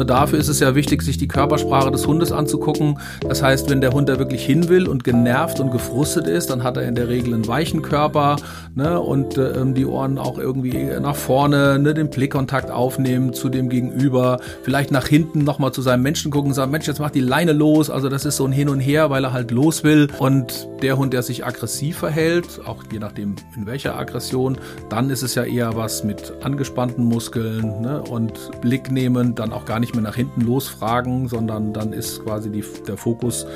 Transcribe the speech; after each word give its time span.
Ne, 0.00 0.06
dafür 0.06 0.38
ist 0.38 0.48
es 0.48 0.60
ja 0.60 0.74
wichtig, 0.74 1.02
sich 1.02 1.18
die 1.18 1.28
Körpersprache 1.28 1.90
des 1.90 2.06
Hundes 2.06 2.32
anzugucken. 2.32 2.98
Das 3.20 3.42
heißt, 3.42 3.68
wenn 3.68 3.82
der 3.82 3.92
Hund 3.92 4.08
da 4.08 4.18
wirklich 4.18 4.42
hin 4.42 4.70
will 4.70 4.88
und 4.88 5.04
genervt 5.04 5.60
und 5.60 5.70
gefrustet 5.72 6.26
ist, 6.26 6.48
dann 6.48 6.62
hat 6.62 6.78
er 6.78 6.84
in 6.84 6.94
der 6.94 7.10
Regel 7.10 7.34
einen 7.34 7.46
weichen 7.46 7.82
Körper 7.82 8.36
ne, 8.74 8.98
und 8.98 9.36
äh, 9.36 9.52
die 9.74 9.84
Ohren 9.84 10.16
auch 10.16 10.38
irgendwie 10.38 10.84
nach 11.02 11.16
vorne, 11.16 11.78
ne, 11.78 11.92
den 11.92 12.08
Blickkontakt 12.08 12.70
aufnehmen 12.70 13.34
zu 13.34 13.50
dem 13.50 13.68
Gegenüber, 13.68 14.40
vielleicht 14.62 14.90
nach 14.90 15.06
hinten 15.06 15.44
nochmal 15.44 15.72
zu 15.72 15.82
seinem 15.82 16.00
Menschen 16.00 16.30
gucken 16.30 16.54
sagen, 16.54 16.70
Mensch, 16.70 16.86
jetzt 16.86 17.00
mach 17.00 17.10
die 17.10 17.20
Leine 17.20 17.52
los. 17.52 17.90
Also 17.90 18.08
das 18.08 18.24
ist 18.24 18.38
so 18.38 18.46
ein 18.46 18.52
Hin 18.52 18.70
und 18.70 18.80
Her, 18.80 19.10
weil 19.10 19.24
er 19.24 19.34
halt 19.34 19.50
los 19.50 19.84
will. 19.84 20.08
Und 20.18 20.66
der 20.80 20.96
Hund, 20.96 21.12
der 21.12 21.22
sich 21.22 21.44
aggressiv 21.44 21.98
verhält, 21.98 22.62
auch 22.64 22.84
je 22.90 23.00
nachdem 23.00 23.34
in 23.54 23.66
welcher 23.66 23.98
Aggression, 23.98 24.56
dann 24.88 25.10
ist 25.10 25.20
es 25.20 25.34
ja 25.34 25.44
eher 25.44 25.76
was 25.76 26.04
mit 26.04 26.32
angespannten 26.40 27.04
Muskeln 27.04 27.82
ne, 27.82 28.00
und 28.00 28.32
Blick 28.62 28.90
nehmen, 28.90 29.34
dann 29.34 29.52
auch 29.52 29.66
gar 29.66 29.78
nicht 29.78 29.89
mehr 29.94 30.02
nach 30.02 30.16
hinten 30.16 30.42
losfragen, 30.42 31.28
sondern 31.28 31.72
dann 31.72 31.92
ist 31.92 32.24
quasi 32.24 32.50
die, 32.50 32.64
der 32.86 32.96
Fokus 32.96 33.46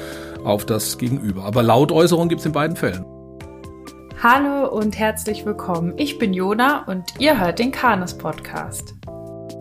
auf 0.45 0.65
das 0.67 0.99
Gegenüber. 0.99 1.45
Aber 1.45 1.63
Lautäußerung 1.63 2.29
gibt 2.29 2.41
es 2.41 2.47
in 2.47 2.53
beiden 2.53 2.77
Fällen. 2.77 3.05
Hallo 4.23 4.71
und 4.75 4.99
herzlich 4.99 5.45
willkommen. 5.45 5.93
Ich 5.97 6.19
bin 6.19 6.33
Jona 6.33 6.85
und 6.87 7.05
ihr 7.19 7.39
hört 7.39 7.59
den 7.59 7.73
Kanes 7.73 8.17
Podcast. 8.17 8.95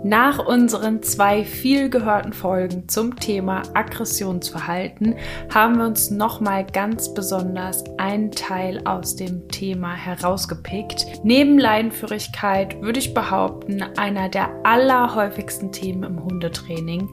Nach 0.06 0.46
unseren 0.46 1.02
zwei 1.02 1.46
viel 1.46 1.90
gehörten 1.90 2.34
Folgen 2.34 2.90
zum 2.90 3.16
Thema 3.16 3.62
Aggressionsverhalten 3.74 5.16
haben 5.50 5.78
wir 5.78 5.86
uns 5.86 6.12
nochmal 6.12 6.66
ganz 6.66 7.14
besonders 7.14 7.86
einen 7.98 8.32
Teil 8.32 8.82
aus 8.86 9.16
dem 9.16 9.48
Thema 9.48 9.94
herausgepickt. 9.94 11.06
Neben 11.24 11.58
Leinenführigkeit 11.58 12.82
würde 12.82 13.00
ich 13.00 13.14
behaupten, 13.14 13.82
einer 13.96 14.28
der 14.28 14.50
allerhäufigsten 14.66 15.72
Themen 15.72 16.04
im 16.04 16.22
Hundetraining, 16.22 17.08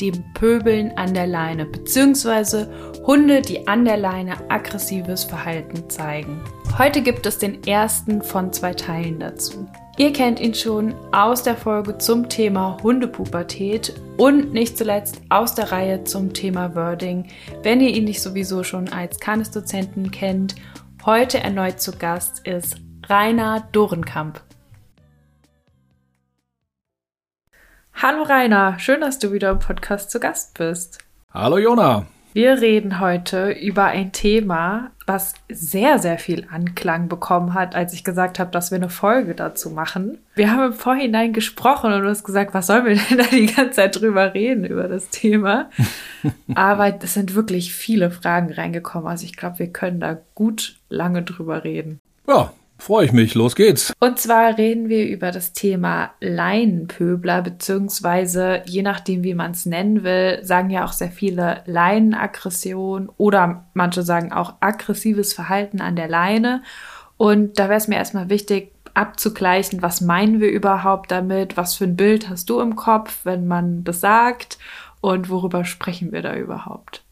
dem 0.00 0.22
Pöbeln 0.34 0.92
an 0.96 1.14
der 1.14 1.26
Leine, 1.26 1.66
beziehungsweise 1.66 2.70
Hunde, 3.04 3.42
die 3.42 3.66
an 3.66 3.84
der 3.84 3.96
Leine 3.96 4.34
aggressives 4.48 5.24
Verhalten 5.24 5.90
zeigen. 5.90 6.40
Heute 6.78 7.02
gibt 7.02 7.26
es 7.26 7.38
den 7.38 7.64
ersten 7.64 8.22
von 8.22 8.52
zwei 8.52 8.72
Teilen 8.72 9.18
dazu. 9.18 9.66
Ihr 9.98 10.12
kennt 10.12 10.40
ihn 10.40 10.52
schon 10.52 10.94
aus 11.10 11.42
der 11.42 11.56
Folge 11.56 11.96
zum 11.96 12.28
Thema 12.28 12.76
Hundepubertät 12.82 13.94
und 14.18 14.52
nicht 14.52 14.76
zuletzt 14.76 15.22
aus 15.30 15.54
der 15.54 15.72
Reihe 15.72 16.04
zum 16.04 16.34
Thema 16.34 16.74
Wording, 16.74 17.28
wenn 17.62 17.80
ihr 17.80 17.88
ihn 17.88 18.04
nicht 18.04 18.20
sowieso 18.20 18.62
schon 18.62 18.90
als 18.90 19.18
Canis-Dozenten 19.20 20.10
kennt. 20.10 20.54
Heute 21.06 21.38
erneut 21.38 21.80
zu 21.80 21.92
Gast 21.92 22.46
ist 22.46 22.76
Rainer 23.08 23.68
Dorenkamp. 23.72 24.42
Hallo 27.94 28.24
Rainer, 28.24 28.78
schön, 28.78 29.00
dass 29.00 29.18
du 29.18 29.32
wieder 29.32 29.48
im 29.48 29.60
Podcast 29.60 30.10
zu 30.10 30.20
Gast 30.20 30.58
bist. 30.58 30.98
Hallo 31.32 31.56
Jona. 31.56 32.06
Wir 32.36 32.60
reden 32.60 33.00
heute 33.00 33.52
über 33.52 33.84
ein 33.84 34.12
Thema, 34.12 34.90
was 35.06 35.32
sehr, 35.48 35.98
sehr 35.98 36.18
viel 36.18 36.46
Anklang 36.50 37.08
bekommen 37.08 37.54
hat, 37.54 37.74
als 37.74 37.94
ich 37.94 38.04
gesagt 38.04 38.38
habe, 38.38 38.50
dass 38.50 38.70
wir 38.70 38.76
eine 38.76 38.90
Folge 38.90 39.34
dazu 39.34 39.70
machen. 39.70 40.18
Wir 40.34 40.50
haben 40.50 40.64
im 40.64 40.72
Vorhinein 40.74 41.32
gesprochen 41.32 41.94
und 41.94 42.02
du 42.02 42.10
hast 42.10 42.24
gesagt, 42.24 42.52
was 42.52 42.66
sollen 42.66 42.84
wir 42.84 42.96
denn 42.96 43.16
da 43.16 43.24
die 43.24 43.46
ganze 43.46 43.76
Zeit 43.76 43.98
drüber 43.98 44.34
reden, 44.34 44.66
über 44.66 44.86
das 44.86 45.08
Thema? 45.08 45.70
Aber 46.54 47.02
es 47.02 47.14
sind 47.14 47.34
wirklich 47.34 47.72
viele 47.72 48.10
Fragen 48.10 48.52
reingekommen. 48.52 49.08
Also 49.08 49.24
ich 49.24 49.34
glaube, 49.34 49.58
wir 49.58 49.68
können 49.68 50.00
da 50.00 50.18
gut 50.34 50.76
lange 50.90 51.22
drüber 51.22 51.64
reden. 51.64 52.00
Ja, 52.28 52.52
Freue 52.78 53.06
ich 53.06 53.12
mich, 53.12 53.34
los 53.34 53.56
geht's. 53.56 53.92
Und 54.00 54.18
zwar 54.18 54.58
reden 54.58 54.88
wir 54.88 55.08
über 55.08 55.30
das 55.30 55.52
Thema 55.52 56.10
Leinenpöbler, 56.20 57.42
beziehungsweise 57.42 58.62
je 58.66 58.82
nachdem, 58.82 59.24
wie 59.24 59.34
man 59.34 59.52
es 59.52 59.66
nennen 59.66 60.04
will, 60.04 60.40
sagen 60.42 60.70
ja 60.70 60.84
auch 60.84 60.92
sehr 60.92 61.10
viele 61.10 61.62
Leinenaggression 61.66 63.08
oder 63.16 63.66
manche 63.74 64.02
sagen 64.02 64.32
auch 64.32 64.54
aggressives 64.60 65.32
Verhalten 65.32 65.80
an 65.80 65.96
der 65.96 66.08
Leine. 66.08 66.62
Und 67.16 67.58
da 67.58 67.64
wäre 67.68 67.78
es 67.78 67.88
mir 67.88 67.96
erstmal 67.96 68.28
wichtig, 68.28 68.72
abzugleichen, 68.96 69.82
was 69.82 70.00
meinen 70.00 70.40
wir 70.40 70.50
überhaupt 70.50 71.10
damit, 71.10 71.56
was 71.56 71.74
für 71.74 71.84
ein 71.84 71.96
Bild 71.96 72.28
hast 72.28 72.48
du 72.50 72.60
im 72.60 72.76
Kopf, 72.76 73.20
wenn 73.24 73.46
man 73.46 73.84
das 73.84 74.00
sagt 74.00 74.58
und 75.00 75.28
worüber 75.28 75.64
sprechen 75.64 76.12
wir 76.12 76.22
da 76.22 76.34
überhaupt? 76.34 77.02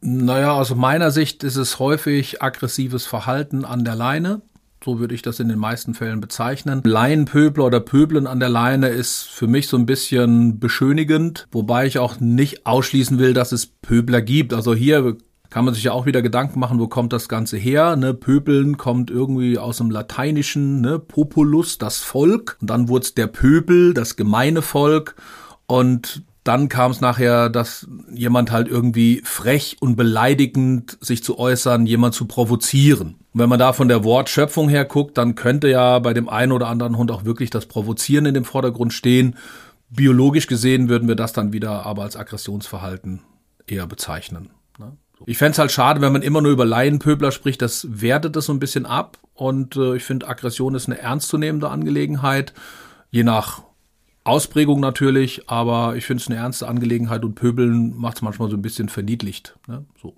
Naja, 0.00 0.52
aus 0.52 0.74
meiner 0.74 1.10
Sicht 1.10 1.42
ist 1.44 1.56
es 1.56 1.78
häufig 1.78 2.42
aggressives 2.42 3.06
Verhalten 3.06 3.64
an 3.64 3.84
der 3.84 3.94
Leine. 3.94 4.42
So 4.84 5.00
würde 5.00 5.14
ich 5.14 5.22
das 5.22 5.40
in 5.40 5.48
den 5.48 5.58
meisten 5.58 5.94
Fällen 5.94 6.20
bezeichnen. 6.20 6.82
Laienpöbler 6.84 7.64
oder 7.64 7.80
Pöbeln 7.80 8.26
an 8.26 8.38
der 8.38 8.50
Leine 8.50 8.88
ist 8.88 9.22
für 9.22 9.46
mich 9.46 9.66
so 9.66 9.78
ein 9.78 9.86
bisschen 9.86 10.60
beschönigend, 10.60 11.48
wobei 11.52 11.86
ich 11.86 11.98
auch 11.98 12.20
nicht 12.20 12.66
ausschließen 12.66 13.18
will, 13.18 13.32
dass 13.32 13.52
es 13.52 13.64
Pöbler 13.66 14.20
gibt. 14.20 14.52
Also 14.52 14.74
hier 14.74 15.16
kann 15.48 15.64
man 15.64 15.72
sich 15.72 15.84
ja 15.84 15.92
auch 15.92 16.04
wieder 16.04 16.20
Gedanken 16.20 16.58
machen, 16.58 16.78
wo 16.80 16.88
kommt 16.88 17.14
das 17.14 17.30
Ganze 17.30 17.56
her? 17.56 17.96
Ne? 17.96 18.12
Pöbeln 18.12 18.76
kommt 18.76 19.10
irgendwie 19.10 19.56
aus 19.56 19.78
dem 19.78 19.90
Lateinischen, 19.90 20.82
ne? 20.82 20.98
Populus, 20.98 21.78
das 21.78 22.00
Volk. 22.00 22.58
Und 22.60 22.68
dann 22.68 22.88
wurde 22.88 23.04
es 23.04 23.14
der 23.14 23.28
Pöbel, 23.28 23.94
das 23.94 24.16
gemeine 24.16 24.60
Volk. 24.60 25.14
Und 25.66 26.24
dann 26.44 26.68
kam 26.68 26.90
es 26.90 27.00
nachher, 27.00 27.48
dass 27.48 27.88
jemand 28.12 28.52
halt 28.52 28.68
irgendwie 28.68 29.22
frech 29.24 29.78
und 29.80 29.96
beleidigend 29.96 30.98
sich 31.00 31.24
zu 31.24 31.38
äußern, 31.38 31.86
jemand 31.86 32.14
zu 32.14 32.26
provozieren. 32.26 33.16
Und 33.32 33.40
wenn 33.40 33.48
man 33.48 33.58
da 33.58 33.72
von 33.72 33.88
der 33.88 34.04
Wortschöpfung 34.04 34.68
her 34.68 34.84
guckt, 34.84 35.16
dann 35.16 35.36
könnte 35.36 35.68
ja 35.68 35.98
bei 35.98 36.12
dem 36.12 36.28
einen 36.28 36.52
oder 36.52 36.68
anderen 36.68 36.98
Hund 36.98 37.10
auch 37.10 37.24
wirklich 37.24 37.48
das 37.48 37.64
Provozieren 37.64 38.26
in 38.26 38.34
dem 38.34 38.44
Vordergrund 38.44 38.92
stehen. 38.92 39.36
Biologisch 39.88 40.46
gesehen 40.46 40.90
würden 40.90 41.08
wir 41.08 41.16
das 41.16 41.32
dann 41.32 41.54
wieder 41.54 41.86
aber 41.86 42.02
als 42.02 42.16
Aggressionsverhalten 42.16 43.22
eher 43.66 43.86
bezeichnen. 43.86 44.50
Ne? 44.78 44.98
Ich 45.24 45.38
fände 45.38 45.52
es 45.52 45.58
halt 45.58 45.72
schade, 45.72 46.02
wenn 46.02 46.12
man 46.12 46.22
immer 46.22 46.42
nur 46.42 46.52
über 46.52 46.66
Laienpöbler 46.66 47.32
spricht, 47.32 47.62
das 47.62 47.86
wertet 47.88 48.36
es 48.36 48.46
so 48.46 48.52
ein 48.52 48.58
bisschen 48.58 48.84
ab. 48.84 49.16
Und 49.32 49.76
äh, 49.76 49.96
ich 49.96 50.04
finde, 50.04 50.28
Aggression 50.28 50.74
ist 50.74 50.88
eine 50.88 50.98
ernstzunehmende 50.98 51.70
Angelegenheit, 51.70 52.52
je 53.10 53.24
nach 53.24 53.62
Ausprägung 54.24 54.80
natürlich, 54.80 55.48
aber 55.50 55.96
ich 55.96 56.06
finde 56.06 56.22
es 56.22 56.28
eine 56.28 56.36
ernste 56.36 56.66
Angelegenheit 56.66 57.24
und 57.24 57.34
Pöbeln 57.34 57.94
macht 57.96 58.16
es 58.16 58.22
manchmal 58.22 58.50
so 58.50 58.56
ein 58.56 58.62
bisschen 58.62 58.88
verniedlicht. 58.88 59.56
Ne? 59.68 59.84
So. 60.00 60.14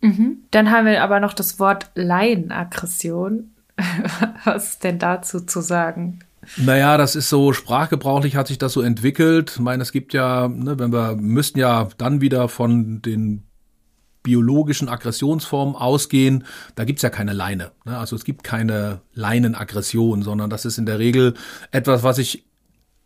Mhm. 0.00 0.38
Dann 0.52 0.70
haben 0.70 0.86
wir 0.86 1.02
aber 1.02 1.18
noch 1.18 1.34
das 1.34 1.58
Wort 1.58 1.90
Laienaggression. 1.94 3.50
Was 4.44 4.70
ist 4.70 4.84
denn 4.84 4.98
dazu 4.98 5.40
zu 5.40 5.60
sagen? 5.60 6.20
Naja, 6.56 6.96
das 6.96 7.16
ist 7.16 7.28
so 7.28 7.52
sprachgebrauchlich 7.52 8.36
hat 8.36 8.46
sich 8.46 8.58
das 8.58 8.72
so 8.72 8.80
entwickelt. 8.80 9.52
Ich 9.56 9.60
meine, 9.60 9.82
es 9.82 9.92
gibt 9.92 10.14
ja, 10.14 10.48
ne, 10.48 10.78
wenn 10.78 10.92
wir 10.92 11.16
müssten 11.16 11.58
ja 11.58 11.88
dann 11.98 12.20
wieder 12.20 12.48
von 12.48 13.02
den 13.02 13.42
biologischen 14.22 14.88
Aggressionsformen 14.88 15.74
ausgehen, 15.74 16.44
da 16.74 16.84
gibt's 16.84 17.02
ja 17.02 17.10
keine 17.10 17.32
Leine. 17.32 17.72
Ne? 17.84 17.98
Also 17.98 18.16
es 18.16 18.24
gibt 18.24 18.44
keine 18.44 19.00
Leinenaggression, 19.14 20.22
sondern 20.22 20.50
das 20.50 20.64
ist 20.64 20.78
in 20.78 20.86
der 20.86 20.98
Regel 20.98 21.34
etwas, 21.70 22.02
was 22.02 22.16
sich 22.16 22.47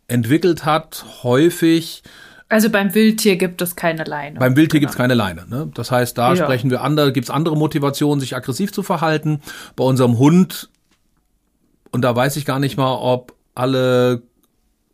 entwickelt 0.07 0.65
hat, 0.65 1.05
häufig. 1.23 2.03
Also 2.49 2.69
beim 2.69 2.93
Wildtier 2.93 3.37
gibt 3.37 3.61
es 3.61 3.75
keine 3.75 4.03
Leine. 4.03 4.39
Beim 4.39 4.55
Wildtier 4.55 4.79
genau. 4.79 4.89
gibt 4.89 4.91
es 4.91 4.97
keine 4.97 5.13
Leine. 5.15 5.45
Ne? 5.49 5.71
Das 5.73 5.91
heißt, 5.91 6.17
da 6.17 6.33
ja. 6.33 6.43
sprechen 6.43 6.69
wir 6.69 6.81
andere, 6.81 7.11
gibt 7.11 7.25
es 7.25 7.31
andere 7.31 7.57
Motivationen, 7.57 8.19
sich 8.19 8.35
aggressiv 8.35 8.71
zu 8.71 8.83
verhalten. 8.83 9.41
Bei 9.75 9.83
unserem 9.83 10.17
Hund, 10.19 10.69
und 11.91 12.01
da 12.03 12.15
weiß 12.15 12.35
ich 12.37 12.45
gar 12.45 12.59
nicht 12.59 12.77
mal, 12.77 12.95
ob 12.95 13.33
alle 13.55 14.21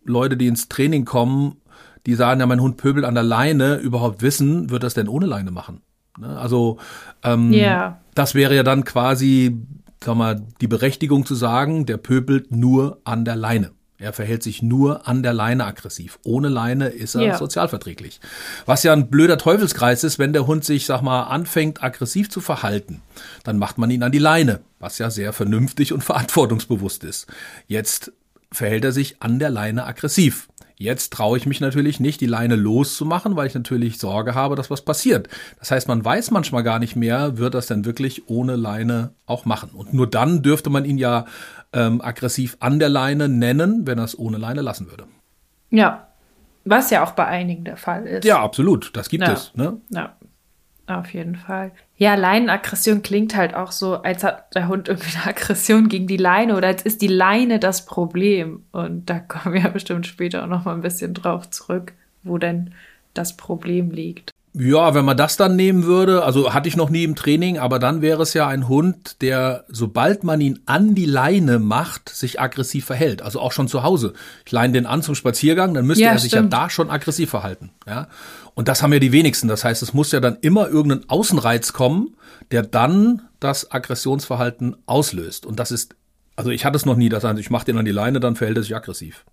Leute, 0.05 0.37
die 0.37 0.47
ins 0.47 0.69
Training 0.69 1.05
kommen, 1.05 1.57
die 2.05 2.15
sagen, 2.15 2.39
ja, 2.39 2.45
mein 2.45 2.61
Hund 2.61 2.77
pöbelt 2.77 3.05
an 3.05 3.13
der 3.13 3.23
Leine, 3.23 3.75
überhaupt 3.75 4.21
wissen, 4.21 4.69
wird 4.69 4.83
das 4.83 4.93
denn 4.93 5.07
ohne 5.07 5.25
Leine 5.25 5.51
machen? 5.51 5.81
Ne? 6.17 6.37
Also 6.37 6.77
ähm, 7.23 7.51
yeah. 7.53 7.99
das 8.15 8.35
wäre 8.35 8.55
ja 8.55 8.63
dann 8.63 8.83
quasi, 8.83 9.57
sag 10.03 10.15
mal, 10.15 10.41
die 10.61 10.67
Berechtigung 10.67 11.25
zu 11.25 11.35
sagen, 11.35 11.85
der 11.85 11.97
pöbelt 11.97 12.51
nur 12.51 12.99
an 13.03 13.25
der 13.25 13.35
Leine. 13.35 13.71
Er 14.01 14.13
verhält 14.13 14.43
sich 14.43 14.61
nur 14.61 15.09
an 15.09 15.23
der 15.23 15.33
Leine 15.33 15.65
aggressiv. 15.65 16.19
Ohne 16.23 16.47
Leine 16.47 16.87
ist 16.87 17.15
er 17.15 17.21
ja. 17.21 17.37
sozialverträglich. 17.37 18.21
Was 18.65 18.83
ja 18.83 18.93
ein 18.93 19.09
blöder 19.09 19.37
Teufelskreis 19.37 20.05
ist, 20.05 20.17
wenn 20.17 20.31
der 20.31 20.47
Hund 20.47 20.63
sich, 20.63 20.85
sag 20.85 21.01
mal, 21.01 21.23
anfängt 21.23 21.83
aggressiv 21.83 22.29
zu 22.29 22.39
verhalten, 22.39 23.01
dann 23.43 23.57
macht 23.57 23.77
man 23.77 23.91
ihn 23.91 24.01
an 24.01 24.13
die 24.13 24.19
Leine, 24.19 24.61
was 24.79 24.99
ja 24.99 25.09
sehr 25.09 25.33
vernünftig 25.33 25.91
und 25.91 26.03
verantwortungsbewusst 26.05 27.03
ist. 27.03 27.27
Jetzt 27.67 28.13
verhält 28.53 28.85
er 28.85 28.93
sich 28.93 29.21
an 29.21 29.37
der 29.37 29.49
Leine 29.49 29.85
aggressiv. 29.85 30.47
Jetzt 30.81 31.11
traue 31.11 31.37
ich 31.37 31.45
mich 31.45 31.59
natürlich 31.59 31.99
nicht, 31.99 32.21
die 32.21 32.25
Leine 32.25 32.55
loszumachen, 32.55 33.35
weil 33.35 33.47
ich 33.47 33.53
natürlich 33.53 33.99
Sorge 33.99 34.33
habe, 34.33 34.55
dass 34.55 34.69
was 34.69 34.81
passiert. 34.81 35.27
Das 35.59 35.71
heißt, 35.71 35.89
man 35.89 36.05
weiß 36.05 36.31
manchmal 36.31 36.63
gar 36.63 36.79
nicht 36.79 36.95
mehr, 36.95 37.37
wird 37.37 37.53
das 37.53 37.67
denn 37.67 37.83
wirklich 37.83 38.29
ohne 38.29 38.55
Leine 38.55 39.11
auch 39.25 39.43
machen. 39.43 39.71
Und 39.73 39.93
nur 39.93 40.07
dann 40.07 40.41
dürfte 40.41 40.69
man 40.69 40.85
ihn 40.85 40.97
ja 40.97 41.25
ähm, 41.73 42.01
aggressiv 42.01 42.57
an 42.59 42.79
der 42.79 42.89
Leine 42.89 43.29
nennen, 43.29 43.85
wenn 43.85 43.97
er 43.97 44.05
es 44.05 44.17
ohne 44.17 44.37
Leine 44.37 44.61
lassen 44.61 44.89
würde. 44.89 45.05
Ja, 45.69 46.07
was 46.65 46.89
ja 46.89 47.03
auch 47.03 47.11
bei 47.11 47.25
einigen 47.25 47.63
der 47.63 47.77
Fall 47.77 48.05
ist. 48.05 48.25
Ja, 48.25 48.41
absolut. 48.41 48.95
Das 48.95 49.09
gibt 49.09 49.23
ja. 49.23 49.33
es. 49.33 49.53
Ne? 49.55 49.77
Ja, 49.89 50.15
auf 50.87 51.13
jeden 51.13 51.35
Fall. 51.35 51.71
Ja, 51.97 52.15
Leinenaggression 52.15 53.01
klingt 53.01 53.35
halt 53.35 53.53
auch 53.53 53.71
so, 53.71 54.01
als 54.01 54.23
hat 54.23 54.55
der 54.55 54.67
Hund 54.67 54.87
irgendwie 54.87 55.15
eine 55.17 55.27
Aggression 55.27 55.87
gegen 55.89 56.07
die 56.07 56.17
Leine 56.17 56.55
oder 56.55 56.67
als 56.67 56.81
ist 56.81 57.01
die 57.01 57.07
Leine 57.07 57.59
das 57.59 57.85
Problem. 57.85 58.63
Und 58.71 59.09
da 59.09 59.19
kommen 59.19 59.53
wir 59.53 59.61
ja 59.61 59.69
bestimmt 59.73 60.07
später 60.07 60.43
auch 60.43 60.47
noch 60.47 60.65
mal 60.65 60.73
ein 60.73 60.81
bisschen 60.81 61.13
drauf 61.13 61.49
zurück. 61.49 61.93
wo 62.23 62.37
denn 62.37 62.73
das 63.13 63.37
Problem 63.37 63.91
liegt. 63.91 64.31
Ja, 64.53 64.95
wenn 64.95 65.05
man 65.05 65.15
das 65.15 65.37
dann 65.37 65.55
nehmen 65.55 65.83
würde, 65.83 66.23
also 66.23 66.53
hatte 66.53 66.67
ich 66.67 66.75
noch 66.75 66.89
nie 66.89 67.03
im 67.03 67.15
Training, 67.15 67.59
aber 67.59 67.77
dann 67.77 68.01
wäre 68.01 68.23
es 68.23 68.33
ja 68.33 68.47
ein 68.47 68.67
Hund, 68.67 69.21
der, 69.21 69.65
sobald 69.67 70.23
man 70.23 70.41
ihn 70.41 70.59
an 70.65 70.95
die 70.95 71.05
Leine 71.05 71.59
macht, 71.59 72.09
sich 72.09 72.41
aggressiv 72.41 72.85
verhält. 72.85 73.21
Also 73.21 73.39
auch 73.39 73.51
schon 73.51 73.67
zu 73.67 73.83
Hause. 73.83 74.13
Ich 74.45 74.51
leine 74.51 74.73
den 74.73 74.87
an 74.87 75.03
zum 75.03 75.13
Spaziergang, 75.13 75.75
dann 75.75 75.85
müsste 75.85 76.03
ja, 76.03 76.11
er 76.11 76.19
sich 76.19 76.31
stimmt. 76.31 76.51
ja 76.51 76.61
da 76.61 76.69
schon 76.69 76.89
aggressiv 76.89 77.29
verhalten. 77.29 77.69
Ja? 77.85 78.07
Und 78.55 78.67
das 78.67 78.81
haben 78.81 78.91
ja 78.91 78.99
die 78.99 79.11
wenigsten. 79.11 79.47
Das 79.47 79.63
heißt, 79.63 79.83
es 79.83 79.93
muss 79.93 80.11
ja 80.11 80.19
dann 80.19 80.37
immer 80.41 80.67
irgendein 80.67 81.07
Außenreiz 81.09 81.71
kommen, 81.73 82.15
der 82.49 82.63
dann 82.63 83.21
das 83.39 83.71
Aggressionsverhalten 83.71 84.75
auslöst. 84.87 85.45
Und 85.45 85.59
das 85.59 85.71
ist, 85.71 85.95
also 86.35 86.49
ich 86.49 86.65
hatte 86.65 86.75
es 86.75 86.85
noch 86.85 86.95
nie, 86.95 87.09
dass 87.09 87.23
ich 87.37 87.51
mache 87.51 87.65
den 87.65 87.77
an 87.77 87.85
die 87.85 87.91
Leine, 87.91 88.19
dann 88.19 88.35
verhält 88.35 88.57
er 88.57 88.63
sich 88.63 88.75
aggressiv. 88.75 89.25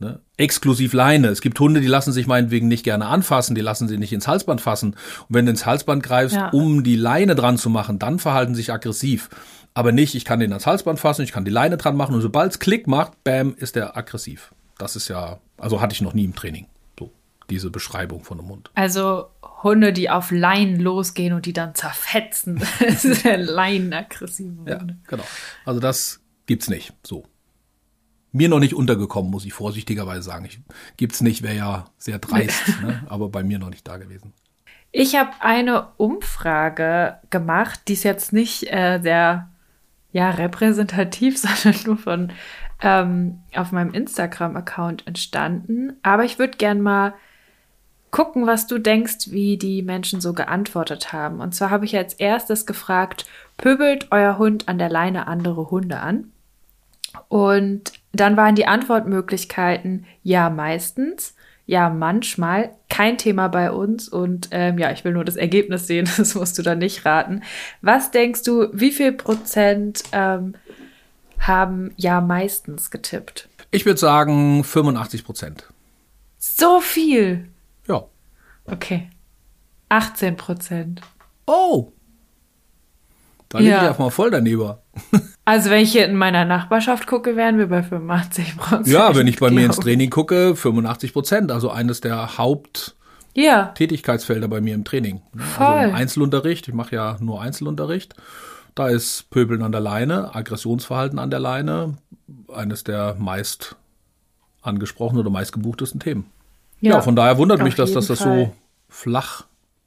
Ne? 0.00 0.20
Exklusiv 0.36 0.92
Leine. 0.92 1.28
Es 1.28 1.40
gibt 1.40 1.58
Hunde, 1.58 1.80
die 1.80 1.88
lassen 1.88 2.12
sich 2.12 2.28
meinetwegen 2.28 2.68
nicht 2.68 2.84
gerne 2.84 3.06
anfassen, 3.06 3.56
die 3.56 3.60
lassen 3.60 3.88
sie 3.88 3.98
nicht 3.98 4.12
ins 4.12 4.28
Halsband 4.28 4.60
fassen. 4.60 4.90
Und 4.90 5.34
wenn 5.34 5.44
du 5.44 5.50
ins 5.50 5.66
Halsband 5.66 6.04
greifst, 6.04 6.36
ja. 6.36 6.50
um 6.50 6.84
die 6.84 6.94
Leine 6.94 7.34
dran 7.34 7.58
zu 7.58 7.68
machen, 7.68 7.98
dann 7.98 8.20
verhalten 8.20 8.54
sie 8.54 8.62
sich 8.62 8.72
aggressiv. 8.72 9.28
Aber 9.74 9.90
nicht, 9.90 10.14
ich 10.14 10.24
kann 10.24 10.38
den 10.38 10.52
ans 10.52 10.66
Halsband 10.66 11.00
fassen, 11.00 11.22
ich 11.22 11.32
kann 11.32 11.44
die 11.44 11.50
Leine 11.50 11.76
dran 11.76 11.96
machen 11.96 12.14
und 12.14 12.20
sobald 12.20 12.52
es 12.52 12.58
Klick 12.60 12.86
macht, 12.86 13.24
bam, 13.24 13.54
ist 13.56 13.74
der 13.74 13.96
aggressiv. 13.96 14.52
Das 14.78 14.94
ist 14.94 15.08
ja, 15.08 15.40
also 15.56 15.80
hatte 15.80 15.94
ich 15.94 16.00
noch 16.00 16.14
nie 16.14 16.24
im 16.24 16.34
Training. 16.34 16.66
So, 16.96 17.10
diese 17.50 17.70
Beschreibung 17.70 18.22
von 18.22 18.38
einem 18.38 18.48
Hund. 18.48 18.70
Also 18.76 19.26
Hunde, 19.64 19.92
die 19.92 20.10
auf 20.10 20.30
Leinen 20.30 20.78
losgehen 20.78 21.32
und 21.32 21.44
die 21.44 21.52
dann 21.52 21.74
zerfetzen. 21.74 22.62
das 22.80 23.04
ist 23.04 23.24
ja 23.24 23.34
Leinenaggressive 23.34 24.58
Hunde. 24.58 24.70
Ja, 24.70 24.96
genau. 25.08 25.24
Also 25.64 25.80
das 25.80 26.20
gibt's 26.46 26.68
nicht. 26.68 26.92
So 27.02 27.24
mir 28.32 28.48
noch 28.48 28.58
nicht 28.58 28.74
untergekommen, 28.74 29.30
muss 29.30 29.44
ich 29.44 29.52
vorsichtigerweise 29.52 30.22
sagen. 30.22 30.44
Ich, 30.44 30.60
gibt's 30.96 31.20
nicht, 31.20 31.42
wäre 31.42 31.56
ja 31.56 31.84
sehr 31.96 32.18
dreist, 32.18 32.68
ne? 32.82 33.02
aber 33.08 33.28
bei 33.28 33.42
mir 33.42 33.58
noch 33.58 33.70
nicht 33.70 33.86
da 33.86 33.96
gewesen. 33.96 34.32
Ich 34.90 35.16
habe 35.16 35.30
eine 35.40 35.88
Umfrage 35.96 37.18
gemacht, 37.30 37.80
die 37.88 37.92
ist 37.92 38.04
jetzt 38.04 38.32
nicht 38.32 38.72
äh, 38.72 39.00
sehr 39.02 39.48
ja, 40.12 40.30
repräsentativ, 40.30 41.38
sondern 41.40 41.80
nur 41.84 41.96
von 41.98 42.32
ähm, 42.80 43.40
auf 43.54 43.72
meinem 43.72 43.92
Instagram-Account 43.92 45.06
entstanden. 45.06 45.94
Aber 46.02 46.24
ich 46.24 46.38
würde 46.38 46.56
gern 46.56 46.80
mal 46.80 47.14
gucken, 48.10 48.46
was 48.46 48.66
du 48.66 48.78
denkst, 48.78 49.30
wie 49.30 49.58
die 49.58 49.82
Menschen 49.82 50.20
so 50.20 50.32
geantwortet 50.32 51.12
haben. 51.12 51.40
Und 51.40 51.54
zwar 51.54 51.70
habe 51.70 51.84
ich 51.84 51.96
als 51.96 52.14
erstes 52.14 52.64
gefragt, 52.64 53.26
pöbelt 53.56 54.08
euer 54.10 54.38
Hund 54.38 54.68
an 54.68 54.78
der 54.78 54.88
Leine 54.88 55.26
andere 55.26 55.70
Hunde 55.70 56.00
an? 56.00 56.32
Und 57.28 57.92
dann 58.12 58.36
waren 58.36 58.54
die 58.54 58.66
Antwortmöglichkeiten 58.66 60.06
ja 60.22 60.50
meistens, 60.50 61.34
ja 61.66 61.90
manchmal, 61.90 62.70
kein 62.88 63.18
Thema 63.18 63.48
bei 63.48 63.70
uns 63.70 64.08
und 64.08 64.48
ähm, 64.50 64.78
ja, 64.78 64.90
ich 64.90 65.04
will 65.04 65.12
nur 65.12 65.24
das 65.24 65.36
Ergebnis 65.36 65.86
sehen, 65.86 66.08
das 66.16 66.34
musst 66.34 66.58
du 66.58 66.62
dann 66.62 66.78
nicht 66.78 67.04
raten. 67.04 67.42
Was 67.82 68.10
denkst 68.10 68.42
du, 68.42 68.68
wie 68.72 68.92
viel 68.92 69.12
Prozent 69.12 70.02
ähm, 70.12 70.54
haben 71.38 71.92
ja 71.96 72.20
meistens 72.20 72.90
getippt? 72.90 73.48
Ich 73.70 73.84
würde 73.84 74.00
sagen 74.00 74.64
85 74.64 75.24
Prozent. 75.24 75.68
So 76.38 76.80
viel? 76.80 77.48
Ja. 77.86 78.04
Okay. 78.64 79.10
18 79.90 80.36
Prozent. 80.36 81.02
Oh, 81.46 81.92
da 83.48 83.58
liege 83.58 83.70
ja. 83.70 83.82
ich 83.82 83.88
einfach 83.88 84.04
mal 84.04 84.10
voll 84.10 84.30
daneben. 84.30 84.74
Also 85.48 85.70
wenn 85.70 85.82
ich 85.82 85.92
hier 85.92 86.04
in 86.04 86.14
meiner 86.14 86.44
Nachbarschaft 86.44 87.06
gucke, 87.06 87.34
wären 87.34 87.56
wir 87.56 87.68
bei 87.68 87.82
85 87.82 88.58
Prozent. 88.58 88.86
Ja, 88.86 89.16
wenn 89.16 89.26
ich 89.26 89.38
bei 89.38 89.50
mir 89.50 89.64
ins 89.64 89.78
Training 89.78 90.10
gucke, 90.10 90.54
85 90.54 91.14
Prozent. 91.14 91.50
Also 91.50 91.70
eines 91.70 92.02
der 92.02 92.36
Haupttätigkeitsfelder 92.36 94.42
ja. 94.42 94.48
bei 94.48 94.60
mir 94.60 94.74
im 94.74 94.84
Training. 94.84 95.22
Ne? 95.32 95.42
Voll. 95.42 95.64
Also 95.64 95.88
im 95.88 95.94
Einzelunterricht, 95.94 96.68
ich 96.68 96.74
mache 96.74 96.94
ja 96.94 97.16
nur 97.20 97.40
Einzelunterricht. 97.40 98.14
Da 98.74 98.88
ist 98.88 99.30
Pöbeln 99.30 99.62
an 99.62 99.72
der 99.72 99.80
Leine, 99.80 100.34
Aggressionsverhalten 100.34 101.18
an 101.18 101.30
der 101.30 101.40
Leine, 101.40 101.96
eines 102.52 102.84
der 102.84 103.16
meist 103.18 103.76
angesprochenen 104.60 105.22
oder 105.22 105.30
meist 105.30 105.54
gebuchtesten 105.54 105.98
Themen. 105.98 106.26
Ja, 106.82 106.96
ja 106.96 107.00
von 107.00 107.16
daher 107.16 107.38
wundert 107.38 107.62
mich, 107.62 107.74
dass, 107.74 107.94
dass 107.94 108.08
das 108.08 108.18
so 108.18 108.52
flach 108.90 109.44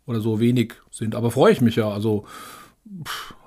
oder 0.07 0.21
so 0.21 0.39
wenig 0.39 0.73
sind. 0.89 1.13
Aber 1.13 1.29
freue 1.29 1.51
ich 1.51 1.61
mich 1.61 1.75
ja. 1.75 1.87
Also 1.87 2.25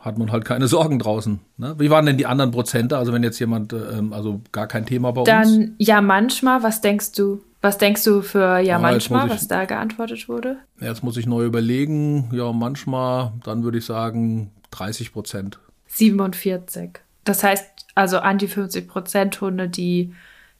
hat 0.04 0.18
man 0.18 0.30
halt 0.30 0.44
keine 0.44 0.68
Sorgen 0.68 0.98
draußen. 0.98 1.40
Ne? 1.56 1.74
Wie 1.78 1.90
waren 1.90 2.04
denn 2.04 2.18
die 2.18 2.26
anderen 2.26 2.50
Prozente? 2.50 2.98
Also 2.98 3.12
wenn 3.12 3.22
jetzt 3.22 3.38
jemand, 3.38 3.72
ähm, 3.72 4.12
also 4.12 4.40
gar 4.52 4.66
kein 4.66 4.84
Thema 4.84 5.12
bei 5.12 5.24
Dann, 5.24 5.42
uns? 5.42 5.56
Dann 5.56 5.74
ja 5.78 6.00
manchmal. 6.00 6.62
Was 6.62 6.80
denkst 6.80 7.12
du? 7.12 7.42
Was 7.62 7.78
denkst 7.78 8.04
du 8.04 8.20
für 8.20 8.58
ja, 8.58 8.60
ja 8.60 8.78
manchmal, 8.78 9.26
ich, 9.26 9.32
was 9.32 9.48
da 9.48 9.64
geantwortet 9.64 10.28
wurde? 10.28 10.58
Jetzt 10.80 11.02
muss 11.02 11.16
ich 11.16 11.26
neu 11.26 11.44
überlegen. 11.44 12.28
Ja 12.32 12.52
manchmal, 12.52 13.32
dann 13.44 13.64
würde 13.64 13.78
ich 13.78 13.86
sagen 13.86 14.50
30 14.72 15.12
Prozent. 15.12 15.58
47. 15.86 17.00
Das 17.24 17.42
heißt 17.42 17.64
also 17.94 18.18
an 18.18 18.38
die 18.38 18.48
50 18.48 18.86
Prozent 18.86 19.40
Hunde, 19.40 19.68
die 19.68 20.12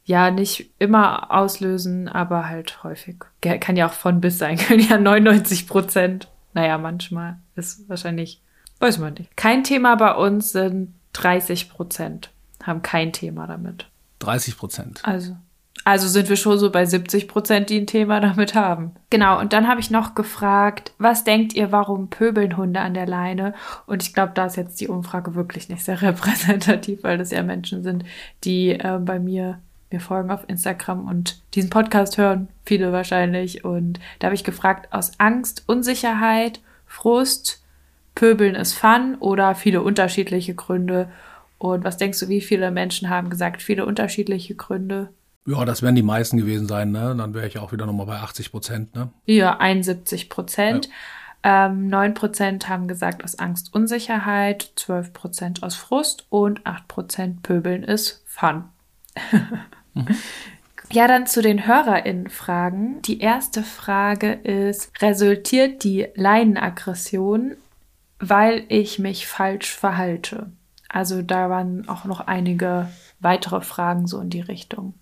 ja 0.05 0.31
nicht 0.31 0.71
immer 0.79 1.31
auslösen, 1.31 2.09
aber 2.09 2.49
halt 2.49 2.83
häufig. 2.85 3.17
Kann 3.41 3.77
ja 3.77 3.89
auch 3.89 3.93
von 3.93 4.21
bis 4.21 4.39
sein, 4.39 4.57
können 4.59 4.81
ja 4.81 4.99
99 4.99 5.67
Prozent. 5.67 6.29
Naja, 6.55 6.79
manchmal 6.79 7.39
ist 7.57 7.89
wahrscheinlich 7.89 8.41
Weiß 8.81 8.99
man 8.99 9.15
nicht. 9.15 9.37
Kein 9.37 9.65
Thema 9.65 9.97
bei 9.97 10.15
uns 10.15 10.53
sind 10.53 10.95
30 11.15 11.71
Prozent. 11.71 12.31
Haben 12.63 12.83
kein 12.83 13.13
Thema 13.13 13.47
damit. 13.47 13.87
30 14.21 14.57
Prozent. 14.57 15.01
Also. 15.05 15.37
Also 15.87 16.09
sind 16.09 16.31
wir 16.31 16.37
schon 16.37 16.59
so 16.59 16.71
bei 16.71 16.87
70 16.87 17.29
Prozent, 17.29 17.69
die 17.69 17.79
ein 17.79 17.87
Thema 17.87 18.19
damit 18.21 18.55
haben. 18.55 18.93
Genau, 19.11 19.39
und 19.39 19.53
dann 19.53 19.69
habe 19.69 19.81
ich 19.81 19.91
noch 19.91 20.15
gefragt, 20.15 20.93
was 20.99 21.25
denkt 21.25 21.53
ihr, 21.53 21.73
warum 21.73 22.09
pöbeln 22.09 22.57
Hunde 22.57 22.81
an 22.81 22.95
der 22.95 23.07
Leine? 23.07 23.53
Und 23.87 24.03
ich 24.03 24.15
glaube, 24.15 24.33
da 24.35 24.47
ist 24.47 24.57
jetzt 24.57 24.81
die 24.81 24.89
Umfrage 24.89 25.35
wirklich 25.35 25.69
nicht 25.69 25.85
sehr 25.85 26.01
repräsentativ, 26.03 27.03
weil 27.03 27.19
das 27.19 27.31
ja 27.31 27.43
Menschen 27.43 27.83
sind, 27.83 28.05
die 28.45 28.71
äh, 28.71 28.99
bei 28.99 29.19
mir 29.19 29.59
mir 29.95 30.01
folgen 30.01 30.31
auf 30.31 30.49
Instagram 30.49 31.07
und 31.07 31.41
diesen 31.55 31.71
Podcast 31.71 32.19
hören, 32.19 32.49
viele 32.67 32.93
wahrscheinlich. 32.93 33.65
Und 33.65 34.01
da 34.19 34.27
habe 34.27 34.35
ich 34.35 34.45
gefragt, 34.45 34.93
aus 34.93 35.13
Angst, 35.19 35.63
Unsicherheit, 35.67 36.61
Frust, 36.87 37.63
Pöbeln 38.15 38.55
ist 38.55 38.75
Fun 38.75 39.17
oder 39.21 39.55
viele 39.55 39.83
unterschiedliche 39.83 40.55
Gründe. 40.55 41.11
Und 41.59 41.85
was 41.85 41.97
denkst 41.97 42.21
du, 42.21 42.29
wie 42.29 42.41
viele 42.41 42.71
Menschen 42.71 43.11
haben 43.11 43.31
gesagt, 43.31 43.63
viele 43.63 43.87
unterschiedliche 43.87 44.55
Gründe? 44.55 45.11
Ja, 45.47 45.65
das 45.65 45.83
werden 45.83 45.95
die 45.95 46.03
meisten 46.03 46.39
gewesen 46.39 46.67
sein, 46.67 46.91
ne? 46.91 47.15
Dann 47.17 47.35
wäre 47.35 47.47
ich 47.47 47.59
auch 47.59 47.73
wieder 47.73 47.87
nochmal 47.87 48.07
bei 48.07 48.17
80 48.17 48.51
Prozent, 48.51 48.95
ne? 48.95 49.11
Ja, 49.27 49.59
71 49.59 50.31
Prozent. 50.31 50.89
Ja. 51.45 51.67
Ähm, 51.67 51.89
9 51.89 52.15
Prozent 52.15 52.69
haben 52.71 52.89
gesagt 52.89 53.23
aus 53.23 53.39
Angst, 53.39 53.75
Unsicherheit, 53.75 54.73
12 54.77 55.13
Prozent 55.13 55.63
aus 55.63 55.75
Frust 55.75 56.27
und 56.31 56.65
8 56.65 56.89
Prozent 56.89 57.43
Pöbeln 57.43 57.83
ist 57.83 58.23
Fun. 58.27 58.65
mhm. 59.95 60.07
Ja, 60.91 61.09
dann 61.09 61.27
zu 61.27 61.43
den 61.43 61.67
HörerInnen-Fragen. 61.67 63.03
Die 63.03 63.21
erste 63.21 63.63
Frage 63.63 64.33
ist, 64.33 64.93
resultiert 65.03 65.83
die 65.83 66.07
Leinenaggression 66.15 67.57
weil 68.29 68.65
ich 68.69 68.99
mich 68.99 69.27
falsch 69.27 69.75
verhalte. 69.75 70.51
Also 70.89 71.23
da 71.23 71.51
waren 71.51 71.89
auch 71.89 72.05
noch 72.05 72.21
einige 72.21 72.89
weitere 73.21 73.61
Fragen 73.61 74.07
so 74.07 74.21
in 74.21 74.31
die 74.31 74.41
Richtung. 74.41 74.95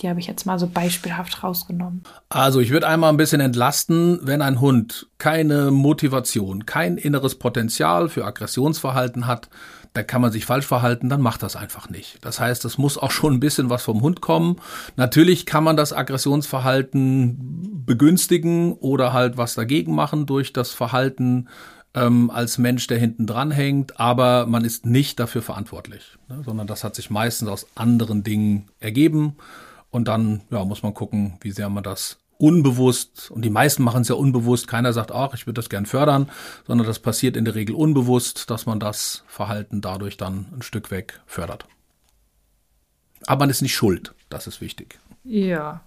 Die 0.00 0.08
habe 0.08 0.20
ich 0.20 0.28
jetzt 0.28 0.46
mal 0.46 0.58
so 0.60 0.68
beispielhaft 0.68 1.42
rausgenommen. 1.42 2.04
Also 2.28 2.60
ich 2.60 2.70
würde 2.70 2.86
einmal 2.86 3.10
ein 3.10 3.16
bisschen 3.16 3.40
entlasten, 3.40 4.20
wenn 4.22 4.42
ein 4.42 4.60
Hund 4.60 5.08
keine 5.18 5.72
Motivation, 5.72 6.66
kein 6.66 6.98
inneres 6.98 7.34
Potenzial 7.36 8.08
für 8.08 8.24
Aggressionsverhalten 8.24 9.26
hat, 9.26 9.48
da 9.94 10.04
kann 10.04 10.20
man 10.20 10.30
sich 10.30 10.46
falsch 10.46 10.66
verhalten, 10.66 11.08
dann 11.08 11.20
macht 11.20 11.42
das 11.42 11.56
einfach 11.56 11.90
nicht. 11.90 12.18
Das 12.24 12.38
heißt, 12.38 12.64
es 12.64 12.78
muss 12.78 12.98
auch 12.98 13.10
schon 13.10 13.34
ein 13.34 13.40
bisschen 13.40 13.70
was 13.70 13.82
vom 13.82 14.00
Hund 14.02 14.20
kommen. 14.20 14.56
Natürlich 14.96 15.46
kann 15.46 15.64
man 15.64 15.76
das 15.76 15.92
Aggressionsverhalten 15.92 17.84
begünstigen 17.84 18.74
oder 18.74 19.12
halt 19.12 19.36
was 19.36 19.54
dagegen 19.54 19.94
machen 19.94 20.26
durch 20.26 20.52
das 20.52 20.72
Verhalten 20.72 21.48
ähm, 21.94 22.30
als 22.30 22.58
Mensch, 22.58 22.86
der 22.86 22.98
hinten 22.98 23.26
dran 23.26 23.50
hängt, 23.50 23.98
aber 23.98 24.46
man 24.46 24.64
ist 24.64 24.86
nicht 24.86 25.18
dafür 25.18 25.42
verantwortlich, 25.42 26.18
ne, 26.28 26.42
sondern 26.44 26.66
das 26.66 26.84
hat 26.84 26.94
sich 26.94 27.10
meistens 27.10 27.48
aus 27.48 27.66
anderen 27.74 28.22
Dingen 28.22 28.68
ergeben 28.80 29.36
und 29.90 30.08
dann 30.08 30.42
ja, 30.50 30.64
muss 30.64 30.82
man 30.82 30.94
gucken, 30.94 31.38
wie 31.40 31.50
sehr 31.50 31.68
man 31.68 31.82
das 31.82 32.18
unbewusst, 32.36 33.30
und 33.32 33.42
die 33.42 33.50
meisten 33.50 33.82
machen 33.82 34.02
es 34.02 34.08
ja 34.08 34.14
unbewusst, 34.14 34.68
keiner 34.68 34.92
sagt, 34.92 35.10
ach, 35.10 35.34
ich 35.34 35.46
würde 35.46 35.58
das 35.58 35.68
gern 35.68 35.86
fördern, 35.86 36.30
sondern 36.66 36.86
das 36.86 37.00
passiert 37.00 37.36
in 37.36 37.44
der 37.44 37.56
Regel 37.56 37.74
unbewusst, 37.74 38.48
dass 38.48 38.64
man 38.64 38.78
das 38.78 39.24
Verhalten 39.26 39.80
dadurch 39.80 40.16
dann 40.16 40.46
ein 40.54 40.62
Stück 40.62 40.92
weg 40.92 41.20
fördert. 41.26 41.66
Aber 43.26 43.40
man 43.40 43.50
ist 43.50 43.62
nicht 43.62 43.74
schuld, 43.74 44.14
das 44.28 44.46
ist 44.46 44.60
wichtig. 44.60 45.00
Ja, 45.24 45.80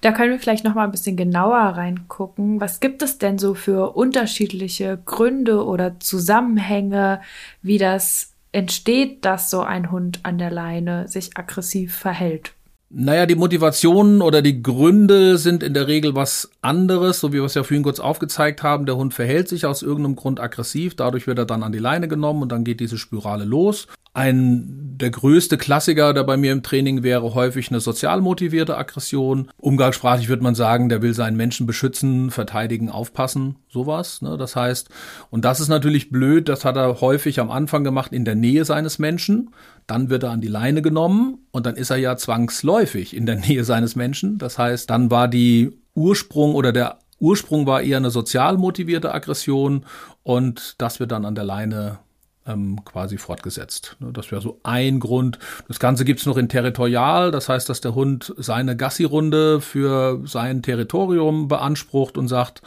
da 0.00 0.12
können 0.12 0.32
wir 0.32 0.38
vielleicht 0.38 0.64
noch 0.64 0.74
mal 0.74 0.84
ein 0.84 0.90
bisschen 0.90 1.16
genauer 1.16 1.58
reingucken. 1.58 2.60
Was 2.60 2.80
gibt 2.80 3.02
es 3.02 3.18
denn 3.18 3.38
so 3.38 3.54
für 3.54 3.96
unterschiedliche 3.96 4.98
Gründe 5.04 5.64
oder 5.64 5.98
Zusammenhänge, 6.00 7.20
wie 7.62 7.78
das 7.78 8.32
entsteht, 8.52 9.24
dass 9.24 9.50
so 9.50 9.62
ein 9.62 9.90
Hund 9.90 10.20
an 10.22 10.38
der 10.38 10.50
Leine 10.50 11.08
sich 11.08 11.36
aggressiv 11.36 11.94
verhält? 11.94 12.52
Naja, 12.96 13.26
die 13.26 13.34
Motivationen 13.34 14.22
oder 14.22 14.40
die 14.40 14.62
Gründe 14.62 15.36
sind 15.36 15.64
in 15.64 15.74
der 15.74 15.88
Regel 15.88 16.14
was 16.14 16.52
anderes, 16.62 17.18
so 17.18 17.32
wie 17.32 17.38
wir 17.38 17.44
es 17.44 17.54
ja 17.54 17.64
vorhin 17.64 17.82
kurz 17.82 17.98
aufgezeigt 17.98 18.62
haben. 18.62 18.86
Der 18.86 18.94
Hund 18.94 19.14
verhält 19.14 19.48
sich 19.48 19.66
aus 19.66 19.82
irgendeinem 19.82 20.14
Grund 20.14 20.38
aggressiv, 20.38 20.94
dadurch 20.94 21.26
wird 21.26 21.38
er 21.40 21.44
dann 21.44 21.64
an 21.64 21.72
die 21.72 21.80
Leine 21.80 22.06
genommen 22.06 22.42
und 22.42 22.52
dann 22.52 22.62
geht 22.62 22.78
diese 22.78 22.96
Spirale 22.96 23.44
los. 23.44 23.88
Ein, 24.14 24.94
der 24.96 25.10
größte 25.10 25.58
Klassiker, 25.58 26.14
der 26.14 26.22
bei 26.22 26.36
mir 26.36 26.52
im 26.52 26.62
Training 26.62 27.02
wäre 27.02 27.34
häufig 27.34 27.70
eine 27.70 27.80
sozial 27.80 28.20
motivierte 28.20 28.76
Aggression. 28.78 29.48
Umgangssprachlich 29.56 30.28
würde 30.28 30.44
man 30.44 30.54
sagen, 30.54 30.88
der 30.88 31.02
will 31.02 31.14
seinen 31.14 31.36
Menschen 31.36 31.66
beschützen, 31.66 32.30
verteidigen, 32.30 32.90
aufpassen, 32.90 33.56
sowas. 33.68 34.22
Ne? 34.22 34.36
Das 34.38 34.54
heißt, 34.54 34.88
und 35.30 35.44
das 35.44 35.58
ist 35.58 35.68
natürlich 35.68 36.10
blöd, 36.10 36.48
das 36.48 36.64
hat 36.64 36.76
er 36.76 37.00
häufig 37.00 37.40
am 37.40 37.50
Anfang 37.50 37.82
gemacht 37.82 38.12
in 38.12 38.24
der 38.24 38.36
Nähe 38.36 38.64
seines 38.64 39.00
Menschen. 39.00 39.50
Dann 39.88 40.10
wird 40.10 40.22
er 40.22 40.30
an 40.30 40.40
die 40.40 40.48
Leine 40.48 40.80
genommen 40.80 41.38
und 41.50 41.66
dann 41.66 41.74
ist 41.74 41.90
er 41.90 41.96
ja 41.96 42.16
zwangsläufig 42.16 43.16
in 43.16 43.26
der 43.26 43.36
Nähe 43.40 43.64
seines 43.64 43.96
Menschen. 43.96 44.38
Das 44.38 44.58
heißt, 44.58 44.88
dann 44.88 45.10
war 45.10 45.26
die 45.26 45.72
Ursprung 45.96 46.54
oder 46.54 46.70
der 46.72 47.00
Ursprung 47.18 47.66
war 47.66 47.82
eher 47.82 47.96
eine 47.96 48.10
sozial 48.10 48.58
motivierte 48.58 49.12
Aggression 49.12 49.84
und 50.22 50.76
das 50.78 51.00
wird 51.00 51.10
dann 51.10 51.24
an 51.24 51.34
der 51.34 51.44
Leine 51.44 51.98
ähm, 52.46 52.84
quasi 52.84 53.18
fortgesetzt. 53.18 53.96
Ne, 54.00 54.12
das 54.12 54.30
wäre 54.30 54.42
so 54.42 54.60
ein 54.62 55.00
Grund. 55.00 55.38
Das 55.68 55.78
Ganze 55.78 56.04
gibt's 56.04 56.26
noch 56.26 56.36
in 56.36 56.48
Territorial, 56.48 57.30
das 57.30 57.48
heißt, 57.48 57.68
dass 57.68 57.80
der 57.80 57.94
Hund 57.94 58.34
seine 58.36 58.76
Gassi-Runde 58.76 59.60
für 59.60 60.22
sein 60.26 60.62
Territorium 60.62 61.48
beansprucht 61.48 62.18
und 62.18 62.28
sagt, 62.28 62.62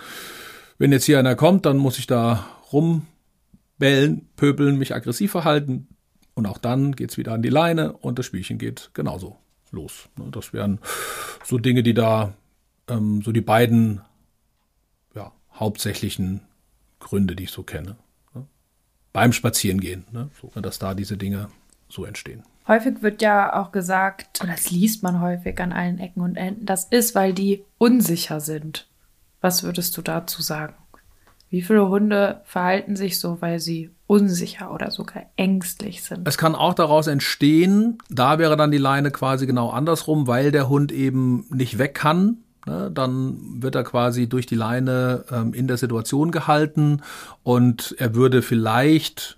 wenn 0.77 0.91
jetzt 0.91 1.05
hier 1.05 1.19
einer 1.19 1.35
kommt, 1.35 1.65
dann 1.65 1.77
muss 1.77 1.99
ich 1.99 2.07
da 2.07 2.45
rumbellen, 2.71 4.27
pöbeln, 4.35 4.77
mich 4.77 4.93
aggressiv 4.93 5.31
verhalten. 5.31 5.87
Und 6.33 6.45
auch 6.45 6.59
dann 6.59 6.95
geht's 6.95 7.17
wieder 7.17 7.33
an 7.33 7.41
die 7.41 7.49
Leine 7.49 7.93
und 7.93 8.19
das 8.19 8.27
Spielchen 8.27 8.59
geht 8.59 8.91
genauso 8.93 9.37
los. 9.71 10.09
Ne, 10.17 10.25
das 10.31 10.53
wären 10.53 10.79
so 11.43 11.57
Dinge, 11.57 11.83
die 11.83 11.93
da 11.93 12.33
ähm, 12.87 13.21
so 13.23 13.31
die 13.31 13.41
beiden 13.41 14.01
ja, 15.15 15.31
hauptsächlichen 15.53 16.41
Gründe, 16.99 17.35
die 17.35 17.45
ich 17.45 17.51
so 17.51 17.63
kenne 17.63 17.95
beim 19.17 19.33
Spazierengehen, 19.33 20.05
ne? 20.11 20.29
so, 20.39 20.51
dass 20.61 20.77
da 20.77 20.93
diese 20.93 21.17
Dinge 21.17 21.47
so 21.89 22.05
entstehen. 22.05 22.43
Häufig 22.67 23.01
wird 23.01 23.23
ja 23.23 23.59
auch 23.59 23.71
gesagt, 23.71 24.41
und 24.43 24.47
das 24.47 24.69
liest 24.69 25.01
man 25.01 25.21
häufig 25.21 25.59
an 25.59 25.73
allen 25.73 25.97
Ecken 25.97 26.21
und 26.21 26.35
Enden, 26.35 26.67
das 26.67 26.85
ist, 26.85 27.15
weil 27.15 27.33
die 27.33 27.65
unsicher 27.79 28.39
sind. 28.41 28.87
Was 29.41 29.63
würdest 29.63 29.97
du 29.97 30.03
dazu 30.03 30.43
sagen? 30.43 30.75
Wie 31.49 31.63
viele 31.63 31.89
Hunde 31.89 32.41
verhalten 32.45 32.95
sich 32.95 33.19
so, 33.19 33.41
weil 33.41 33.59
sie 33.59 33.89
unsicher 34.05 34.71
oder 34.71 34.91
sogar 34.91 35.23
ängstlich 35.35 36.03
sind? 36.03 36.27
Es 36.27 36.37
kann 36.37 36.53
auch 36.53 36.75
daraus 36.75 37.07
entstehen, 37.07 37.97
da 38.11 38.37
wäre 38.37 38.55
dann 38.55 38.69
die 38.69 38.77
Leine 38.77 39.09
quasi 39.09 39.47
genau 39.47 39.71
andersrum, 39.71 40.27
weil 40.27 40.51
der 40.51 40.69
Hund 40.69 40.91
eben 40.91 41.47
nicht 41.49 41.79
weg 41.79 41.95
kann, 41.95 42.43
Ne, 42.67 42.91
dann 42.93 43.61
wird 43.61 43.75
er 43.75 43.85
quasi 43.85 44.27
durch 44.27 44.45
die 44.45 44.55
Leine 44.55 45.23
ähm, 45.31 45.53
in 45.53 45.69
der 45.69 45.77
Situation 45.77 46.31
gehalten 46.31 47.01
und 47.43 47.95
er 47.97 48.13
würde 48.13 48.41
vielleicht 48.41 49.37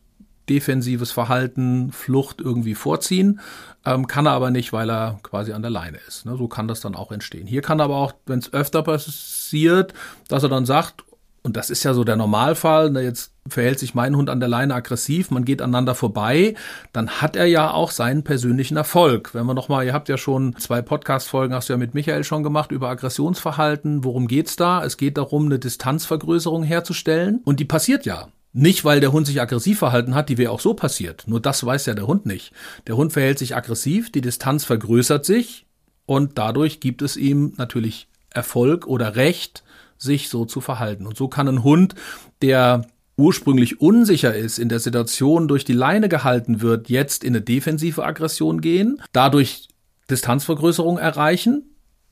defensives 0.49 1.11
Verhalten, 1.11 1.91
Flucht 1.91 2.41
irgendwie 2.41 2.73
vorziehen, 2.73 3.39
ähm, 3.85 4.07
kann 4.07 4.25
er 4.25 4.31
aber 4.31 4.49
nicht, 4.49 4.73
weil 4.73 4.89
er 4.89 5.19
quasi 5.21 5.53
an 5.53 5.61
der 5.61 5.69
Leine 5.69 5.99
ist. 6.07 6.25
Ne? 6.25 6.37
So 6.37 6.47
kann 6.47 6.67
das 6.67 6.81
dann 6.81 6.95
auch 6.95 7.11
entstehen. 7.11 7.45
Hier 7.45 7.61
kann 7.61 7.81
aber 7.81 7.97
auch, 7.97 8.13
wenn 8.25 8.39
es 8.39 8.51
öfter 8.51 8.81
passiert, 8.81 9.93
dass 10.27 10.41
er 10.41 10.49
dann 10.49 10.65
sagt, 10.65 11.03
und 11.43 11.55
das 11.55 11.69
ist 11.69 11.83
ja 11.83 11.93
so 11.93 12.03
der 12.03 12.15
Normalfall, 12.15 12.89
ne, 12.89 13.01
jetzt 13.01 13.31
verhält 13.49 13.79
sich 13.79 13.93
mein 13.93 14.15
Hund 14.15 14.29
an 14.29 14.39
der 14.39 14.49
Leine 14.49 14.73
aggressiv, 14.73 15.31
man 15.31 15.45
geht 15.45 15.61
aneinander 15.61 15.95
vorbei, 15.95 16.55
dann 16.93 17.09
hat 17.09 17.35
er 17.35 17.45
ja 17.45 17.71
auch 17.71 17.91
seinen 17.91 18.23
persönlichen 18.23 18.77
Erfolg. 18.77 19.33
Wenn 19.33 19.45
wir 19.45 19.53
nochmal, 19.53 19.85
ihr 19.85 19.93
habt 19.93 20.09
ja 20.09 20.17
schon 20.17 20.55
zwei 20.57 20.81
Podcast-Folgen, 20.81 21.53
hast 21.53 21.69
du 21.69 21.73
ja 21.73 21.77
mit 21.77 21.93
Michael 21.93 22.23
schon 22.23 22.43
gemacht, 22.43 22.71
über 22.71 22.89
Aggressionsverhalten. 22.89 24.03
Worum 24.03 24.27
geht's 24.27 24.55
da? 24.55 24.83
Es 24.83 24.97
geht 24.97 25.17
darum, 25.17 25.45
eine 25.45 25.59
Distanzvergrößerung 25.59 26.63
herzustellen. 26.63 27.41
Und 27.45 27.59
die 27.59 27.65
passiert 27.65 28.05
ja. 28.05 28.29
Nicht, 28.51 28.83
weil 28.83 28.99
der 28.99 29.11
Hund 29.11 29.27
sich 29.27 29.39
aggressiv 29.39 29.77
verhalten 29.79 30.15
hat, 30.15 30.29
die 30.29 30.39
wäre 30.39 30.51
auch 30.51 30.59
so 30.59 30.73
passiert. 30.73 31.25
Nur 31.27 31.39
das 31.39 31.63
weiß 31.63 31.85
ja 31.85 31.93
der 31.93 32.07
Hund 32.07 32.25
nicht. 32.25 32.51
Der 32.87 32.97
Hund 32.97 33.13
verhält 33.13 33.37
sich 33.37 33.55
aggressiv, 33.55 34.11
die 34.11 34.21
Distanz 34.21 34.65
vergrößert 34.65 35.23
sich 35.23 35.67
und 36.07 36.39
dadurch 36.39 36.79
gibt 36.79 37.03
es 37.03 37.15
ihm 37.15 37.53
natürlich 37.57 38.07
Erfolg 38.31 38.87
oder 38.87 39.15
Recht, 39.15 39.63
sich 39.99 40.29
so 40.29 40.45
zu 40.45 40.61
verhalten. 40.61 41.05
Und 41.05 41.15
so 41.17 41.27
kann 41.27 41.47
ein 41.47 41.63
Hund, 41.63 41.93
der 42.41 42.87
ursprünglich 43.19 43.81
unsicher 43.81 44.35
ist, 44.35 44.57
in 44.57 44.69
der 44.69 44.79
Situation 44.79 45.47
durch 45.47 45.65
die 45.65 45.73
Leine 45.73 46.09
gehalten 46.09 46.61
wird, 46.61 46.89
jetzt 46.89 47.23
in 47.23 47.35
eine 47.35 47.41
defensive 47.41 48.03
Aggression 48.03 48.61
gehen, 48.61 49.01
dadurch 49.11 49.67
Distanzvergrößerung 50.09 50.97
erreichen 50.97 51.69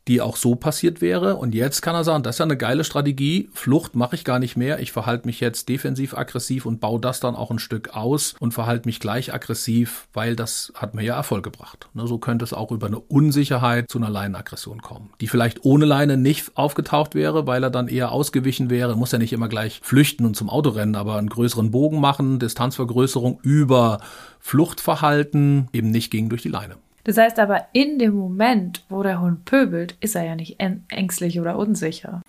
die 0.08 0.22
auch 0.22 0.38
so 0.38 0.56
passiert 0.56 1.02
wäre. 1.02 1.36
Und 1.36 1.54
jetzt 1.54 1.82
kann 1.82 1.96
er 1.96 2.04
sagen, 2.04 2.24
das 2.24 2.36
ist 2.36 2.40
ja 2.40 2.46
eine 2.46 2.58
geile 2.58 2.84
Strategie. 2.84 3.50
Flucht 3.54 3.96
mache 3.96 4.16
ich 4.16 4.24
gar 4.24 4.40
nicht 4.40 4.58
mehr. 4.58 4.80
Ich 4.80 4.92
verhalte 4.92 5.28
mich 5.28 5.40
jetzt 5.40 5.70
defensiv 5.70 6.18
aggressiv 6.18 6.66
und 6.66 6.80
baue 6.80 7.00
das 7.00 7.20
dann 7.20 7.36
auch 7.36 7.52
ein 7.52 7.60
Stück 7.60 7.96
aus 7.96 8.36
und 8.40 8.54
verhalte 8.54 8.88
mich 8.88 9.00
gleich 9.00 9.34
aggressiv, 9.34 10.08
weil 10.14 10.36
das 10.36 10.72
hat 10.76 10.96
mir 10.96 11.04
ja 11.04 11.16
Erfolg 11.16 11.44
gebracht. 11.44 11.90
Ne, 11.94 12.08
so 12.08 12.18
könnte 12.18 12.46
es 12.46 12.54
auch 12.54 12.72
über 12.72 12.88
eine 12.88 13.00
Unsicherheit 13.00 13.90
zu 13.90 13.98
einer 13.98 14.10
Leinenaggression 14.10 14.82
kommen, 14.82 15.12
die 15.22 15.28
vielleicht 15.28 15.66
ohne 15.66 15.86
Leine 15.86 16.18
nicht 16.18 16.56
aufgetaucht 16.56 17.16
wäre, 17.16 17.48
weil 17.48 17.64
er 17.64 17.70
dann 17.70 17.88
eher 17.88 18.12
ausgewichen 18.12 18.70
wäre. 18.70 18.96
Muss 18.96 19.12
ja 19.12 19.20
nicht 19.20 19.34
immer 19.34 19.50
gleich 19.50 19.80
flüchten 19.84 20.26
und 20.26 20.36
zum 20.36 20.50
Auto 20.50 20.70
rennen, 20.70 20.96
aber 20.96 21.18
einen 21.18 21.30
größeren 21.30 21.72
Bogen 21.72 22.00
machen, 22.00 22.40
Distanzvergrößerung 22.40 23.40
über 23.42 24.00
Fluchtverhalten 24.40 25.68
eben 25.74 25.92
nicht 25.92 26.12
ging 26.12 26.30
durch 26.30 26.42
die 26.42 26.50
Leine. 26.50 26.78
Das 27.08 27.18
heißt 27.18 27.40
aber, 27.40 27.68
in 27.72 28.00
dem 28.00 28.16
Moment, 28.16 28.84
wo 28.90 29.02
der 29.02 29.22
Hund 29.22 29.46
pöbelt, 29.46 29.96
ist 30.02 30.16
er 30.18 30.26
ja 30.26 30.36
nicht 30.36 30.58
ängstlich 30.90 31.40
oder 31.40 31.58
unsicher. 31.58 32.22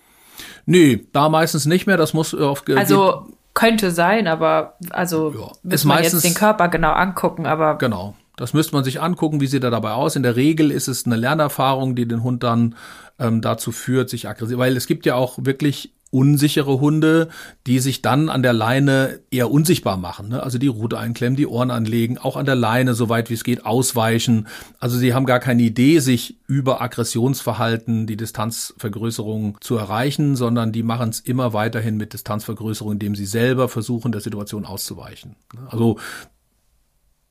Nee, 0.65 1.05
da 1.11 1.27
meistens 1.27 1.65
nicht 1.65 1.85
mehr. 1.85 1.97
Das 1.97 2.13
muss 2.13 2.33
auf. 2.33 2.63
Also 2.77 3.27
könnte 3.53 3.91
sein, 3.91 4.25
aber 4.25 4.77
also 4.91 5.33
ja, 5.37 5.51
muss 5.63 5.83
man 5.83 6.01
jetzt 6.01 6.23
den 6.23 6.33
Körper 6.33 6.69
genau 6.69 6.93
angucken, 6.93 7.45
aber. 7.45 7.77
Genau. 7.77 8.15
Das 8.37 8.53
müsste 8.53 8.73
man 8.73 8.85
sich 8.85 9.01
angucken, 9.01 9.41
wie 9.41 9.47
sieht 9.47 9.65
er 9.65 9.69
dabei 9.69 9.91
aus. 9.91 10.15
In 10.15 10.23
der 10.23 10.37
Regel 10.37 10.71
ist 10.71 10.87
es 10.87 11.05
eine 11.05 11.17
Lernerfahrung, 11.17 11.95
die 11.95 12.07
den 12.07 12.23
Hund 12.23 12.43
dann 12.43 12.75
ähm, 13.19 13.41
dazu 13.41 13.73
führt, 13.73 14.09
sich 14.09 14.29
aggressiv. 14.29 14.59
Weil 14.59 14.77
es 14.77 14.87
gibt 14.87 15.05
ja 15.05 15.15
auch 15.15 15.39
wirklich 15.41 15.91
unsichere 16.11 16.79
Hunde, 16.79 17.29
die 17.67 17.79
sich 17.79 18.01
dann 18.01 18.29
an 18.29 18.41
der 18.41 18.53
Leine 18.53 19.19
eher 19.29 19.51
unsichtbar 19.51 19.97
machen. 19.97 20.29
Ne? 20.29 20.41
Also 20.41 20.57
die 20.57 20.67
Rute 20.67 20.97
einklemmen, 20.97 21.37
die 21.37 21.45
Ohren 21.45 21.69
anlegen, 21.69 22.17
auch 22.17 22.35
an 22.35 22.45
der 22.45 22.55
Leine, 22.55 22.95
soweit 22.95 23.29
wie 23.29 23.35
es 23.35 23.43
geht, 23.43 23.65
ausweichen. 23.65 24.47
Also 24.79 24.97
sie 24.97 25.13
haben 25.13 25.25
gar 25.25 25.39
keine 25.39 25.61
Idee, 25.61 25.99
sich 25.99 26.37
über 26.47 26.81
Aggressionsverhalten 26.81 28.07
die 28.07 28.17
Distanzvergrößerung 28.17 29.57
zu 29.61 29.77
erreichen, 29.77 30.35
sondern 30.35 30.71
die 30.71 30.83
machen 30.83 31.09
es 31.09 31.19
immer 31.19 31.53
weiterhin 31.53 31.97
mit 31.97 32.13
Distanzvergrößerung, 32.13 32.93
indem 32.93 33.15
sie 33.15 33.27
selber 33.27 33.69
versuchen, 33.69 34.11
der 34.11 34.21
Situation 34.21 34.65
auszuweichen. 34.65 35.35
Ne? 35.53 35.67
Also 35.69 35.99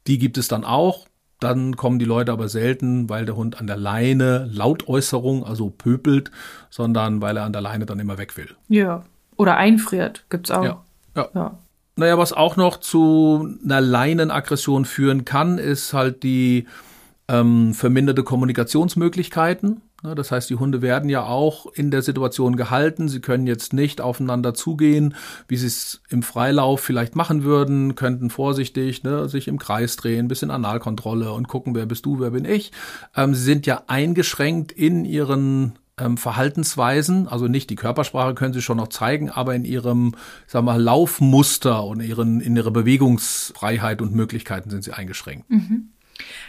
die 0.06 0.18
gibt 0.18 0.38
es 0.38 0.46
dann 0.48 0.64
auch. 0.64 1.06
Dann 1.40 1.76
kommen 1.76 1.98
die 1.98 2.04
Leute 2.04 2.32
aber 2.32 2.48
selten, 2.48 3.08
weil 3.08 3.24
der 3.24 3.36
Hund 3.36 3.60
an 3.60 3.66
der 3.66 3.76
Leine 3.76 4.48
Lautäußerung, 4.52 5.44
also 5.44 5.70
pöpelt, 5.70 6.30
sondern 6.68 7.20
weil 7.22 7.36
er 7.36 7.44
an 7.44 7.52
der 7.52 7.62
Leine 7.62 7.86
dann 7.86 8.00
immer 8.00 8.18
weg 8.18 8.36
will. 8.36 8.48
Ja. 8.68 9.04
Oder 9.36 9.56
einfriert, 9.56 10.24
gibt's 10.30 10.50
auch. 10.50 10.64
Ja. 10.64 10.84
ja. 11.14 11.28
ja. 11.34 11.58
Naja, 11.94 12.18
was 12.18 12.32
auch 12.32 12.56
noch 12.56 12.78
zu 12.78 13.56
einer 13.64 13.80
Leinenaggression 13.80 14.84
führen 14.84 15.24
kann, 15.24 15.58
ist 15.58 15.92
halt 15.92 16.22
die 16.22 16.66
ähm, 17.28 17.74
verminderte 17.74 18.22
Kommunikationsmöglichkeiten. 18.22 19.82
Ne, 20.02 20.14
das 20.14 20.30
heißt, 20.30 20.48
die 20.48 20.54
Hunde 20.54 20.80
werden 20.80 21.10
ja 21.10 21.24
auch 21.24 21.66
in 21.72 21.90
der 21.90 22.02
Situation 22.02 22.56
gehalten. 22.56 23.08
Sie 23.08 23.20
können 23.20 23.48
jetzt 23.48 23.72
nicht 23.72 24.00
aufeinander 24.00 24.54
zugehen, 24.54 25.16
wie 25.48 25.56
sie 25.56 25.66
es 25.66 26.00
im 26.08 26.22
Freilauf 26.22 26.80
vielleicht 26.80 27.16
machen 27.16 27.42
würden, 27.42 27.96
könnten 27.96 28.30
vorsichtig 28.30 29.02
ne, 29.02 29.28
sich 29.28 29.48
im 29.48 29.58
Kreis 29.58 29.96
drehen, 29.96 30.28
bisschen 30.28 30.52
Analkontrolle 30.52 31.32
und 31.32 31.48
gucken, 31.48 31.74
wer 31.74 31.86
bist 31.86 32.06
du, 32.06 32.20
wer 32.20 32.30
bin 32.30 32.44
ich. 32.44 32.70
Ähm, 33.16 33.34
sie 33.34 33.42
sind 33.42 33.66
ja 33.66 33.82
eingeschränkt 33.88 34.70
in 34.70 35.04
ihren 35.04 35.78
ähm, 35.98 36.16
Verhaltensweisen, 36.16 37.26
also 37.26 37.48
nicht 37.48 37.68
die 37.70 37.74
Körpersprache 37.74 38.34
können 38.34 38.54
sie 38.54 38.62
schon 38.62 38.76
noch 38.76 38.88
zeigen, 38.88 39.30
aber 39.30 39.56
in 39.56 39.64
ihrem, 39.64 40.14
sag 40.46 40.62
mal, 40.62 40.80
Laufmuster 40.80 41.82
und 41.84 42.00
ihren, 42.00 42.40
in 42.40 42.54
ihrer 42.54 42.70
Bewegungsfreiheit 42.70 44.00
und 44.00 44.14
Möglichkeiten 44.14 44.70
sind 44.70 44.84
sie 44.84 44.92
eingeschränkt. 44.92 45.50
Mhm. 45.50 45.90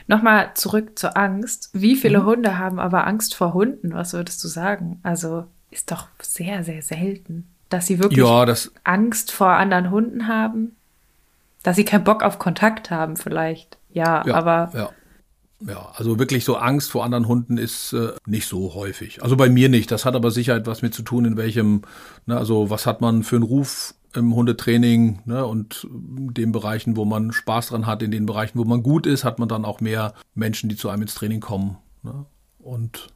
Nochmal 0.08 0.52
zurück 0.56 0.98
zur 0.98 1.18
Angst. 1.18 1.70
Wie 1.74 1.96
viele 1.96 2.22
mhm. 2.22 2.26
Hunde 2.26 2.58
haben 2.58 2.80
aber 2.80 3.08
Angst 3.08 3.36
vor 3.36 3.54
Hunden? 3.54 3.94
Was 3.94 4.14
würdest 4.14 4.44
du 4.44 4.48
sagen? 4.48 5.00
Also 5.04 5.46
ist 5.72 5.92
doch 5.92 6.08
sehr, 6.22 6.64
sehr 6.64 6.82
selten, 6.82 7.48
dass 7.70 7.88
sie 7.88 8.00
wirklich 8.00 8.20
ja, 8.26 8.46
das 8.46 8.72
Angst 8.84 9.32
vor 9.32 9.50
anderen 9.50 9.92
Hunden 9.92 10.28
haben. 10.28 10.76
Dass 11.64 11.76
sie 11.76 11.86
keinen 11.86 12.06
Bock 12.06 12.24
auf 12.24 12.40
Kontakt 12.40 12.90
haben, 12.90 13.18
vielleicht. 13.18 13.78
Ja, 13.92 14.26
ja 14.26 14.34
aber. 14.34 14.72
Ja. 14.74 14.90
Ja, 15.68 15.92
also 15.96 16.18
wirklich 16.18 16.46
so 16.46 16.56
Angst 16.56 16.90
vor 16.90 17.04
anderen 17.04 17.28
Hunden 17.28 17.58
ist 17.58 17.92
äh, 17.92 18.14
nicht 18.26 18.48
so 18.48 18.76
häufig. 18.76 19.22
Also 19.22 19.36
bei 19.36 19.50
mir 19.50 19.68
nicht. 19.68 19.92
Das 19.92 20.06
hat 20.06 20.16
aber 20.16 20.32
sicher 20.32 20.56
etwas 20.56 20.82
mit 20.82 20.94
zu 20.94 21.02
tun, 21.02 21.26
in 21.26 21.36
welchem, 21.36 21.82
ne, 22.26 22.38
also 22.38 22.70
was 22.70 22.86
hat 22.86 23.02
man 23.02 23.24
für 23.24 23.36
einen 23.36 23.44
Ruf 23.44 23.94
im 24.16 24.34
Hundetraining 24.34 25.22
ne, 25.25 25.46
und 25.46 25.88
den 25.92 26.51
Bereichen, 26.51 26.96
wo 26.96 27.06
man 27.06 27.32
Spaß 27.32 27.68
dran 27.68 27.86
hat, 27.86 28.01
in 28.01 28.12
den 28.12 28.25
Bereichen, 28.25 28.58
wo 28.58 28.66
man 28.66 28.84
gut 28.84 29.06
ist, 29.06 29.24
hat 29.24 29.39
man 29.39 29.50
dann 29.50 29.66
auch 29.66 29.82
mehr 29.82 30.13
Menschen, 30.34 30.70
die 30.70 30.75
zu 30.75 30.89
einem 30.89 31.04
ins 31.04 31.16
Training 31.16 31.39
kommen. 31.39 31.78
Ne? 32.04 32.25
Und 32.60 33.10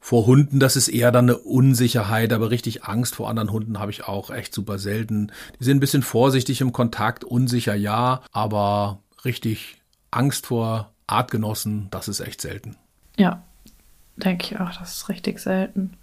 vor 0.00 0.26
Hunden, 0.26 0.58
das 0.58 0.74
ist 0.74 0.88
eher 0.88 1.12
dann 1.12 1.26
eine 1.26 1.38
Unsicherheit, 1.38 2.32
aber 2.32 2.50
richtig 2.50 2.84
Angst 2.84 3.14
vor 3.14 3.28
anderen 3.28 3.52
Hunden 3.52 3.78
habe 3.78 3.92
ich 3.92 4.04
auch 4.04 4.30
echt 4.30 4.52
super 4.52 4.78
selten. 4.78 5.30
Die 5.60 5.64
sind 5.64 5.76
ein 5.76 5.80
bisschen 5.80 6.02
vorsichtig 6.02 6.60
im 6.60 6.72
Kontakt, 6.72 7.24
unsicher 7.24 7.74
ja, 7.74 8.22
aber 8.32 8.98
richtig 9.24 9.80
Angst 10.10 10.46
vor 10.46 10.92
Artgenossen, 11.06 11.88
das 11.90 12.08
ist 12.08 12.20
echt 12.20 12.40
selten. 12.40 12.76
Ja, 13.16 13.44
denke 14.16 14.46
ich 14.46 14.60
auch, 14.60 14.74
das 14.76 14.96
ist 14.96 15.08
richtig 15.08 15.38
selten. 15.38 15.96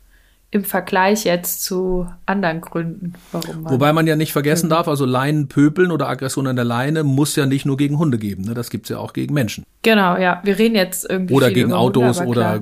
Im 0.52 0.64
Vergleich 0.64 1.26
jetzt 1.26 1.64
zu 1.64 2.08
anderen 2.26 2.62
Gründen, 2.62 3.14
warum 3.32 3.62
man. 3.62 3.74
Wobei 3.74 3.94
man 3.94 4.08
ja 4.08 4.16
nicht 4.16 4.34
vergessen 4.34 4.70
darf, 4.70 4.88
also 4.88 5.06
Leinen 5.06 5.48
pöpeln 5.48 5.92
oder 5.92 6.10
Aggression 6.10 6.48
an 6.48 6.56
der 6.56 6.66
Leine 6.66 7.04
muss 7.04 7.36
ja 7.36 7.46
nicht 7.46 7.66
nur 7.66 7.78
gegen 7.78 8.00
Hunde 8.00 8.18
geben, 8.18 8.44
ne? 8.44 8.56
das 8.56 8.70
gibt's 8.70 8.90
ja 8.90 8.98
auch 8.98 9.14
gegen 9.14 9.34
Menschen. 9.34 9.64
Genau, 9.84 10.18
ja. 10.18 10.42
Wir 10.44 10.58
reden 10.58 10.76
jetzt 10.76 11.08
irgendwie. 11.08 11.34
Oder 11.36 11.52
gegen 11.52 11.72
Autos 11.72 12.20
Hunde, 12.20 12.30
oder 12.30 12.60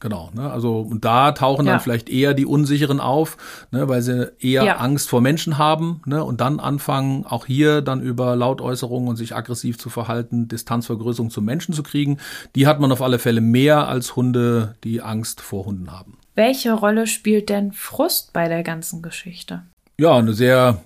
Genau, 0.00 0.30
ne? 0.32 0.50
also 0.50 0.80
und 0.80 1.04
da 1.04 1.32
tauchen 1.32 1.66
ja. 1.66 1.72
dann 1.72 1.80
vielleicht 1.80 2.08
eher 2.08 2.32
die 2.32 2.46
Unsicheren 2.46 3.00
auf, 3.00 3.36
ne? 3.70 3.86
weil 3.86 4.00
sie 4.00 4.32
eher 4.40 4.64
ja. 4.64 4.76
Angst 4.76 5.10
vor 5.10 5.20
Menschen 5.20 5.58
haben 5.58 6.00
ne? 6.06 6.24
und 6.24 6.40
dann 6.40 6.58
anfangen, 6.58 7.26
auch 7.26 7.44
hier 7.44 7.82
dann 7.82 8.00
über 8.00 8.34
Lautäußerungen 8.34 9.10
und 9.10 9.16
sich 9.16 9.36
aggressiv 9.36 9.78
zu 9.78 9.90
verhalten, 9.90 10.48
Distanzvergrößerung 10.48 11.28
zum 11.28 11.44
Menschen 11.44 11.74
zu 11.74 11.82
kriegen. 11.82 12.16
Die 12.54 12.66
hat 12.66 12.80
man 12.80 12.90
auf 12.92 13.02
alle 13.02 13.18
Fälle 13.18 13.42
mehr 13.42 13.88
als 13.88 14.16
Hunde, 14.16 14.74
die 14.84 15.02
Angst 15.02 15.42
vor 15.42 15.66
Hunden 15.66 15.92
haben. 15.92 16.16
Welche 16.34 16.72
Rolle 16.72 17.06
spielt 17.06 17.48
denn 17.48 17.72
Frust 17.72 18.32
bei 18.32 18.48
der 18.48 18.62
ganzen 18.62 19.02
Geschichte? 19.02 19.62
Ja, 19.98 20.16
eine 20.16 20.32
sehr, 20.32 20.82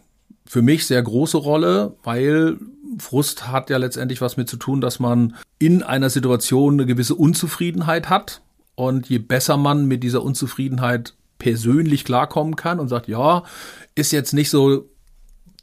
für 0.46 0.62
mich 0.62 0.86
sehr 0.86 1.02
große 1.02 1.36
Rolle, 1.36 1.94
weil 2.02 2.58
Frust 2.98 3.48
hat 3.48 3.70
ja 3.70 3.76
letztendlich 3.76 4.20
was 4.20 4.36
mit 4.36 4.48
zu 4.48 4.56
tun, 4.56 4.80
dass 4.80 4.98
man 4.98 5.36
in 5.58 5.82
einer 5.82 6.10
Situation 6.10 6.74
eine 6.74 6.86
gewisse 6.86 7.14
Unzufriedenheit 7.14 8.08
hat 8.08 8.40
und 8.74 9.08
je 9.08 9.18
besser 9.18 9.56
man 9.56 9.86
mit 9.86 10.02
dieser 10.02 10.22
Unzufriedenheit 10.22 11.14
persönlich 11.38 12.04
klarkommen 12.04 12.56
kann 12.56 12.80
und 12.80 12.88
sagt, 12.88 13.08
ja, 13.08 13.44
ist 13.94 14.12
jetzt 14.12 14.32
nicht 14.32 14.50
so 14.50 14.88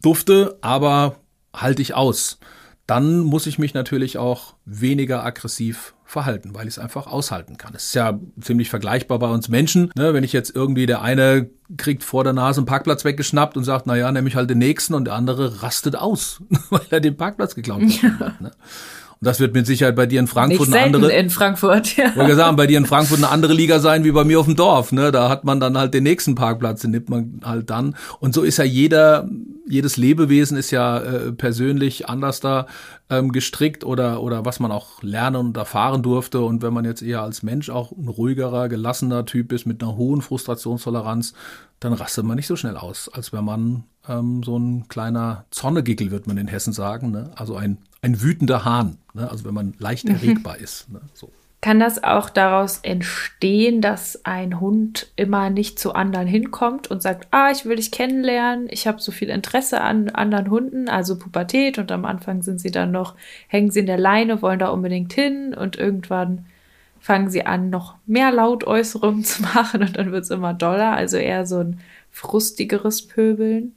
dufte, 0.02 0.58
aber 0.62 1.18
halte 1.54 1.82
ich 1.82 1.94
aus, 1.94 2.40
dann 2.92 3.20
muss 3.20 3.48
ich 3.48 3.58
mich 3.58 3.74
natürlich 3.74 4.18
auch 4.18 4.56
weniger 4.66 5.24
aggressiv 5.24 5.94
verhalten, 6.04 6.54
weil 6.54 6.64
ich 6.68 6.74
es 6.74 6.78
einfach 6.78 7.08
aushalten 7.08 7.58
kann. 7.58 7.72
Es 7.74 7.86
ist 7.86 7.96
ja 7.96 8.20
ziemlich 8.42 8.70
vergleichbar 8.70 9.18
bei 9.18 9.30
uns 9.30 9.48
Menschen. 9.48 9.94
Ne? 9.96 10.14
Wenn 10.14 10.26
ich 10.26 10.34
jetzt 10.34 10.54
irgendwie 10.54 10.88
der 10.88 11.02
eine 11.02 11.50
kriegt 11.78 12.04
vor 12.04 12.26
der 12.26 12.34
Nase 12.34 12.60
einen 12.60 12.66
Parkplatz 12.66 13.06
weggeschnappt 13.06 13.56
und 13.56 13.64
sagt, 13.64 13.88
na 13.88 13.96
ja, 13.96 14.12
nehme 14.12 14.28
ich 14.28 14.36
halt 14.36 14.50
den 14.50 14.58
nächsten 14.58 14.94
und 14.94 15.06
der 15.06 15.14
andere 15.14 15.64
rastet 15.64 15.96
aus, 15.96 16.42
weil 16.70 16.82
er 16.90 17.00
den 17.00 17.16
Parkplatz 17.16 17.56
geklaut 17.56 17.82
hat. 18.20 18.42
Ne? 18.42 18.52
Das 19.24 19.40
wird 19.40 19.54
mit 19.54 19.68
Sicherheit 19.68 19.96
bei 19.96 20.08
dir 20.08 20.20
in 20.20 20.26
Frankfurt 20.26 20.70
Nicht 20.70 20.76
eine 20.76 20.96
andere. 20.96 21.12
in 21.14 21.30
Frankfurt, 21.30 21.96
ja. 21.96 22.16
Wollte 22.16 22.36
sagen, 22.36 22.58
bei 22.58 22.66
dir 22.66 22.80
in 22.80 22.88
Frankfurt 22.88 23.20
eine 23.20 23.30
andere 23.30 23.54
Liga 23.54 23.78
sein 23.78 24.04
wie 24.04 24.12
bei 24.12 24.24
mir 24.24 24.40
auf 24.40 24.48
dem 24.48 24.56
Dorf. 24.56 24.92
Ne? 24.92 25.12
Da 25.12 25.30
hat 25.30 25.44
man 25.44 25.60
dann 25.60 25.78
halt 25.78 25.94
den 25.94 26.02
nächsten 26.02 26.34
Parkplatz, 26.34 26.82
den 26.82 26.90
nimmt 26.90 27.10
man 27.10 27.40
halt 27.44 27.70
dann. 27.70 27.96
Und 28.20 28.34
so 28.34 28.42
ist 28.42 28.58
ja 28.58 28.64
jeder, 28.64 29.30
jedes 29.70 29.96
Lebewesen 29.96 30.58
ist 30.58 30.72
ja 30.72 30.98
äh, 30.98 31.32
persönlich 31.34 32.10
anders 32.10 32.40
da 32.40 32.66
ähm, 33.12 33.32
gestrickt 33.32 33.84
oder, 33.84 34.24
oder 34.24 34.44
was 34.44 34.60
man 34.60 34.72
auch 34.72 35.04
lernen 35.04 35.36
und 35.36 35.56
erfahren 35.56 36.02
durfte. 36.02 36.40
Und 36.40 36.64
wenn 36.64 36.74
man 36.74 36.84
jetzt 36.84 37.04
eher 37.04 37.22
als 37.22 37.44
Mensch 37.44 37.70
auch 37.70 37.92
ein 37.92 38.08
ruhigerer, 38.08 38.70
gelassener 38.70 39.28
Typ 39.28 39.52
ist 39.52 39.68
mit 39.68 39.84
einer 39.84 39.98
hohen 39.98 40.24
Frustrationstoleranz, 40.24 41.34
dann 41.80 41.94
rastet 41.94 42.26
man 42.26 42.38
nicht 42.38 42.48
so 42.48 42.56
schnell 42.56 42.76
aus, 42.76 43.08
als 43.08 43.32
wenn 43.32 43.46
man 43.46 43.84
ähm, 44.10 44.42
so 44.42 44.58
ein 44.58 44.88
kleiner 44.88 45.46
Zonnegickel, 45.52 46.10
wird 46.10 46.26
man 46.26 46.38
in 46.38 46.48
Hessen 46.48 46.74
sagen. 46.74 47.12
Ne? 47.12 47.30
Also 47.36 47.56
ein 47.56 47.78
ein 48.02 48.22
wütender 48.22 48.66
Hahn, 48.66 48.98
ne? 49.14 49.30
also 49.30 49.46
wenn 49.46 49.54
man 49.54 49.74
leicht 49.78 50.06
mhm. 50.06 50.16
erregbar 50.16 50.58
mhm. 50.58 50.64
ist. 50.64 50.90
Ne? 50.90 51.02
So. 51.14 51.32
Kann 51.62 51.80
das 51.80 52.04
auch 52.04 52.32
daraus 52.32 52.80
entstehen, 52.80 53.82
dass 53.82 54.26
ein 54.26 54.60
Hund 54.60 55.12
immer 55.16 55.52
nicht 55.52 55.78
zu 55.78 55.94
anderen 55.94 56.26
hinkommt 56.26 56.90
und 56.90 57.04
sagt, 57.04 57.28
ah, 57.30 57.52
ich 57.52 57.66
will 57.66 57.76
dich 57.76 57.92
kennenlernen, 57.92 58.68
ich 58.72 58.88
habe 58.88 59.00
so 59.00 59.12
viel 59.12 59.30
Interesse 59.30 59.82
an 59.82 60.10
anderen 60.10 60.50
Hunden, 60.50 60.90
also 60.90 61.20
Pubertät 61.20 61.78
und 61.78 61.92
am 61.92 62.06
Anfang 62.06 62.42
sind 62.42 62.60
sie 62.60 62.72
dann 62.72 62.92
noch, 62.92 63.14
hängen 63.48 63.70
sie 63.70 63.82
in 63.82 63.86
der 63.86 64.00
Leine, 64.00 64.42
wollen 64.42 64.58
da 64.58 64.70
unbedingt 64.70 65.14
hin 65.14 65.54
und 65.54 65.76
irgendwann 65.76 66.46
fangen 67.00 67.30
sie 67.30 67.46
an, 67.46 67.70
noch 67.70 67.96
mehr 68.08 68.32
Lautäußerungen 68.32 69.24
zu 69.26 69.44
machen 69.44 69.82
und 69.82 69.98
dann 69.98 70.12
wird 70.12 70.24
es 70.24 70.32
immer 70.32 70.56
doller, 70.56 70.94
also 70.94 71.18
eher 71.18 71.46
so 71.46 71.60
ein 71.60 71.80
frustigeres 72.10 73.08
Pöbeln. 73.08 73.76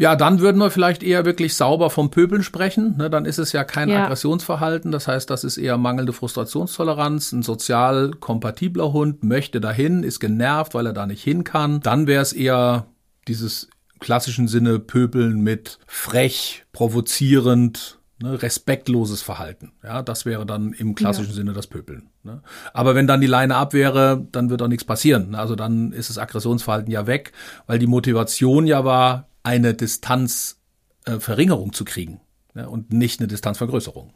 Ja, 0.00 0.14
dann 0.14 0.38
würden 0.38 0.58
wir 0.58 0.70
vielleicht 0.70 1.02
eher 1.02 1.24
wirklich 1.24 1.56
sauber 1.56 1.90
vom 1.90 2.10
Pöbeln 2.10 2.44
sprechen. 2.44 2.96
Ne, 2.98 3.10
dann 3.10 3.24
ist 3.24 3.38
es 3.38 3.50
ja 3.50 3.64
kein 3.64 3.88
ja. 3.88 4.04
Aggressionsverhalten. 4.04 4.92
Das 4.92 5.08
heißt, 5.08 5.28
das 5.28 5.42
ist 5.42 5.56
eher 5.56 5.76
mangelnde 5.76 6.12
Frustrationstoleranz. 6.12 7.32
Ein 7.32 7.42
sozial 7.42 8.12
kompatibler 8.12 8.92
Hund 8.92 9.24
möchte 9.24 9.60
dahin, 9.60 10.04
ist 10.04 10.20
genervt, 10.20 10.74
weil 10.74 10.86
er 10.86 10.92
da 10.92 11.04
nicht 11.06 11.24
hin 11.24 11.42
kann. 11.42 11.80
Dann 11.80 12.06
wäre 12.06 12.22
es 12.22 12.32
eher 12.32 12.86
dieses 13.26 13.70
klassischen 13.98 14.46
Sinne 14.46 14.78
Pöbeln 14.78 15.40
mit 15.40 15.80
frech, 15.88 16.64
provozierend, 16.72 17.98
ne, 18.22 18.40
respektloses 18.40 19.22
Verhalten. 19.22 19.72
Ja, 19.82 20.02
das 20.02 20.24
wäre 20.24 20.46
dann 20.46 20.74
im 20.74 20.94
klassischen 20.94 21.30
ja. 21.30 21.34
Sinne 21.34 21.54
das 21.54 21.66
Pöbeln. 21.66 22.10
Ne. 22.22 22.40
Aber 22.72 22.94
wenn 22.94 23.08
dann 23.08 23.20
die 23.20 23.26
Leine 23.26 23.56
ab 23.56 23.72
wäre, 23.72 24.24
dann 24.30 24.48
wird 24.48 24.62
auch 24.62 24.68
nichts 24.68 24.84
passieren. 24.84 25.34
Also 25.34 25.56
dann 25.56 25.90
ist 25.90 26.08
das 26.08 26.18
Aggressionsverhalten 26.18 26.92
ja 26.92 27.08
weg, 27.08 27.32
weil 27.66 27.80
die 27.80 27.88
Motivation 27.88 28.64
ja 28.64 28.84
war, 28.84 29.28
eine 29.48 29.72
Distanzverringerung 29.72 31.72
zu 31.72 31.86
kriegen 31.86 32.20
ja, 32.54 32.66
und 32.66 32.92
nicht 32.92 33.18
eine 33.18 33.28
Distanzvergrößerung. 33.28 34.12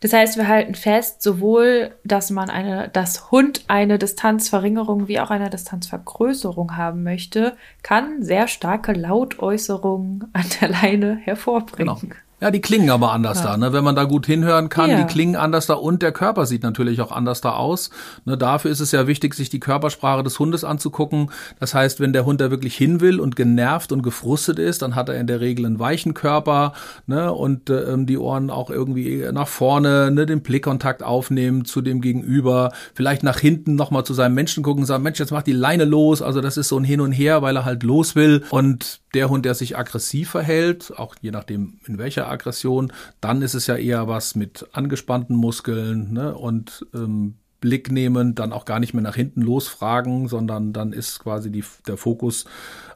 Das 0.00 0.14
heißt, 0.14 0.38
wir 0.38 0.48
halten 0.48 0.74
fest, 0.74 1.20
sowohl, 1.22 1.94
dass 2.02 2.30
man 2.30 2.48
eine, 2.48 2.88
das 2.88 3.30
Hund 3.30 3.64
eine 3.68 3.98
Distanzverringerung 3.98 5.06
wie 5.06 5.20
auch 5.20 5.28
eine 5.30 5.50
Distanzvergrößerung 5.50 6.78
haben 6.78 7.02
möchte, 7.02 7.58
kann 7.82 8.22
sehr 8.22 8.48
starke 8.48 8.94
Lautäußerungen 8.94 10.30
an 10.32 10.46
der 10.60 10.70
Leine 10.70 11.16
hervorbringen. 11.16 11.94
Genau. 12.00 12.14
Ja, 12.42 12.50
die 12.50 12.60
klingen 12.60 12.90
aber 12.90 13.12
anders 13.12 13.38
ja. 13.38 13.52
da, 13.52 13.56
ne? 13.56 13.72
wenn 13.72 13.84
man 13.84 13.94
da 13.94 14.02
gut 14.02 14.26
hinhören 14.26 14.68
kann. 14.68 14.90
Ja. 14.90 14.96
Die 14.96 15.04
klingen 15.04 15.36
anders 15.36 15.66
da 15.66 15.74
und 15.74 16.02
der 16.02 16.10
Körper 16.10 16.44
sieht 16.44 16.64
natürlich 16.64 17.00
auch 17.00 17.12
anders 17.12 17.40
da 17.40 17.52
aus. 17.52 17.90
Ne? 18.24 18.36
Dafür 18.36 18.72
ist 18.72 18.80
es 18.80 18.90
ja 18.90 19.06
wichtig, 19.06 19.34
sich 19.34 19.48
die 19.48 19.60
Körpersprache 19.60 20.24
des 20.24 20.40
Hundes 20.40 20.64
anzugucken. 20.64 21.30
Das 21.60 21.72
heißt, 21.72 22.00
wenn 22.00 22.12
der 22.12 22.24
Hund 22.24 22.40
da 22.40 22.50
wirklich 22.50 22.76
hin 22.76 23.00
will 23.00 23.20
und 23.20 23.36
genervt 23.36 23.92
und 23.92 24.02
gefrustet 24.02 24.58
ist, 24.58 24.82
dann 24.82 24.96
hat 24.96 25.08
er 25.08 25.20
in 25.20 25.28
der 25.28 25.40
Regel 25.40 25.66
einen 25.66 25.78
weichen 25.78 26.14
Körper 26.14 26.72
ne? 27.06 27.32
und 27.32 27.70
äh, 27.70 27.96
die 28.06 28.18
Ohren 28.18 28.50
auch 28.50 28.70
irgendwie 28.70 29.24
nach 29.30 29.46
vorne, 29.46 30.10
ne? 30.10 30.26
den 30.26 30.42
Blickkontakt 30.42 31.04
aufnehmen 31.04 31.64
zu 31.64 31.80
dem 31.80 32.00
Gegenüber, 32.00 32.72
vielleicht 32.92 33.22
nach 33.22 33.38
hinten 33.38 33.76
nochmal 33.76 34.02
zu 34.02 34.14
seinem 34.14 34.34
Menschen 34.34 34.64
gucken 34.64 34.82
und 34.82 34.86
sagen, 34.86 35.04
Mensch, 35.04 35.20
jetzt 35.20 35.30
macht 35.30 35.46
die 35.46 35.52
Leine 35.52 35.84
los. 35.84 36.22
Also 36.22 36.40
das 36.40 36.56
ist 36.56 36.70
so 36.70 36.76
ein 36.76 36.82
Hin 36.82 37.00
und 37.00 37.12
Her, 37.12 37.40
weil 37.40 37.54
er 37.54 37.64
halt 37.64 37.84
los 37.84 38.16
will. 38.16 38.42
Und 38.50 39.00
der 39.14 39.28
Hund, 39.28 39.44
der 39.44 39.54
sich 39.54 39.76
aggressiv 39.76 40.30
verhält, 40.30 40.92
auch 40.96 41.14
je 41.20 41.30
nachdem 41.30 41.78
in 41.86 41.98
welcher 41.98 42.31
Aggression, 42.32 42.92
dann 43.20 43.42
ist 43.42 43.54
es 43.54 43.66
ja 43.66 43.76
eher 43.76 44.08
was 44.08 44.34
mit 44.34 44.66
angespannten 44.72 45.36
Muskeln 45.36 46.12
ne, 46.12 46.34
und 46.34 46.86
ähm, 46.94 47.34
Blick 47.62 47.90
nehmen, 47.90 48.34
dann 48.34 48.52
auch 48.52 48.66
gar 48.66 48.80
nicht 48.80 48.92
mehr 48.92 49.02
nach 49.02 49.14
hinten 49.14 49.40
losfragen, 49.40 50.28
sondern 50.28 50.74
dann 50.74 50.92
ist 50.92 51.20
quasi 51.20 51.50
die, 51.50 51.64
der 51.86 51.96
Fokus 51.96 52.44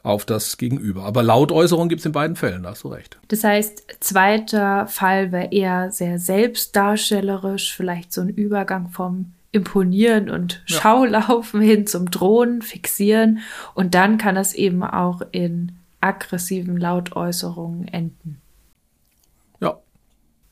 auf 0.02 0.26
das 0.26 0.58
Gegenüber. 0.58 1.04
Aber 1.04 1.22
Lautäußerung 1.22 1.88
gibt 1.88 2.00
es 2.00 2.06
in 2.06 2.12
beiden 2.12 2.36
Fällen, 2.36 2.64
da 2.64 2.70
hast 2.70 2.82
du 2.82 2.88
recht. 2.88 3.18
Das 3.28 3.44
heißt, 3.44 3.84
zweiter 4.00 4.86
Fall 4.88 5.32
wäre 5.32 5.52
eher 5.52 5.90
sehr 5.90 6.18
selbstdarstellerisch, 6.18 7.74
vielleicht 7.74 8.12
so 8.12 8.20
ein 8.20 8.28
Übergang 8.28 8.90
vom 8.90 9.32
Imponieren 9.52 10.28
und 10.28 10.62
ja. 10.66 10.80
Schaulaufen 10.80 11.60
hin 11.62 11.86
zum 11.86 12.10
Drohen, 12.10 12.60
Fixieren. 12.60 13.38
Und 13.74 13.94
dann 13.94 14.18
kann 14.18 14.34
das 14.34 14.52
eben 14.52 14.82
auch 14.82 15.22
in 15.30 15.72
aggressiven 16.00 16.76
Lautäußerungen 16.76 17.88
enden. 17.88 18.42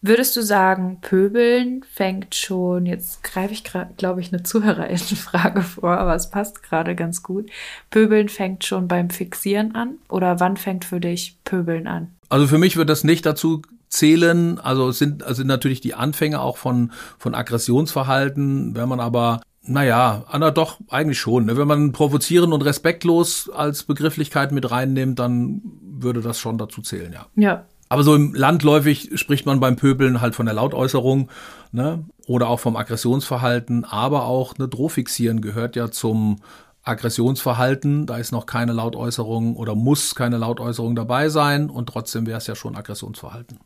Würdest 0.07 0.37
du 0.37 0.43
sagen, 0.43 0.99
Pöbeln 1.01 1.83
fängt 1.91 2.35
schon, 2.35 2.85
jetzt 2.85 3.23
greife 3.23 3.55
ich 3.55 3.65
gerade, 3.65 3.95
glaube 3.97 4.21
ich, 4.21 4.35
eine 4.35 4.43
Zuhörerinnenfrage 4.43 5.63
vor, 5.63 5.97
aber 5.97 6.15
es 6.15 6.29
passt 6.29 6.63
gerade 6.63 6.95
ganz 6.95 7.23
gut. 7.23 7.49
Pöbeln 7.89 8.29
fängt 8.29 8.65
schon 8.65 8.87
beim 8.87 9.09
Fixieren 9.09 9.75
an 9.75 9.95
oder 10.11 10.41
wann 10.41 10.59
fängt 10.59 10.85
für 10.85 11.01
dich 11.01 11.39
Pöbeln 11.45 11.87
an? 11.87 12.09
Also 12.29 12.47
für 12.47 12.59
mich 12.59 12.77
wird 12.77 12.91
das 12.91 13.03
nicht 13.03 13.25
dazu 13.25 13.63
zählen. 13.89 14.59
Also 14.59 14.91
es 14.91 14.99
sind, 14.99 15.23
also 15.23 15.37
sind 15.37 15.47
natürlich 15.47 15.81
die 15.81 15.95
Anfänge 15.95 16.39
auch 16.43 16.59
von, 16.59 16.93
von 17.17 17.35
Aggressionsverhalten. 17.35 18.77
Wenn 18.77 18.91
man 18.91 19.01
aber 19.01 19.41
naja, 19.67 20.25
Anna 20.29 20.51
doch, 20.51 20.81
eigentlich 20.89 21.19
schon. 21.19 21.47
Ne? 21.47 21.57
Wenn 21.57 21.67
man 21.67 21.93
provozierend 21.93 22.53
und 22.53 22.63
respektlos 22.63 23.49
als 23.49 23.85
Begrifflichkeit 23.85 24.53
mit 24.53 24.71
reinnimmt, 24.71 25.19
dann 25.19 25.63
würde 25.81 26.21
das 26.21 26.39
schon 26.39 26.59
dazu 26.59 26.83
zählen, 26.83 27.11
ja. 27.11 27.27
Ja. 27.37 27.65
Aber 27.95 28.03
so 28.03 28.17
im 28.17 28.35
landläufig 28.35 29.13
spricht 29.15 29.47
man 29.47 29.61
beim 29.61 29.77
Pöbeln 29.77 30.21
halt 30.21 30.35
von 30.35 30.47
der 30.47 30.55
Lautäußerung, 30.57 31.31
ne? 31.71 32.05
Oder 32.27 32.49
auch 32.49 32.59
vom 32.59 32.75
Aggressionsverhalten, 32.75 33.85
aber 33.85 34.25
auch 34.25 34.57
eine 34.59 34.67
Drohfixieren 34.67 35.41
gehört 35.41 35.77
ja 35.77 35.93
zum 35.93 36.41
Aggressionsverhalten. 36.83 38.07
Da 38.07 38.17
ist 38.17 38.33
noch 38.33 38.47
keine 38.47 38.73
Lautäußerung 38.73 39.55
oder 39.55 39.77
muss 39.77 40.17
keine 40.17 40.39
Lautäußerung 40.39 40.97
dabei 40.97 41.29
sein 41.29 41.71
und 41.71 41.89
trotzdem 41.89 42.27
wäre 42.27 42.39
es 42.39 42.49
ja 42.49 42.57
schon 42.57 42.75
Aggressionsverhalten. 42.75 43.61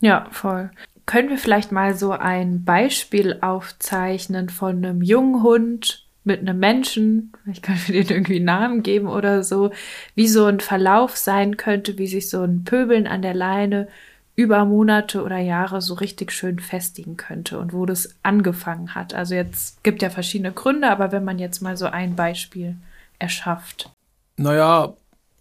Ja, 0.00 0.26
voll. 0.30 0.70
Können 1.06 1.30
wir 1.30 1.38
vielleicht 1.38 1.72
mal 1.72 1.94
so 1.94 2.10
ein 2.10 2.62
Beispiel 2.66 3.38
aufzeichnen 3.40 4.50
von 4.50 4.84
einem 4.84 5.00
jungen 5.00 5.42
Hund 5.42 6.07
mit 6.28 6.40
einem 6.40 6.60
Menschen? 6.60 7.32
Ich 7.50 7.62
kann 7.62 7.76
mir 7.88 8.04
den 8.04 8.16
irgendwie 8.18 8.36
einen 8.36 8.44
Namen 8.44 8.82
geben 8.84 9.08
oder 9.08 9.42
so, 9.42 9.72
wie 10.14 10.28
so 10.28 10.44
ein 10.44 10.60
Verlauf 10.60 11.16
sein 11.16 11.56
könnte, 11.56 11.98
wie 11.98 12.06
sich 12.06 12.30
so 12.30 12.42
ein 12.42 12.62
Pöbeln 12.62 13.08
an 13.08 13.22
der 13.22 13.34
Leine 13.34 13.88
über 14.36 14.64
Monate 14.64 15.24
oder 15.24 15.38
Jahre 15.38 15.82
so 15.82 15.94
richtig 15.94 16.30
schön 16.30 16.60
festigen 16.60 17.16
könnte 17.16 17.58
und 17.58 17.72
wo 17.72 17.86
das 17.86 18.14
angefangen 18.22 18.94
hat. 18.94 19.12
Also 19.12 19.34
jetzt 19.34 19.82
gibt 19.82 20.00
ja 20.00 20.10
verschiedene 20.10 20.52
Gründe, 20.52 20.88
aber 20.88 21.10
wenn 21.10 21.24
man 21.24 21.40
jetzt 21.40 21.60
mal 21.60 21.76
so 21.76 21.86
ein 21.86 22.14
Beispiel 22.14 22.76
erschafft. 23.18 23.90
Naja, 24.36 24.94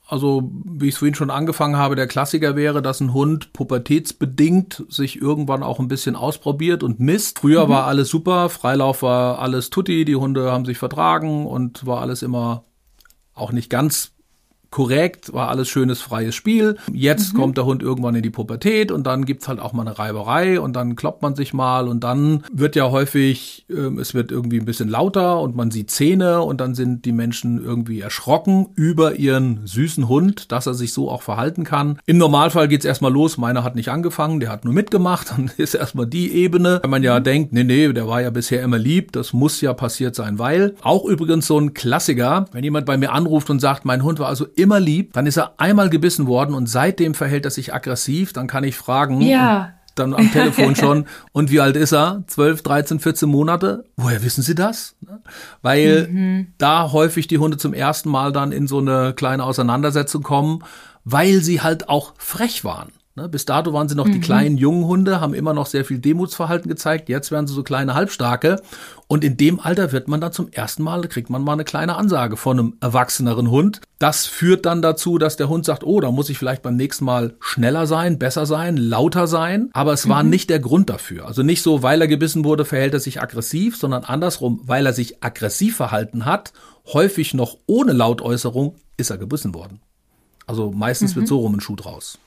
also, 0.09 0.49
wie 0.63 0.87
ich 0.87 0.93
es 0.93 0.99
vorhin 0.99 1.15
schon 1.15 1.29
angefangen 1.29 1.75
habe, 1.75 1.95
der 1.95 2.07
Klassiker 2.07 2.55
wäre, 2.55 2.81
dass 2.81 3.01
ein 3.01 3.13
Hund 3.13 3.51
pubertätsbedingt 3.51 4.85
sich 4.87 5.21
irgendwann 5.21 5.63
auch 5.63 5.79
ein 5.79 5.89
bisschen 5.89 6.15
ausprobiert 6.15 6.81
und 6.81 7.01
misst. 7.01 7.39
Früher 7.39 7.65
mhm. 7.65 7.71
war 7.71 7.87
alles 7.87 8.07
super, 8.07 8.47
Freilauf 8.47 9.01
war 9.01 9.39
alles 9.39 9.69
tutti, 9.69 10.05
die 10.05 10.15
Hunde 10.15 10.51
haben 10.51 10.63
sich 10.63 10.77
vertragen 10.77 11.45
und 11.45 11.85
war 11.85 12.01
alles 12.01 12.21
immer 12.21 12.63
auch 13.33 13.51
nicht 13.51 13.69
ganz 13.69 14.13
korrekt, 14.77 15.33
war 15.33 15.49
alles 15.49 15.69
schönes 15.69 16.01
freies 16.01 16.35
Spiel. 16.35 16.77
Jetzt 16.93 17.33
mhm. 17.33 17.39
kommt 17.39 17.57
der 17.57 17.65
Hund 17.65 17.81
irgendwann 17.81 18.13
in 18.13 18.21
die 18.21 18.29
Pubertät 18.29 18.91
und 18.91 19.07
dann 19.07 19.25
gibt's 19.25 19.47
halt 19.47 19.59
auch 19.59 19.73
mal 19.73 19.81
eine 19.87 19.97
Reiberei 19.97 20.59
und 20.61 20.75
dann 20.75 20.95
kloppt 20.95 21.23
man 21.23 21.35
sich 21.35 21.51
mal 21.51 21.87
und 21.87 22.03
dann 22.03 22.43
wird 22.53 22.75
ja 22.75 22.91
häufig, 22.91 23.65
äh, 23.71 23.99
es 23.99 24.13
wird 24.13 24.31
irgendwie 24.31 24.59
ein 24.59 24.65
bisschen 24.65 24.87
lauter 24.87 25.41
und 25.41 25.55
man 25.55 25.71
sieht 25.71 25.89
Zähne 25.89 26.43
und 26.43 26.61
dann 26.61 26.75
sind 26.75 27.05
die 27.05 27.11
Menschen 27.11 27.59
irgendwie 27.59 28.01
erschrocken 28.01 28.67
über 28.75 29.15
ihren 29.15 29.65
süßen 29.65 30.07
Hund, 30.07 30.51
dass 30.51 30.67
er 30.67 30.75
sich 30.75 30.93
so 30.93 31.09
auch 31.09 31.23
verhalten 31.23 31.63
kann. 31.63 31.97
Im 32.05 32.19
Normalfall 32.19 32.67
geht's 32.67 32.85
erstmal 32.85 33.11
los, 33.11 33.39
meiner 33.39 33.63
hat 33.63 33.75
nicht 33.75 33.89
angefangen, 33.89 34.39
der 34.39 34.51
hat 34.51 34.63
nur 34.63 34.75
mitgemacht, 34.75 35.31
dann 35.35 35.49
ist 35.57 35.73
erstmal 35.73 36.05
die 36.05 36.33
Ebene, 36.33 36.81
wenn 36.83 36.91
man 36.91 37.01
ja 37.01 37.19
denkt, 37.19 37.51
nee, 37.51 37.63
nee, 37.63 37.91
der 37.91 38.07
war 38.07 38.21
ja 38.21 38.29
bisher 38.29 38.61
immer 38.61 38.77
lieb, 38.77 39.11
das 39.13 39.33
muss 39.33 39.59
ja 39.59 39.73
passiert 39.73 40.13
sein, 40.13 40.37
weil 40.37 40.75
auch 40.83 41.03
übrigens 41.05 41.47
so 41.47 41.59
ein 41.59 41.73
Klassiker, 41.73 42.45
wenn 42.51 42.63
jemand 42.63 42.85
bei 42.85 42.95
mir 42.95 43.11
anruft 43.11 43.49
und 43.49 43.59
sagt, 43.59 43.83
mein 43.83 44.03
Hund 44.03 44.19
war 44.19 44.27
also 44.27 44.45
immer 44.55 44.66
lieb, 44.75 45.13
dann 45.13 45.25
ist 45.25 45.37
er 45.37 45.53
einmal 45.57 45.89
gebissen 45.89 46.27
worden 46.27 46.53
und 46.53 46.67
seitdem 46.67 47.13
verhält 47.13 47.45
er 47.45 47.51
sich 47.51 47.73
aggressiv. 47.73 48.33
Dann 48.33 48.47
kann 48.47 48.63
ich 48.63 48.75
fragen. 48.75 49.21
Ja. 49.21 49.73
Dann 49.95 50.13
am 50.13 50.31
Telefon 50.31 50.75
schon. 50.77 51.05
Und 51.31 51.49
wie 51.49 51.59
alt 51.59 51.75
ist 51.75 51.93
er? 51.93 52.23
12, 52.27 52.61
13, 52.61 52.99
14 52.99 53.29
Monate? 53.29 53.85
Woher 53.95 54.21
wissen 54.23 54.43
Sie 54.43 54.53
das? 54.53 54.95
Weil 55.61 56.07
mhm. 56.07 56.47
da 56.57 56.91
häufig 56.91 57.27
die 57.27 57.39
Hunde 57.39 57.57
zum 57.57 57.73
ersten 57.73 58.09
Mal 58.09 58.31
dann 58.31 58.51
in 58.51 58.67
so 58.67 58.77
eine 58.77 59.13
kleine 59.13 59.43
Auseinandersetzung 59.43 60.21
kommen, 60.21 60.63
weil 61.03 61.41
sie 61.41 61.61
halt 61.61 61.89
auch 61.89 62.13
frech 62.17 62.63
waren. 62.63 62.91
Ne, 63.17 63.27
bis 63.27 63.45
dato 63.45 63.73
waren 63.73 63.89
sie 63.89 63.95
noch 63.95 64.05
mhm. 64.05 64.11
die 64.11 64.19
kleinen 64.19 64.57
jungen 64.57 64.85
Hunde, 64.85 65.19
haben 65.19 65.33
immer 65.33 65.55
noch 65.55 65.65
sehr 65.65 65.83
viel 65.83 65.97
Demutsverhalten 65.97 66.69
gezeigt. 66.69 67.09
Jetzt 67.09 67.31
werden 67.31 67.47
sie 67.47 67.53
so 67.55 67.63
kleine 67.63 67.95
Halbstarke. 67.95 68.61
Und 69.07 69.23
in 69.23 69.37
dem 69.37 69.59
Alter 69.59 69.91
wird 69.91 70.07
man 70.07 70.21
dann 70.21 70.33
zum 70.33 70.49
ersten 70.49 70.83
Mal, 70.83 71.01
kriegt 71.07 71.31
man 71.31 71.41
mal 71.41 71.53
eine 71.53 71.63
kleine 71.63 71.95
Ansage 71.95 72.37
von 72.37 72.59
einem 72.59 72.73
erwachseneren 72.79 73.49
Hund. 73.49 73.81
Das 73.97 74.27
führt 74.27 74.67
dann 74.67 74.83
dazu, 74.83 75.17
dass 75.17 75.35
der 75.35 75.49
Hund 75.49 75.65
sagt, 75.65 75.83
oh, 75.83 75.99
da 75.99 76.11
muss 76.11 76.29
ich 76.29 76.37
vielleicht 76.37 76.61
beim 76.61 76.75
nächsten 76.75 77.05
Mal 77.05 77.33
schneller 77.39 77.87
sein, 77.87 78.19
besser 78.19 78.45
sein, 78.45 78.77
lauter 78.77 79.25
sein. 79.25 79.71
Aber 79.73 79.93
es 79.93 80.07
war 80.07 80.21
mhm. 80.21 80.29
nicht 80.29 80.51
der 80.51 80.59
Grund 80.59 80.91
dafür. 80.91 81.25
Also 81.25 81.41
nicht 81.41 81.63
so, 81.63 81.81
weil 81.81 81.99
er 82.01 82.07
gebissen 82.07 82.45
wurde, 82.45 82.65
verhält 82.65 82.93
er 82.93 82.99
sich 82.99 83.19
aggressiv, 83.19 83.77
sondern 83.77 84.03
andersrum, 84.03 84.61
weil 84.63 84.85
er 84.85 84.93
sich 84.93 85.23
aggressiv 85.23 85.75
verhalten 85.75 86.25
hat, 86.25 86.53
häufig 86.93 87.33
noch 87.33 87.57
ohne 87.65 87.93
Lautäußerung, 87.93 88.75
ist 88.95 89.09
er 89.09 89.17
gebissen 89.17 89.55
worden. 89.55 89.79
Also 90.45 90.69
meistens 90.71 91.15
mhm. 91.15 91.21
wird 91.21 91.29
so 91.29 91.39
rum 91.39 91.55
ein 91.55 91.61
Schuh 91.61 91.75
draus. 91.75 92.19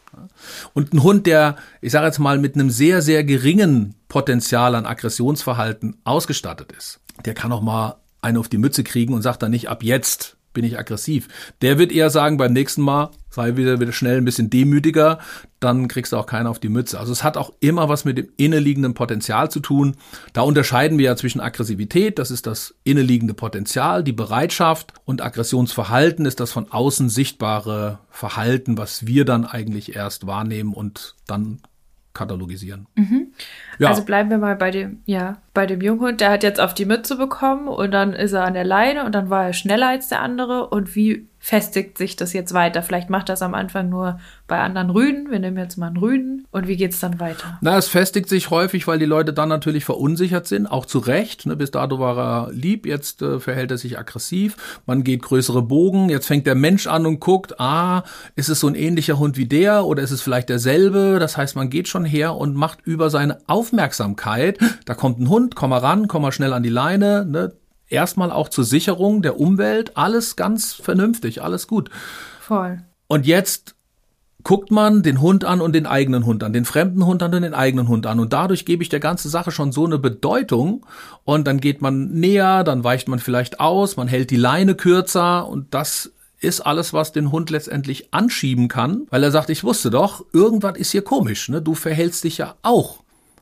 Und 0.74 0.92
ein 0.92 1.02
Hund, 1.02 1.26
der, 1.26 1.56
ich 1.80 1.92
sage 1.92 2.06
jetzt 2.06 2.18
mal, 2.18 2.38
mit 2.38 2.54
einem 2.54 2.70
sehr, 2.70 3.02
sehr 3.02 3.24
geringen 3.24 3.94
Potenzial 4.08 4.74
an 4.74 4.86
Aggressionsverhalten 4.86 5.96
ausgestattet 6.04 6.72
ist, 6.72 7.00
der 7.24 7.34
kann 7.34 7.52
auch 7.52 7.62
mal 7.62 7.96
eine 8.22 8.38
auf 8.38 8.48
die 8.48 8.58
Mütze 8.58 8.84
kriegen 8.84 9.14
und 9.14 9.22
sagt 9.22 9.42
dann 9.42 9.50
nicht, 9.50 9.68
ab 9.68 9.82
jetzt 9.82 10.36
bin 10.52 10.64
ich 10.64 10.78
aggressiv. 10.78 11.28
Der 11.62 11.78
wird 11.78 11.92
eher 11.92 12.10
sagen, 12.10 12.36
beim 12.36 12.52
nächsten 12.52 12.82
Mal 12.82 13.10
sei 13.30 13.56
wieder, 13.56 13.80
wieder 13.80 13.92
schnell 13.92 14.18
ein 14.18 14.24
bisschen 14.24 14.50
demütiger, 14.50 15.20
dann 15.60 15.88
kriegst 15.88 16.12
du 16.12 16.16
auch 16.16 16.26
keinen 16.26 16.46
auf 16.46 16.58
die 16.58 16.68
Mütze. 16.68 16.98
Also 16.98 17.12
es 17.12 17.22
hat 17.22 17.36
auch 17.36 17.52
immer 17.60 17.88
was 17.88 18.04
mit 18.04 18.18
dem 18.18 18.28
inneliegenden 18.36 18.94
Potenzial 18.94 19.50
zu 19.50 19.60
tun. 19.60 19.96
Da 20.32 20.42
unterscheiden 20.42 20.98
wir 20.98 21.06
ja 21.06 21.16
zwischen 21.16 21.40
Aggressivität, 21.40 22.18
das 22.18 22.30
ist 22.30 22.46
das 22.46 22.74
inneliegende 22.82 23.34
Potenzial, 23.34 24.02
die 24.02 24.12
Bereitschaft 24.12 24.94
und 25.04 25.22
Aggressionsverhalten 25.22 26.26
ist 26.26 26.40
das 26.40 26.50
von 26.50 26.70
außen 26.70 27.08
sichtbare 27.08 28.00
Verhalten, 28.10 28.76
was 28.76 29.06
wir 29.06 29.24
dann 29.24 29.44
eigentlich 29.44 29.94
erst 29.94 30.26
wahrnehmen 30.26 30.74
und 30.74 31.14
dann 31.26 31.60
katalogisieren. 32.20 32.86
Mhm. 32.96 33.32
Ja. 33.78 33.88
Also 33.88 34.04
bleiben 34.04 34.28
wir 34.28 34.36
mal 34.36 34.56
bei 34.56 34.70
dem, 34.70 35.00
ja, 35.06 35.38
bei 35.54 35.64
dem 35.64 35.80
Junghund, 35.80 36.20
der 36.20 36.30
hat 36.30 36.42
jetzt 36.42 36.60
auf 36.60 36.74
die 36.74 36.84
Mütze 36.84 37.16
bekommen 37.16 37.66
und 37.66 37.92
dann 37.92 38.12
ist 38.12 38.32
er 38.32 38.44
an 38.44 38.52
der 38.52 38.64
Leine 38.64 39.06
und 39.06 39.14
dann 39.14 39.30
war 39.30 39.46
er 39.46 39.52
schneller 39.54 39.88
als 39.88 40.08
der 40.08 40.20
andere. 40.20 40.68
Und 40.68 40.94
wie 40.94 41.29
festigt 41.40 41.98
sich 41.98 42.14
das 42.16 42.34
jetzt 42.34 42.52
weiter? 42.52 42.82
Vielleicht 42.82 43.10
macht 43.10 43.30
das 43.30 43.40
am 43.42 43.54
Anfang 43.54 43.88
nur 43.88 44.20
bei 44.46 44.60
anderen 44.60 44.90
Rüden. 44.90 45.30
Wir 45.30 45.38
nehmen 45.38 45.56
jetzt 45.56 45.78
mal 45.78 45.88
einen 45.88 45.96
Rüden. 45.96 46.46
Und 46.52 46.68
wie 46.68 46.76
geht's 46.76 47.00
dann 47.00 47.18
weiter? 47.18 47.58
Na, 47.62 47.78
es 47.78 47.88
festigt 47.88 48.28
sich 48.28 48.50
häufig, 48.50 48.86
weil 48.86 48.98
die 48.98 49.06
Leute 49.06 49.32
dann 49.32 49.48
natürlich 49.48 49.84
verunsichert 49.84 50.46
sind, 50.46 50.66
auch 50.66 50.84
zu 50.84 50.98
Recht. 50.98 51.46
Ne, 51.46 51.56
bis 51.56 51.70
dato 51.70 51.98
war 51.98 52.18
er 52.18 52.52
lieb, 52.52 52.86
jetzt 52.86 53.22
äh, 53.22 53.40
verhält 53.40 53.70
er 53.70 53.78
sich 53.78 53.98
aggressiv. 53.98 54.80
Man 54.86 55.02
geht 55.02 55.22
größere 55.22 55.62
Bogen. 55.62 56.10
Jetzt 56.10 56.26
fängt 56.26 56.46
der 56.46 56.54
Mensch 56.54 56.86
an 56.86 57.06
und 57.06 57.20
guckt, 57.20 57.58
ah, 57.58 58.02
ist 58.36 58.50
es 58.50 58.60
so 58.60 58.68
ein 58.68 58.74
ähnlicher 58.74 59.18
Hund 59.18 59.38
wie 59.38 59.46
der 59.46 59.86
oder 59.86 60.02
ist 60.02 60.10
es 60.10 60.20
vielleicht 60.20 60.50
derselbe? 60.50 61.16
Das 61.18 61.38
heißt, 61.38 61.56
man 61.56 61.70
geht 61.70 61.88
schon 61.88 62.04
her 62.04 62.36
und 62.36 62.54
macht 62.54 62.80
über 62.84 63.08
seine 63.08 63.38
Aufmerksamkeit, 63.46 64.58
da 64.84 64.94
kommt 64.94 65.18
ein 65.20 65.28
Hund, 65.28 65.56
komm 65.56 65.70
mal 65.70 65.78
ran, 65.78 66.06
komm 66.06 66.22
mal 66.22 66.32
schnell 66.32 66.52
an 66.52 66.62
die 66.62 66.68
Leine, 66.68 67.24
ne? 67.24 67.52
Erstmal 67.90 68.30
auch 68.30 68.48
zur 68.48 68.64
Sicherung 68.64 69.22
der 69.22 69.38
Umwelt, 69.38 69.96
alles 69.96 70.36
ganz 70.36 70.72
vernünftig, 70.72 71.42
alles 71.42 71.66
gut. 71.66 71.90
Voll. 72.40 72.82
Und 73.08 73.26
jetzt 73.26 73.74
guckt 74.42 74.70
man 74.70 75.02
den 75.02 75.20
Hund 75.20 75.44
an 75.44 75.60
und 75.60 75.74
den 75.74 75.86
eigenen 75.86 76.24
Hund 76.24 76.42
an, 76.42 76.52
den 76.52 76.64
fremden 76.64 77.04
Hund 77.04 77.22
an 77.22 77.34
und 77.34 77.42
den 77.42 77.54
eigenen 77.54 77.88
Hund 77.88 78.06
an. 78.06 78.20
Und 78.20 78.32
dadurch 78.32 78.64
gebe 78.64 78.82
ich 78.82 78.88
der 78.88 79.00
ganzen 79.00 79.28
Sache 79.28 79.50
schon 79.50 79.72
so 79.72 79.84
eine 79.84 79.98
Bedeutung. 79.98 80.86
Und 81.24 81.46
dann 81.46 81.60
geht 81.60 81.82
man 81.82 82.12
näher, 82.12 82.64
dann 82.64 82.84
weicht 82.84 83.08
man 83.08 83.18
vielleicht 83.18 83.60
aus, 83.60 83.96
man 83.96 84.08
hält 84.08 84.30
die 84.30 84.36
Leine 84.36 84.74
kürzer 84.74 85.46
und 85.46 85.74
das 85.74 86.12
ist 86.40 86.60
alles, 86.60 86.94
was 86.94 87.12
den 87.12 87.32
Hund 87.32 87.50
letztendlich 87.50 88.14
anschieben 88.14 88.68
kann, 88.68 89.06
weil 89.10 89.22
er 89.22 89.30
sagt, 89.30 89.50
ich 89.50 89.62
wusste 89.62 89.90
doch, 89.90 90.24
irgendwas 90.32 90.78
ist 90.78 90.90
hier 90.90 91.02
komisch, 91.02 91.50
ne? 91.50 91.60
Du 91.60 91.74
verhältst 91.74 92.24
dich 92.24 92.38
ja 92.38 92.54
auch 92.62 92.99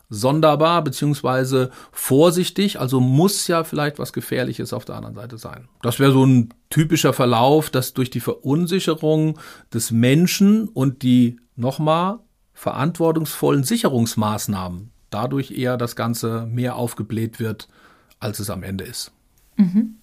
sonderbar 0.09 0.83
beziehungsweise 0.83 1.71
vorsichtig, 1.93 2.81
also 2.81 3.01
muss 3.01 3.47
ja 3.47 3.65
vielleicht 3.65 3.99
was 3.99 4.13
Gefährliches 4.13 4.73
auf 4.73 4.85
der 4.85 4.97
anderen 4.97 5.15
Seite 5.15 5.39
sein. 5.39 5.69
Das 5.83 5.99
wäre 5.99 6.13
so 6.13 6.25
ein 6.25 6.55
typischer 6.71 7.13
Verlauf, 7.13 7.71
dass 7.71 7.95
durch 7.95 8.11
die 8.11 8.21
Verunsicherung 8.21 9.39
des 9.73 9.91
Menschen 9.91 10.69
und 10.69 11.03
die 11.03 11.41
nochmal 11.57 12.21
verantwortungsvollen 12.55 13.65
Sicherungsmaßnahmen 13.65 14.91
dadurch 15.11 15.51
eher 15.53 15.77
das 15.77 15.97
Ganze 15.97 16.47
mehr 16.47 16.77
aufgebläht 16.77 17.39
wird, 17.39 17.69
als 18.21 18.41
es 18.41 18.51
am 18.51 18.63
Ende 18.63 18.85
ist. 18.85 19.13
Mhm. 19.57 19.97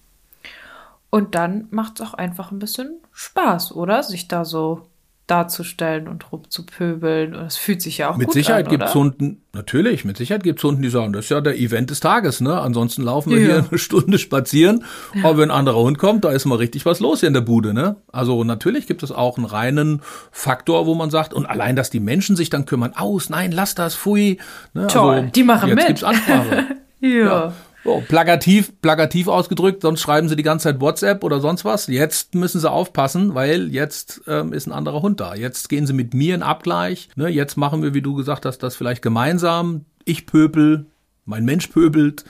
Und 1.10 1.34
dann 1.34 1.68
macht 1.70 2.00
es 2.00 2.06
auch 2.06 2.14
einfach 2.14 2.50
ein 2.50 2.58
bisschen 2.58 3.00
Spaß, 3.12 3.72
oder? 3.72 4.02
Sich 4.02 4.28
da 4.28 4.44
so 4.44 4.88
darzustellen 5.26 6.06
und 6.06 6.30
rumzupöbeln. 6.30 7.34
Und 7.34 7.46
es 7.46 7.56
fühlt 7.56 7.82
sich 7.82 7.98
ja 7.98 8.10
auch 8.10 8.16
mit 8.16 8.28
gut 8.28 8.34
Sicherheit 8.34 8.66
an, 8.66 8.70
gibt's 8.70 8.94
Hunden, 8.94 9.42
natürlich, 9.52 10.04
mit 10.04 10.16
Sicherheit 10.16 10.44
gibt's 10.44 10.62
Hunden, 10.62 10.82
die 10.82 10.88
sagen, 10.88 11.12
das 11.12 11.24
ist 11.24 11.30
ja 11.30 11.40
der 11.40 11.58
Event 11.58 11.90
des 11.90 12.00
Tages, 12.00 12.40
ne? 12.40 12.60
Ansonsten 12.60 13.02
laufen 13.02 13.30
wir 13.30 13.40
ja. 13.40 13.44
hier 13.46 13.66
eine 13.68 13.78
Stunde 13.78 14.18
spazieren. 14.18 14.84
Aber 15.22 15.38
wenn 15.38 15.50
ein 15.50 15.56
anderer 15.56 15.80
Hund 15.80 15.98
kommt, 15.98 16.24
da 16.24 16.30
ist 16.30 16.44
mal 16.44 16.58
richtig 16.58 16.86
was 16.86 17.00
los 17.00 17.20
hier 17.20 17.26
in 17.26 17.34
der 17.34 17.40
Bude, 17.40 17.74
ne? 17.74 17.96
Also 18.12 18.44
natürlich 18.44 18.86
gibt 18.86 19.02
es 19.02 19.10
auch 19.10 19.36
einen 19.36 19.46
reinen 19.46 20.00
Faktor, 20.30 20.86
wo 20.86 20.94
man 20.94 21.10
sagt, 21.10 21.34
und 21.34 21.46
allein, 21.46 21.74
dass 21.74 21.90
die 21.90 22.00
Menschen 22.00 22.36
sich 22.36 22.50
dann 22.50 22.64
kümmern, 22.64 22.92
aus, 22.94 23.28
nein, 23.28 23.50
lass 23.50 23.74
das, 23.74 23.94
fui. 23.94 24.38
Ne? 24.74 24.86
Toll, 24.86 25.16
also, 25.16 25.30
die 25.30 25.42
machen 25.42 25.68
jetzt 25.70 25.76
mit. 25.76 25.86
Gibt's 25.88 26.04
Ansprache. 26.04 26.66
ja. 27.00 27.08
ja. 27.08 27.52
Oh, 27.86 28.02
plakativ, 28.06 28.72
plakativ 28.82 29.28
ausgedrückt, 29.28 29.82
sonst 29.82 30.00
schreiben 30.00 30.28
sie 30.28 30.36
die 30.36 30.42
ganze 30.42 30.64
Zeit 30.64 30.80
WhatsApp 30.80 31.22
oder 31.22 31.40
sonst 31.40 31.64
was. 31.64 31.86
Jetzt 31.86 32.34
müssen 32.34 32.60
sie 32.60 32.70
aufpassen, 32.70 33.34
weil 33.34 33.72
jetzt 33.72 34.22
ähm, 34.26 34.52
ist 34.52 34.66
ein 34.66 34.72
anderer 34.72 35.02
Hund 35.02 35.20
da. 35.20 35.34
Jetzt 35.34 35.68
gehen 35.68 35.86
sie 35.86 35.92
mit 35.92 36.12
mir 36.12 36.34
in 36.34 36.42
Abgleich. 36.42 37.08
Ne? 37.14 37.28
Jetzt 37.28 37.56
machen 37.56 37.82
wir, 37.82 37.94
wie 37.94 38.02
du 38.02 38.14
gesagt 38.14 38.44
hast, 38.44 38.58
das 38.58 38.74
vielleicht 38.74 39.02
gemeinsam. 39.02 39.84
Ich 40.04 40.26
pöbel, 40.26 40.86
mein 41.24 41.44
Mensch 41.44 41.68
pöbelt. 41.68 42.24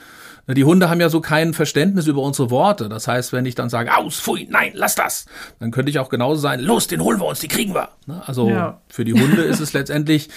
Ne, 0.47 0.53
die 0.53 0.63
Hunde 0.63 0.89
haben 0.89 1.01
ja 1.01 1.09
so 1.09 1.21
kein 1.21 1.53
Verständnis 1.53 2.07
über 2.07 2.21
unsere 2.21 2.49
Worte. 2.49 2.89
Das 2.89 3.07
heißt, 3.07 3.33
wenn 3.33 3.45
ich 3.45 3.55
dann 3.55 3.69
sage, 3.69 3.95
aus, 3.95 4.19
pfui, 4.19 4.47
nein, 4.49 4.71
lass 4.73 4.95
das, 4.95 5.25
dann 5.59 5.71
könnte 5.71 5.89
ich 5.89 5.99
auch 5.99 6.09
genauso 6.09 6.39
sein, 6.39 6.59
los, 6.59 6.87
den 6.87 7.01
holen 7.01 7.19
wir 7.19 7.25
uns, 7.25 7.39
die 7.39 7.47
kriegen 7.47 7.73
wir. 7.73 7.89
Ne? 8.05 8.21
Also 8.25 8.49
ja. 8.49 8.81
für 8.87 9.05
die 9.05 9.13
Hunde 9.13 9.41
ist 9.43 9.59
es 9.59 9.73
letztendlich 9.73 10.29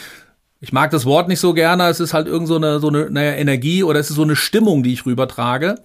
ich 0.61 0.73
mag 0.73 0.91
das 0.91 1.07
Wort 1.07 1.29
nicht 1.29 1.41
so 1.41 1.55
gerne, 1.55 1.89
es 1.89 2.01
ist 2.01 2.13
halt 2.13 2.27
irgend 2.27 2.47
so 2.47 2.57
eine, 2.57 2.81
so 2.81 2.89
eine 2.89 3.11
naja, 3.11 3.33
Energie 3.33 3.83
oder 3.83 3.99
es 3.99 4.11
ist 4.11 4.17
so 4.17 4.23
eine 4.23 4.37
Stimmung, 4.37 4.83
die 4.83 4.93
ich 4.93 5.07
rübertrage. 5.07 5.77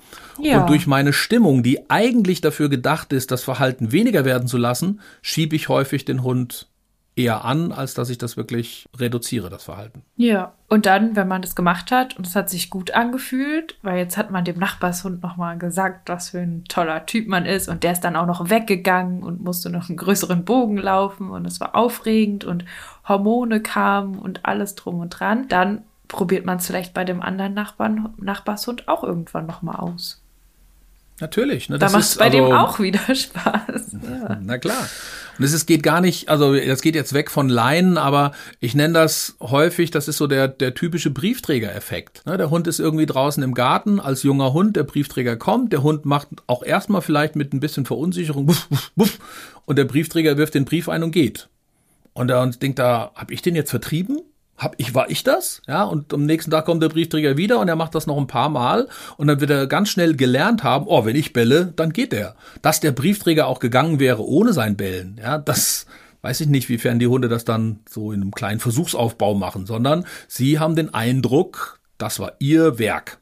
Ja. 0.42 0.60
Und 0.60 0.70
durch 0.70 0.86
meine 0.86 1.14
Stimmung, 1.14 1.64
die 1.64 1.90
eigentlich 1.90 2.42
dafür 2.42 2.68
gedacht 2.68 3.14
ist, 3.14 3.32
das 3.32 3.44
Verhalten 3.44 3.94
weniger 3.94 4.26
werden 4.26 4.50
zu 4.50 4.58
lassen, 4.58 5.00
schiebe 5.22 5.56
ich 5.56 5.70
häufig 5.70 6.04
den 6.04 6.24
Hund 6.24 6.68
eher 7.16 7.46
an, 7.46 7.72
als 7.72 7.94
dass 7.94 8.10
ich 8.10 8.18
das 8.18 8.36
wirklich 8.36 8.88
reduziere, 8.98 9.50
das 9.50 9.64
Verhalten. 9.64 10.04
Ja, 10.18 10.54
und 10.68 10.86
dann, 10.86 11.16
wenn 11.16 11.28
man 11.28 11.42
das 11.42 11.56
gemacht 11.56 11.92
hat 11.92 12.18
und 12.18 12.28
es 12.28 12.36
hat 12.36 12.50
sich 12.50 12.70
gut 12.70 12.92
angefühlt, 12.92 13.78
weil 13.84 14.00
jetzt 14.00 14.18
hat 14.18 14.32
man 14.32 14.44
dem 14.44 14.60
Nachbarshund 14.60 15.24
nochmal 15.24 15.58
gesagt, 15.58 16.10
was 16.10 16.32
für 16.32 16.40
ein 16.40 16.66
toller 16.66 17.06
Typ 17.06 17.28
man 17.28 17.46
ist 17.46 17.70
und 17.70 17.84
der 17.84 17.94
ist 17.94 18.02
dann 18.02 18.18
auch 18.18 18.26
noch 18.26 18.50
weggegangen 18.50 19.24
und 19.24 19.42
musste 19.42 19.70
noch 19.70 19.88
einen 19.88 19.98
größeren 19.98 20.44
Bogen 20.44 20.78
laufen 20.78 21.30
und 21.30 21.46
es 21.46 21.60
war 21.62 21.76
aufregend 21.76 22.44
und 22.44 22.66
Hormone 23.08 23.62
kamen 23.62 24.20
und 24.20 24.46
alles 24.46 24.76
drum 24.76 25.00
und 25.00 25.10
dran, 25.12 25.48
dann 25.48 25.84
probiert 26.08 26.46
man 26.46 26.58
es 26.58 26.68
vielleicht 26.68 26.94
bei 26.94 27.06
dem 27.06 27.22
anderen 27.22 27.54
Nachbarn, 27.54 28.14
Nachbarshund 28.18 28.88
auch 28.88 29.04
irgendwann 29.04 29.46
nochmal 29.46 29.78
aus. 29.78 30.25
Natürlich. 31.22 31.70
Ne, 31.70 31.80
da 31.80 31.90
macht 31.90 32.02
es 32.02 32.18
bei 32.18 32.26
also, 32.26 32.38
dem 32.38 32.52
auch 32.52 32.80
wieder 32.80 33.00
Spaß. 33.16 33.96
Ja. 34.06 34.40
Na 34.42 34.58
klar. 34.58 34.88
Und 35.38 35.46
es 35.46 35.54
ist, 35.54 35.66
geht 35.66 35.84
gar 35.84 36.00
nicht, 36.00 36.30
also 36.30 36.56
das 36.56 36.82
geht 36.82 36.96
jetzt 36.96 37.14
weg 37.14 37.32
von 37.32 37.50
Leinen, 37.50 37.98
aber 37.98 38.32
ich 38.60 38.76
nenne 38.76 38.94
das 38.94 39.36
häufig, 39.42 39.92
das 39.92 40.08
ist 40.08 40.18
so 40.18 40.28
der, 40.28 40.48
der 40.48 40.74
typische 40.74 41.10
Briefträger-Effekt. 41.10 42.26
Ne, 42.26 42.38
der 42.38 42.50
Hund 42.50 42.68
ist 42.68 42.80
irgendwie 42.80 43.06
draußen 43.06 43.42
im 43.42 43.54
Garten 43.54 44.00
als 44.00 44.24
junger 44.24 44.54
Hund, 44.54 44.76
der 44.76 44.84
Briefträger 44.84 45.38
kommt, 45.38 45.74
der 45.74 45.84
Hund 45.84 46.06
macht 46.06 46.28
auch 46.48 46.64
erstmal 46.64 47.02
vielleicht 47.02 47.36
mit 47.36 47.54
ein 47.54 47.60
bisschen 47.60 47.86
Verunsicherung 47.86 48.48
wuff, 48.48 48.68
wuff, 48.70 48.92
wuff, 48.96 49.20
und 49.66 49.78
der 49.78 49.86
Briefträger 49.86 50.38
wirft 50.38 50.54
den 50.54 50.66
Brief 50.66 50.88
ein 50.88 51.04
und 51.04 51.12
geht. 51.12 51.50
Und 52.14 52.30
er 52.30 52.46
denkt 52.48 52.80
da, 52.80 53.12
habe 53.16 53.34
ich 53.34 53.42
den 53.42 53.56
jetzt 53.56 53.72
vertrieben? 53.72 54.22
Hab 54.58 54.76
ich, 54.78 54.96
war 54.96 55.10
ich 55.10 55.24
das? 55.24 55.62
Ja, 55.68 55.84
und 55.84 56.14
am 56.14 56.26
nächsten 56.26 56.52
Tag 56.52 56.66
kommt 56.66 56.82
der 56.82 56.90
Briefträger 56.90 57.36
wieder 57.36 57.60
und 57.60 57.68
er 57.68 57.76
macht 57.76 57.94
das 57.94 58.08
noch 58.08 58.18
ein 58.18 58.28
paar 58.28 58.50
Mal 58.50 58.88
und 59.18 59.28
dann 59.28 59.42
wird 59.42 59.52
er 59.52 59.68
ganz 59.68 59.90
schnell 59.90 60.16
gelernt 60.16 60.64
haben, 60.64 60.86
oh, 60.88 61.06
wenn 61.06 61.16
ich 61.16 61.34
belle, 61.34 61.74
dann 61.76 61.92
geht 61.92 62.14
er. 62.14 62.36
Dass 62.62 62.80
der 62.80 62.92
Briefträger 62.92 63.48
auch 63.48 63.60
gegangen 63.60 64.00
wäre 64.00 64.26
ohne 64.26 64.54
sein 64.54 64.78
Bellen, 64.78 65.20
ja, 65.22 65.38
das 65.38 65.88
weiß 66.26 66.42
ich 66.42 66.48
nicht, 66.48 66.70
wiefern 66.70 66.98
die 66.98 67.06
Hunde 67.06 67.30
das 67.30 67.46
dann 67.46 67.82
so 67.88 68.12
in 68.12 68.22
einem 68.22 68.32
kleinen 68.32 68.60
Versuchsaufbau 68.60 69.36
machen, 69.36 69.68
sondern 69.68 70.06
sie 70.28 70.58
haben 70.58 70.76
den 70.76 70.92
Eindruck, 70.92 71.80
das 72.00 72.20
war 72.20 72.34
ihr 72.40 72.80
Werk. 72.80 73.20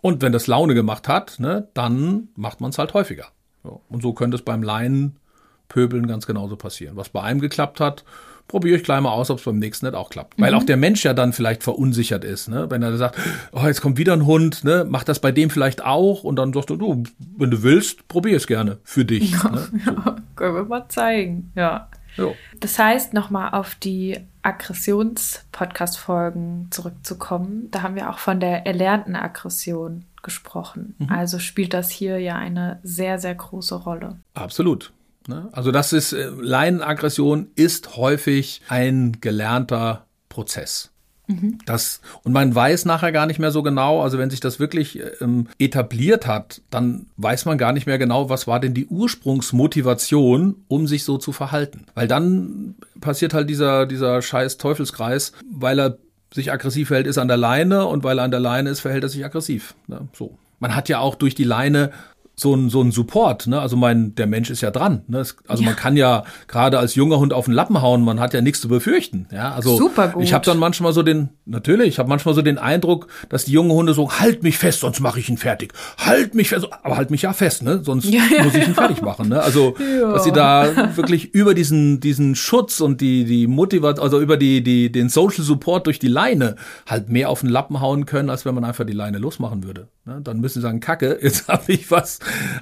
Und 0.00 0.22
wenn 0.22 0.32
das 0.32 0.46
Laune 0.46 0.74
gemacht 0.74 1.06
hat, 1.06 1.38
ne, 1.38 1.68
dann 1.74 2.28
macht 2.34 2.62
man 2.62 2.70
es 2.70 2.78
halt 2.78 2.94
häufiger. 2.94 3.26
So. 3.62 3.82
Und 3.90 4.02
so 4.02 4.14
könnte 4.14 4.36
es 4.36 4.42
beim 4.42 4.62
Laienpöbeln 4.62 6.06
ganz 6.06 6.26
genauso 6.26 6.56
passieren. 6.56 6.96
Was 6.96 7.10
bei 7.10 7.20
einem 7.20 7.40
geklappt 7.40 7.80
hat, 7.80 8.04
probiere 8.48 8.76
ich 8.76 8.84
gleich 8.84 9.00
mal 9.00 9.12
aus, 9.12 9.30
ob 9.30 9.38
es 9.38 9.44
beim 9.44 9.58
nächsten 9.58 9.86
nicht 9.86 9.94
auch 9.94 10.10
klappt. 10.10 10.38
Mhm. 10.38 10.42
Weil 10.42 10.54
auch 10.54 10.64
der 10.64 10.76
Mensch 10.76 11.04
ja 11.04 11.14
dann 11.14 11.32
vielleicht 11.32 11.62
verunsichert 11.62 12.24
ist, 12.24 12.48
ne? 12.48 12.70
Wenn 12.70 12.82
er 12.82 12.96
sagt, 12.96 13.16
oh, 13.52 13.64
jetzt 13.64 13.80
kommt 13.80 13.98
wieder 13.98 14.12
ein 14.12 14.26
Hund, 14.26 14.64
ne? 14.64 14.84
Mach 14.88 15.04
das 15.04 15.20
bei 15.20 15.32
dem 15.32 15.50
vielleicht 15.50 15.84
auch 15.84 16.24
und 16.24 16.36
dann 16.36 16.52
sagst 16.52 16.70
du, 16.70 16.76
du, 16.76 17.04
wenn 17.36 17.50
du 17.50 17.62
willst, 17.62 18.08
probier 18.08 18.36
es 18.36 18.46
gerne 18.46 18.78
für 18.84 19.04
dich. 19.04 19.32
Ja, 19.32 19.50
ne? 19.50 19.58
so. 19.58 19.76
ja, 19.90 20.16
können 20.34 20.54
wir 20.54 20.64
mal 20.64 20.88
zeigen, 20.88 21.52
ja. 21.54 21.88
Jo. 22.16 22.34
Das 22.60 22.78
heißt, 22.78 23.12
nochmal 23.12 23.52
auf 23.52 23.74
die 23.74 24.18
Aggressions-Podcast-Folgen 24.42 26.68
zurückzukommen, 26.70 27.68
da 27.70 27.82
haben 27.82 27.94
wir 27.94 28.08
auch 28.08 28.18
von 28.18 28.40
der 28.40 28.66
erlernten 28.66 29.14
Aggression 29.16 30.06
gesprochen. 30.22 30.94
Mhm. 30.98 31.10
Also 31.10 31.38
spielt 31.38 31.74
das 31.74 31.90
hier 31.90 32.18
ja 32.18 32.36
eine 32.36 32.80
sehr, 32.82 33.18
sehr 33.18 33.34
große 33.34 33.74
Rolle. 33.74 34.16
Absolut. 34.34 34.94
Ne? 35.28 35.48
Also 35.52 35.72
das 35.72 35.92
ist, 35.92 36.12
äh, 36.12 36.28
Leinenaggression 36.40 37.48
ist 37.54 37.96
häufig 37.96 38.62
ein 38.68 39.18
gelernter 39.20 40.06
Prozess. 40.28 40.90
Mhm. 41.28 41.58
Das, 41.66 42.00
und 42.22 42.32
man 42.32 42.54
weiß 42.54 42.84
nachher 42.84 43.12
gar 43.12 43.26
nicht 43.26 43.38
mehr 43.38 43.50
so 43.50 43.62
genau, 43.62 44.02
also 44.02 44.18
wenn 44.18 44.30
sich 44.30 44.40
das 44.40 44.60
wirklich 44.60 45.00
ähm, 45.20 45.48
etabliert 45.58 46.26
hat, 46.26 46.62
dann 46.70 47.06
weiß 47.16 47.44
man 47.46 47.58
gar 47.58 47.72
nicht 47.72 47.86
mehr 47.86 47.98
genau, 47.98 48.30
was 48.30 48.46
war 48.46 48.60
denn 48.60 48.74
die 48.74 48.86
Ursprungsmotivation, 48.86 50.56
um 50.68 50.86
sich 50.86 51.04
so 51.04 51.18
zu 51.18 51.32
verhalten. 51.32 51.86
Weil 51.94 52.08
dann 52.08 52.76
passiert 53.00 53.34
halt 53.34 53.50
dieser, 53.50 53.86
dieser 53.86 54.22
scheiß 54.22 54.58
Teufelskreis, 54.58 55.32
weil 55.52 55.80
er 55.80 55.98
sich 56.32 56.52
aggressiv 56.52 56.88
verhält, 56.88 57.06
ist 57.06 57.18
an 57.18 57.28
der 57.28 57.36
Leine 57.36 57.86
und 57.86 58.04
weil 58.04 58.18
er 58.18 58.24
an 58.24 58.30
der 58.30 58.40
Leine 58.40 58.70
ist, 58.70 58.80
verhält 58.80 59.02
er 59.02 59.08
sich 59.08 59.24
aggressiv. 59.24 59.74
Ne? 59.86 60.08
So. 60.12 60.38
Man 60.58 60.74
hat 60.74 60.88
ja 60.88 61.00
auch 61.00 61.14
durch 61.14 61.34
die 61.34 61.44
Leine 61.44 61.92
so 62.38 62.54
ein, 62.54 62.68
so 62.68 62.82
ein 62.82 62.92
Support, 62.92 63.46
ne? 63.46 63.58
Also 63.58 63.76
mein, 63.76 64.14
der 64.14 64.26
Mensch 64.26 64.50
ist 64.50 64.60
ja 64.60 64.70
dran. 64.70 65.02
Ne? 65.08 65.20
Es, 65.20 65.36
also 65.48 65.62
ja. 65.62 65.70
man 65.70 65.76
kann 65.76 65.96
ja 65.96 66.24
gerade 66.48 66.78
als 66.78 66.94
junger 66.94 67.18
Hund 67.18 67.32
auf 67.32 67.46
den 67.46 67.54
Lappen 67.54 67.80
hauen, 67.80 68.04
man 68.04 68.20
hat 68.20 68.34
ja 68.34 68.42
nichts 68.42 68.60
zu 68.60 68.68
befürchten. 68.68 69.26
Ja, 69.32 69.52
also 69.52 69.78
Super 69.78 70.08
gut. 70.08 70.22
ich 70.22 70.34
habe 70.34 70.44
dann 70.44 70.58
manchmal 70.58 70.92
so 70.92 71.02
den, 71.02 71.30
natürlich, 71.46 71.88
ich 71.88 71.98
habe 71.98 72.10
manchmal 72.10 72.34
so 72.34 72.42
den 72.42 72.58
Eindruck, 72.58 73.08
dass 73.30 73.46
die 73.46 73.52
jungen 73.52 73.70
Hunde 73.70 73.94
so, 73.94 74.10
halt 74.12 74.42
mich 74.42 74.58
fest, 74.58 74.80
sonst 74.80 75.00
mache 75.00 75.18
ich 75.18 75.30
ihn 75.30 75.38
fertig. 75.38 75.72
Halt 75.96 76.34
mich 76.34 76.50
fest, 76.50 76.68
aber 76.82 76.98
halt 76.98 77.10
mich 77.10 77.22
ja 77.22 77.32
fest, 77.32 77.62
ne? 77.62 77.80
Sonst 77.82 78.04
ja, 78.04 78.20
ja, 78.30 78.44
muss 78.44 78.54
ich 78.54 78.68
ihn 78.68 78.74
fertig 78.74 79.00
machen. 79.00 79.30
Ne? 79.30 79.42
Also, 79.42 79.74
dass 80.00 80.24
sie 80.24 80.32
da 80.32 80.94
wirklich 80.94 81.32
über 81.32 81.54
diesen, 81.54 82.00
diesen 82.00 82.34
Schutz 82.34 82.80
und 82.80 83.00
die, 83.00 83.24
die 83.24 83.46
Motivation, 83.46 84.04
also 84.04 84.20
über 84.20 84.36
die, 84.36 84.62
die, 84.62 84.92
den 84.92 85.08
Social 85.08 85.42
Support 85.42 85.86
durch 85.86 85.98
die 85.98 86.08
Leine 86.08 86.56
halt 86.86 87.08
mehr 87.08 87.30
auf 87.30 87.40
den 87.40 87.48
Lappen 87.48 87.80
hauen 87.80 88.04
können, 88.04 88.28
als 88.28 88.44
wenn 88.44 88.54
man 88.54 88.64
einfach 88.64 88.84
die 88.84 88.92
Leine 88.92 89.16
losmachen 89.16 89.64
würde. 89.64 89.88
Ne? 90.04 90.20
Dann 90.22 90.40
müssen 90.40 90.60
sie 90.60 90.62
sagen, 90.62 90.80
Kacke, 90.80 91.18
jetzt 91.22 91.48
habe 91.48 91.72
ich 91.72 91.90
was 91.90 92.18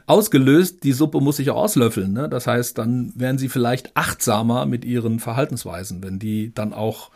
ausgelöst, 0.06 0.84
die 0.84 0.92
Suppe 0.92 1.20
muss 1.20 1.36
sich 1.36 1.50
auch 1.50 1.56
auslöffeln. 1.56 2.12
Ne? 2.12 2.28
Das 2.28 2.46
heißt, 2.46 2.78
dann 2.78 3.12
wären 3.14 3.38
sie 3.38 3.48
vielleicht 3.48 3.96
achtsamer 3.96 4.66
mit 4.66 4.84
ihren 4.84 5.20
Verhaltensweisen, 5.20 6.02
wenn 6.02 6.18
die 6.18 6.52
dann 6.54 6.72
auch 6.72 7.10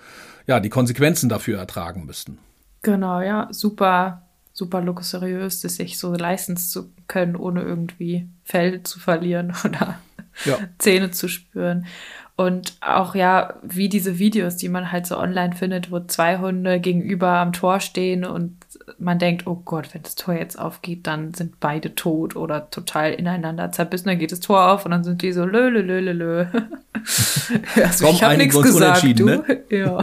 ja, 0.47 0.61
die 0.61 0.71
Konsequenzen 0.71 1.29
dafür 1.29 1.59
ertragen 1.59 2.07
müssten. 2.07 2.39
Genau, 2.83 3.21
ja, 3.21 3.49
super, 3.51 4.23
super 4.53 4.81
luxuriös, 4.81 5.61
das 5.61 5.77
sich 5.77 5.99
so 5.99 6.15
leisten 6.15 6.57
zu 6.57 6.91
können, 7.07 7.37
ohne 7.37 7.63
irgendwie 7.63 8.29
Fell 8.45 8.83
zu 8.83 8.99
verlieren 8.99 9.53
oder 9.65 9.99
ja. 10.45 10.59
Zähne 10.79 11.11
zu 11.11 11.29
spüren. 11.29 11.87
Und 12.37 12.77
auch 12.81 13.17
ja, 13.17 13.55
wie 13.63 13.89
diese 13.89 14.21
Videos, 14.21 14.57
die 14.57 14.69
man 14.69 14.93
halt 14.93 15.07
so 15.07 15.19
online 15.19 15.57
findet, 15.57 15.91
wo 15.91 15.99
zwei 16.01 16.39
Hunde 16.39 16.79
gegenüber 16.79 17.39
am 17.39 17.53
Tor 17.53 17.81
stehen 17.81 18.25
und 18.25 18.57
man 18.99 19.19
denkt, 19.19 19.47
oh 19.47 19.63
Gott, 19.65 19.95
wenn 19.95 20.03
das 20.03 20.17
Tor 20.17 20.35
jetzt 20.35 20.59
aufgeht, 20.59 21.07
dann 21.07 21.33
sind 21.35 21.61
beide 21.61 21.95
tot 21.95 22.37
oder 22.37 22.71
total 22.71 23.13
ineinander 23.13 23.71
zerbissen. 23.71 24.09
Dann 24.09 24.19
geht 24.19 24.33
das 24.33 24.41
Tor 24.41 24.73
auf 24.73 24.85
und 24.85 24.91
dann 24.91 25.05
sind 25.05 25.23
die 25.23 25.33
so 25.33 25.45
lö, 25.45 25.69
lö, 25.69 25.81
lö, 25.81 26.01
lö, 26.01 26.13
lö. 26.13 26.47
also, 27.83 28.09
ich 28.09 28.23
habe 28.23 28.37
nichts 28.37 28.61
gesagt, 28.61 29.03
du. 29.19 29.25
Ne? 29.25 29.45
Ja, 29.71 30.03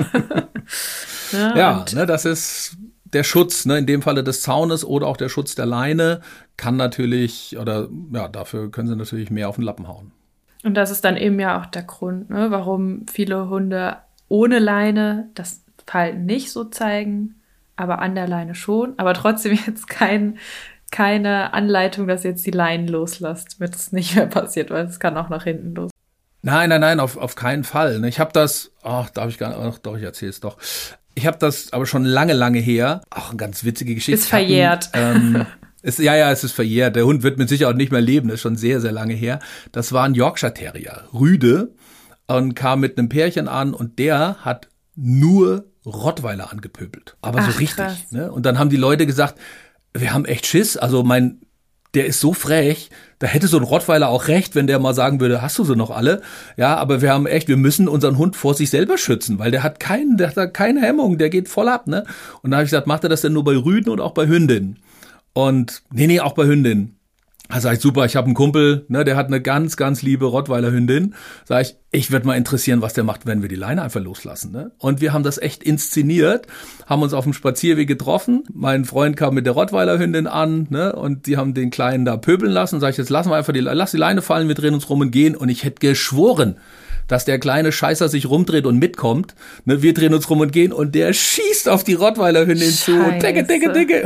ja, 1.32 1.56
ja 1.56 1.86
ne, 1.94 2.06
das 2.06 2.26
ist 2.26 2.78
der 3.06 3.24
Schutz, 3.24 3.66
ne, 3.66 3.78
in 3.78 3.86
dem 3.86 4.02
Falle 4.02 4.24
des 4.24 4.42
Zaunes 4.42 4.86
oder 4.86 5.08
auch 5.08 5.18
der 5.18 5.30
Schutz 5.30 5.56
der 5.56 5.66
Leine, 5.66 6.22
kann 6.58 6.76
natürlich, 6.76 7.58
oder 7.58 7.88
ja, 8.14 8.28
dafür 8.28 8.72
können 8.72 8.88
sie 8.88 8.96
natürlich 8.96 9.32
mehr 9.32 9.50
auf 9.50 9.56
den 9.56 9.64
Lappen 9.64 9.88
hauen. 9.88 10.12
Und 10.64 10.76
das 10.76 10.92
ist 10.92 11.04
dann 11.06 11.18
eben 11.18 11.40
ja 11.40 11.60
auch 11.60 11.66
der 11.66 11.84
Grund, 11.84 12.30
ne, 12.30 12.52
warum 12.52 13.06
viele 13.12 13.50
Hunde 13.50 13.98
ohne 14.28 14.60
Leine 14.60 15.30
das 15.36 15.64
Verhalten 15.86 16.26
nicht 16.26 16.52
so 16.52 16.64
zeigen, 16.66 17.35
aber 17.76 18.00
an 18.00 18.16
der 18.16 18.28
Leine 18.28 18.56
schon, 18.56 18.94
aber 18.98 19.14
trotzdem 19.14 19.58
jetzt 19.68 19.88
kein, 19.88 20.38
keine 20.92 21.54
Anleitung, 21.54 22.08
dass 22.08 22.24
jetzt 22.24 22.46
die 22.46 22.52
Leinen 22.52 22.88
loslässt, 22.88 23.58
damit 23.60 23.76
es 23.76 23.92
nicht 23.92 24.16
mehr 24.16 24.28
passiert, 24.28 24.70
weil 24.70 24.86
es 24.86 25.00
kann 25.00 25.18
auch 25.18 25.30
nach 25.30 25.44
hinten 25.44 25.76
los. 25.76 25.92
Nein, 26.42 26.70
nein, 26.70 26.82
nein, 26.82 27.00
auf, 27.00 27.18
auf 27.18 27.36
keinen 27.36 27.64
Fall. 27.64 28.00
Ne. 28.00 28.08
Ich 28.08 28.20
habe 28.20 28.32
das, 28.32 28.72
ach, 28.84 29.10
darf 29.10 29.30
ich 29.30 29.40
gar 29.40 29.50
nicht, 29.50 29.60
ach, 29.60 29.80
doch, 29.80 29.98
ich 29.98 30.04
erzähle 30.04 30.30
es 30.30 30.40
doch. 30.40 30.58
Ich 31.16 31.26
habe 31.26 31.38
das 31.40 31.74
aber 31.74 31.86
schon 31.86 32.06
lange, 32.06 32.34
lange 32.34 32.60
her. 32.60 33.02
Auch 33.10 33.30
eine 33.30 33.38
ganz 33.38 33.64
witzige 33.64 33.96
Geschichte. 33.96 34.20
Ist 34.20 34.30
verjährt. 34.30 34.92
Hatten, 34.94 35.36
ähm, 35.36 35.46
Es, 35.86 36.00
ja, 36.00 36.16
ja, 36.16 36.32
es 36.32 36.44
ist 36.44 36.54
verjährt. 36.54 36.96
Der 36.96 37.06
Hund 37.06 37.22
wird 37.22 37.38
mit 37.38 37.48
Sicherheit 37.48 37.76
nicht 37.76 37.92
mehr 37.92 38.02
leben. 38.02 38.30
Das 38.30 38.36
ist 38.36 38.42
schon 38.42 38.56
sehr, 38.56 38.82
sehr 38.82 38.92
lange 38.92 39.14
her. 39.14 39.40
Das 39.72 39.94
war 39.94 40.04
ein 40.04 40.16
Yorkshire 40.16 40.52
Terrier, 40.52 41.04
Rüde, 41.14 41.76
und 42.26 42.56
kam 42.56 42.80
mit 42.80 42.98
einem 42.98 43.08
Pärchen 43.08 43.48
an 43.48 43.76
und 43.76 44.00
der 44.00 44.38
hat 44.44 44.68
nur 44.96 45.66
Rottweiler 45.86 46.52
angepöbelt. 46.52 47.18
Aber 47.22 47.40
Ach, 47.40 47.52
so 47.52 47.58
richtig. 47.60 48.12
Ne? 48.12 48.32
Und 48.32 48.46
dann 48.46 48.58
haben 48.58 48.70
die 48.70 48.78
Leute 48.78 49.06
gesagt, 49.06 49.40
wir 49.94 50.14
haben 50.14 50.26
echt 50.26 50.46
Schiss. 50.46 50.78
Also 50.78 51.04
mein, 51.04 51.42
der 51.94 52.06
ist 52.06 52.20
so 52.20 52.34
frech. 52.34 52.90
Da 53.20 53.28
hätte 53.28 53.48
so 53.48 53.58
ein 53.58 53.64
Rottweiler 53.64 54.10
auch 54.10 54.28
recht, 54.28 54.56
wenn 54.56 54.68
der 54.68 54.80
mal 54.80 54.94
sagen 54.94 55.20
würde, 55.20 55.42
hast 55.42 55.58
du 55.58 55.64
sie 55.64 55.76
noch 55.76 55.92
alle? 55.92 56.22
Ja, 56.58 56.76
aber 56.78 57.02
wir 57.02 57.12
haben 57.12 57.26
echt, 57.26 57.48
wir 57.48 57.58
müssen 57.58 57.88
unseren 57.88 58.18
Hund 58.18 58.36
vor 58.36 58.54
sich 58.54 58.70
selber 58.70 58.98
schützen, 58.98 59.40
weil 59.40 59.52
der 59.52 59.64
hat 59.64 59.80
keinen, 59.80 60.18
der 60.18 60.36
hat 60.36 60.54
keine 60.54 60.82
Hemmung, 60.82 61.18
der 61.18 61.30
geht 61.30 61.48
voll 61.48 61.70
ab, 61.70 61.88
ne? 61.88 62.06
Und 62.42 62.52
da 62.52 62.58
habe 62.58 62.66
ich 62.66 62.72
gesagt, 62.72 62.88
macht 62.88 63.04
er 63.04 63.10
das 63.10 63.22
denn 63.22 63.34
nur 63.34 63.44
bei 63.44 63.56
Rüden 63.56 63.90
und 63.90 64.02
auch 64.02 64.14
bei 64.14 64.28
Hündinnen? 64.28 64.80
Und 65.34 65.84
nee, 65.92 66.08
nee, 66.08 66.20
auch 66.20 66.34
bei 66.34 66.46
Hündin. 66.46 66.96
Da 67.50 67.62
sag 67.62 67.76
ich, 67.76 67.80
super, 67.80 68.06
ich 68.06 68.16
habe 68.16 68.26
einen 68.26 68.34
Kumpel, 68.34 68.86
ne, 68.88 69.04
der 69.04 69.16
hat 69.16 69.28
eine 69.28 69.42
ganz, 69.42 69.78
ganz 69.78 70.02
liebe 70.02 70.26
Rottweiler 70.26 70.72
Hündin. 70.72 71.14
Sag 71.44 71.62
ich, 71.62 71.76
ich 71.92 72.12
würde 72.12 72.26
mal 72.26 72.36
interessieren, 72.36 72.82
was 72.82 72.94
der 72.94 73.04
macht, 73.04 73.26
wenn 73.26 73.42
wir 73.42 73.50
die 73.50 73.56
Leine 73.56 73.84
einfach 73.84 74.02
loslassen. 74.02 74.52
Ne? 74.52 74.72
Und 74.80 75.00
wir 75.00 75.14
haben 75.14 75.24
das 75.24 75.38
echt 75.38 75.64
inszeniert, 75.64 76.48
haben 76.88 77.04
uns 77.04 77.14
auf 77.14 77.24
dem 77.24 77.34
Spazierweg 77.34 77.88
getroffen. 77.88 78.44
Mein 78.52 78.86
Freund 78.86 79.16
kam 79.16 79.36
mit 79.36 79.46
der 79.46 79.54
Rottweiler 79.54 80.00
Hündin 80.00 80.28
an, 80.28 80.68
ne, 80.70 80.94
und 80.94 81.28
die 81.28 81.38
haben 81.38 81.54
den 81.54 81.70
Kleinen 81.70 82.06
da 82.06 82.18
pöbeln 82.18 82.52
lassen. 82.52 82.80
Sag 82.80 82.92
ich, 82.92 82.98
jetzt 82.98 83.10
lassen 83.10 83.30
wir 83.30 83.36
einfach 83.36 83.54
die, 83.54 83.60
lass 83.60 83.92
die 83.92 83.98
Leine 83.98 84.22
fallen, 84.22 84.48
wir 84.48 84.56
drehen 84.56 84.74
uns 84.74 84.90
rum 84.90 85.02
und 85.02 85.12
gehen. 85.12 85.36
Und 85.36 85.50
ich 85.50 85.64
hätte 85.64 85.80
geschworen, 85.80 86.58
dass 87.08 87.26
der 87.26 87.40
kleine 87.40 87.72
Scheißer 87.72 88.10
sich 88.10 88.30
rumdreht 88.30 88.66
und 88.66 88.78
mitkommt. 88.78 89.36
Ne, 89.66 89.82
wir 89.82 89.94
drehen 89.94 90.14
uns 90.14 90.30
rum 90.30 90.40
und 90.40 90.52
gehen 90.52 90.74
und 90.74 90.96
der 90.96 91.14
schießt 91.14 91.70
auf 91.70 91.84
die 91.84 91.94
Rottweiler-Hündin 91.94 92.72
zu 92.72 92.94
und 92.94 93.22
dicke, 93.22 93.44
dicke, 93.44 93.72
dicke. 93.72 94.04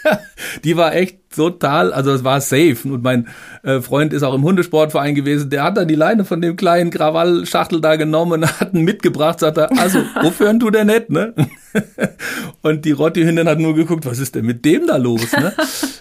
die 0.64 0.76
war 0.76 0.94
echt 0.94 1.18
total, 1.34 1.92
also 1.92 2.12
es 2.12 2.24
war 2.24 2.40
safe. 2.40 2.76
Und 2.84 3.02
mein 3.02 3.28
äh, 3.62 3.80
Freund 3.80 4.12
ist 4.12 4.22
auch 4.22 4.34
im 4.34 4.42
Hundesportverein 4.42 5.14
gewesen, 5.14 5.50
der 5.50 5.64
hat 5.64 5.76
dann 5.76 5.88
die 5.88 5.94
Leine 5.94 6.24
von 6.24 6.40
dem 6.40 6.56
kleinen 6.56 6.90
Krawallschachtel 6.90 7.80
da 7.80 7.96
genommen 7.96 8.42
und 8.42 8.60
hat 8.60 8.74
ihn 8.74 8.82
mitgebracht, 8.82 9.40
sagt 9.40 9.58
er, 9.58 9.70
also, 9.78 10.00
wofür 10.22 10.52
du 10.54 10.70
der 10.70 10.84
nicht, 10.84 11.10
ne? 11.10 11.34
und 12.62 12.84
die 12.84 12.92
Rotti-Hündin 12.92 13.48
hat 13.48 13.58
nur 13.58 13.74
geguckt, 13.74 14.04
was 14.04 14.18
ist 14.18 14.34
denn 14.34 14.44
mit 14.44 14.64
dem 14.64 14.86
da 14.86 14.96
los, 14.96 15.32
ne? 15.32 15.52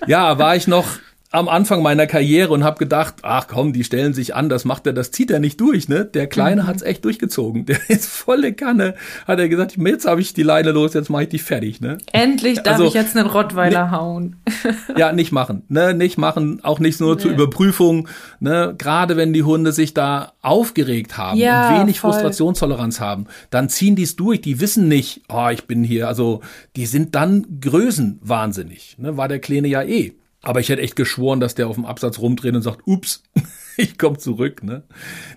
Ja, 0.08 0.38
war 0.38 0.56
ich 0.56 0.68
noch 0.68 0.88
am 1.32 1.48
Anfang 1.48 1.82
meiner 1.82 2.08
Karriere 2.08 2.52
und 2.52 2.66
habe 2.66 2.78
gedacht, 2.78 3.16
ach 3.22 3.48
komm, 3.48 3.72
die 3.72 3.86
stellen 3.86 4.14
sich 4.14 4.36
an, 4.36 4.50
das 4.50 4.66
macht 4.66 4.86
er, 4.86 4.92
das 4.92 5.12
zieht 5.12 5.32
er 5.32 5.40
nicht 5.40 5.62
durch, 5.62 5.88
ne? 5.88 6.04
Der 6.04 6.28
Kleine 6.28 6.64
mhm. 6.64 6.68
hat's 6.68 6.82
echt 6.82 7.06
durchgezogen. 7.06 7.66
Der 7.72 7.80
ist 7.90 8.06
volle 8.06 8.54
Kanne. 8.54 8.96
Hat 9.26 9.40
er 9.40 9.48
gesagt, 9.48 9.78
jetzt 9.78 10.06
habe 10.06 10.20
ich 10.20 10.34
die 10.34 10.44
Leine 10.44 10.72
los, 10.72 10.94
jetzt 10.94 11.10
mache 11.10 11.24
ich 11.24 11.30
die 11.30 11.40
fertig, 11.40 11.80
ne? 11.80 12.00
Endlich 12.12 12.60
darf 12.60 12.74
also, 12.74 12.86
ich 12.86 12.94
jetzt 12.94 13.16
einen 13.16 13.28
Rottweiler 13.28 13.86
ne, 13.86 13.92
hauen. 13.92 14.36
ja, 14.98 15.14
nicht 15.14 15.32
machen, 15.32 15.64
ne? 15.70 15.94
Nicht 15.94 16.18
machen, 16.18 16.60
auch 16.64 16.80
nicht 16.80 17.00
nur 17.00 17.16
nee. 17.16 17.22
zur 17.22 17.32
Überprüfung, 17.32 18.10
ne? 18.42 18.76
Gerade 18.78 19.16
wenn 19.16 19.32
die 19.32 19.44
Hunde 19.44 19.72
sich 19.72 19.94
da 19.94 20.34
aufgeregt 20.42 21.18
haben 21.18 21.38
ja, 21.40 21.70
und 21.70 21.82
wenig 21.82 22.02
voll. 22.02 22.12
Frustrationstoleranz 22.12 23.00
haben, 23.00 23.28
dann 23.52 23.70
ziehen 23.70 23.96
die's 23.96 24.18
durch. 24.18 24.42
Die 24.42 24.60
wissen 24.60 24.90
nicht, 24.90 25.22
oh, 25.30 25.48
ich 25.50 25.66
bin 25.66 25.86
hier, 25.86 26.10
also 26.10 26.42
die 26.76 26.88
sind 26.88 27.16
dann 27.16 27.62
größenwahnsinnig, 27.62 28.98
ne? 28.98 29.16
War 29.16 29.30
der 29.30 29.40
Kleine 29.40 29.70
ja 29.70 29.82
eh. 29.82 30.14
Aber 30.44 30.60
ich 30.60 30.70
hätte 30.70 30.82
echt 30.82 30.96
geschworen, 30.96 31.40
dass 31.40 31.54
der 31.54 31.68
auf 31.68 31.76
dem 31.76 31.86
Absatz 31.86 32.18
rumdreht 32.18 32.56
und 32.56 32.64
sagt, 32.64 32.82
ups, 32.86 33.22
ich 33.78 33.98
komme 34.00 34.18
zurück. 34.18 34.64
Ne? 34.64 34.84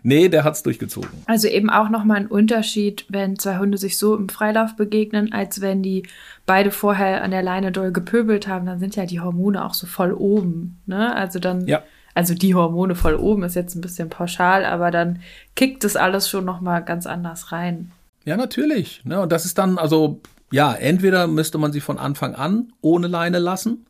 Nee, 0.02 0.28
der 0.28 0.44
hat's 0.44 0.62
durchgezogen. 0.62 1.10
Also 1.26 1.46
eben 1.48 1.68
auch 1.68 1.90
nochmal 1.90 2.18
ein 2.18 2.26
Unterschied, 2.26 3.04
wenn 3.08 3.38
zwei 3.38 3.58
Hunde 3.58 3.76
sich 3.76 3.98
so 3.98 4.16
im 4.16 4.30
Freilauf 4.30 4.76
begegnen, 4.76 5.32
als 5.32 5.60
wenn 5.60 5.82
die 5.82 6.04
beide 6.46 6.70
vorher 6.70 7.22
an 7.22 7.32
der 7.32 7.42
Leine 7.42 7.70
doll 7.70 7.92
gepöbelt 7.92 8.48
haben, 8.48 8.64
dann 8.64 8.78
sind 8.78 8.96
ja 8.96 9.04
die 9.04 9.20
Hormone 9.20 9.62
auch 9.64 9.74
so 9.74 9.86
voll 9.86 10.12
oben. 10.12 10.80
Ne? 10.86 11.14
Also 11.14 11.38
dann, 11.38 11.66
ja. 11.66 11.82
also 12.14 12.34
die 12.34 12.54
Hormone 12.54 12.94
voll 12.94 13.16
oben 13.16 13.42
ist 13.42 13.56
jetzt 13.56 13.74
ein 13.74 13.82
bisschen 13.82 14.08
pauschal, 14.08 14.64
aber 14.64 14.90
dann 14.90 15.20
kickt 15.54 15.84
das 15.84 15.96
alles 15.96 16.30
schon 16.30 16.46
nochmal 16.46 16.82
ganz 16.82 17.06
anders 17.06 17.52
rein. 17.52 17.92
Ja, 18.24 18.38
natürlich. 18.38 19.02
Ne? 19.04 19.20
Und 19.20 19.32
das 19.32 19.44
ist 19.44 19.58
dann, 19.58 19.76
also 19.76 20.22
ja, 20.50 20.72
entweder 20.72 21.26
müsste 21.26 21.58
man 21.58 21.72
sie 21.72 21.80
von 21.80 21.98
Anfang 21.98 22.34
an 22.34 22.72
ohne 22.80 23.06
Leine 23.06 23.38
lassen 23.38 23.84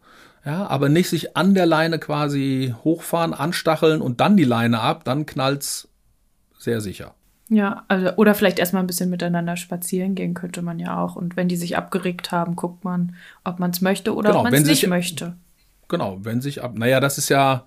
ja, 0.45 0.67
aber 0.67 0.89
nicht 0.89 1.09
sich 1.09 1.37
an 1.37 1.55
der 1.55 1.67
Leine 1.67 1.99
quasi 1.99 2.75
hochfahren, 2.85 3.33
anstacheln 3.33 4.01
und 4.01 4.21
dann 4.21 4.37
die 4.37 4.45
Leine 4.45 4.81
ab, 4.81 5.05
dann 5.05 5.27
knallt's 5.27 5.89
sehr 6.59 6.81
sicher. 6.81 7.15
Ja, 7.49 7.85
also, 7.89 8.11
oder 8.17 8.35
vielleicht 8.35 8.59
erstmal 8.59 8.83
ein 8.83 8.87
bisschen 8.87 9.11
miteinander 9.11 9.57
spazieren 9.57 10.15
gehen 10.15 10.35
könnte 10.35 10.63
man 10.63 10.79
ja 10.79 11.03
auch. 11.03 11.17
Und 11.17 11.37
wenn 11.37 11.49
die 11.49 11.57
sich 11.57 11.77
abgeregt 11.77 12.33
haben, 12.33 12.57
guckt 12.57 12.85
man, 12.85 13.17
ob 13.45 13.59
man 13.59 13.71
es 13.71 13.81
möchte 13.81 14.15
oder 14.15 14.31
genau, 14.31 14.41
ob 14.41 14.45
man 14.45 14.55
es 14.55 14.65
nicht 14.65 14.81
sich, 14.81 14.89
möchte. 14.89 15.37
Genau, 15.89 16.19
wenn 16.23 16.41
sich 16.41 16.63
ab. 16.63 16.77
Naja, 16.77 17.01
das 17.01 17.19
ist 17.19 17.29
ja, 17.29 17.65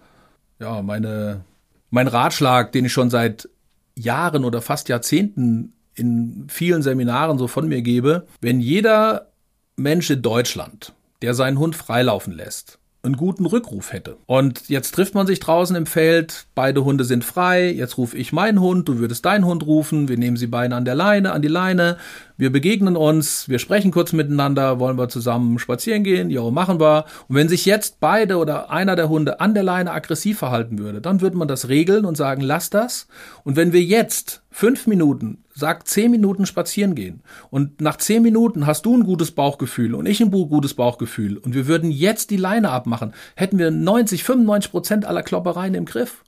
ja, 0.59 0.81
meine, 0.81 1.41
mein 1.89 2.07
Ratschlag, 2.07 2.71
den 2.71 2.85
ich 2.85 2.93
schon 2.93 3.09
seit 3.09 3.49
Jahren 3.95 4.45
oder 4.45 4.61
fast 4.61 4.89
Jahrzehnten 4.89 5.73
in 5.93 6.45
vielen 6.49 6.81
Seminaren 6.81 7.37
so 7.37 7.47
von 7.47 7.67
mir 7.67 7.81
gebe. 7.81 8.27
Wenn 8.41 8.59
jeder 8.59 9.27
Mensch 9.75 10.09
in 10.09 10.21
Deutschland 10.21 10.93
der 11.21 11.33
seinen 11.33 11.59
Hund 11.59 11.75
freilaufen 11.75 12.33
lässt, 12.33 12.79
einen 13.03 13.17
guten 13.17 13.45
Rückruf 13.45 13.93
hätte. 13.93 14.17
Und 14.25 14.69
jetzt 14.69 14.93
trifft 14.93 15.15
man 15.15 15.27
sich 15.27 15.39
draußen 15.39 15.75
im 15.75 15.85
Feld, 15.85 16.45
beide 16.55 16.83
Hunde 16.83 17.03
sind 17.03 17.23
frei, 17.23 17.69
jetzt 17.71 17.97
rufe 17.97 18.17
ich 18.17 18.33
meinen 18.33 18.59
Hund, 18.59 18.87
du 18.87 18.99
würdest 18.99 19.25
deinen 19.25 19.45
Hund 19.45 19.65
rufen, 19.65 20.07
wir 20.07 20.17
nehmen 20.17 20.37
sie 20.37 20.47
beide 20.47 20.75
an 20.75 20.85
der 20.85 20.95
Leine, 20.95 21.31
an 21.31 21.41
die 21.41 21.47
Leine, 21.47 21.97
wir 22.37 22.51
begegnen 22.51 22.95
uns, 22.95 23.49
wir 23.49 23.59
sprechen 23.59 23.91
kurz 23.91 24.13
miteinander, 24.13 24.79
wollen 24.79 24.97
wir 24.97 25.09
zusammen 25.09 25.57
spazieren 25.57 26.03
gehen, 26.03 26.29
jo, 26.29 26.51
machen 26.51 26.79
wir. 26.79 27.05
Und 27.27 27.35
wenn 27.35 27.49
sich 27.49 27.65
jetzt 27.65 27.99
beide 27.99 28.37
oder 28.37 28.69
einer 28.69 28.95
der 28.95 29.09
Hunde 29.09 29.39
an 29.39 29.55
der 29.55 29.63
Leine 29.63 29.91
aggressiv 29.91 30.37
verhalten 30.37 30.77
würde, 30.77 31.01
dann 31.01 31.21
würde 31.21 31.35
man 31.35 31.47
das 31.47 31.67
regeln 31.67 32.05
und 32.05 32.15
sagen, 32.15 32.41
lass 32.41 32.69
das. 32.69 33.07
Und 33.43 33.55
wenn 33.55 33.73
wir 33.73 33.81
jetzt 33.81 34.43
fünf 34.51 34.85
Minuten, 34.85 35.43
sag 35.53 35.87
zehn 35.87 36.11
Minuten 36.11 36.45
spazieren 36.45 36.93
gehen 36.93 37.21
und 37.49 37.81
nach 37.81 37.97
zehn 37.97 38.21
Minuten 38.21 38.67
hast 38.67 38.85
du 38.85 38.95
ein 38.95 39.03
gutes 39.03 39.31
Bauchgefühl 39.31 39.95
und 39.95 40.05
ich 40.05 40.21
ein 40.21 40.31
gutes 40.31 40.75
Bauchgefühl 40.75 41.37
und 41.37 41.55
wir 41.55 41.67
würden 41.67 41.89
jetzt 41.89 42.29
die 42.29 42.37
Leine 42.37 42.69
abmachen, 42.69 43.13
hätten 43.35 43.57
wir 43.57 43.71
90, 43.71 44.23
95 44.23 44.71
Prozent 44.71 45.05
aller 45.05 45.23
Kloppereien 45.23 45.73
im 45.73 45.85
Griff. 45.85 46.23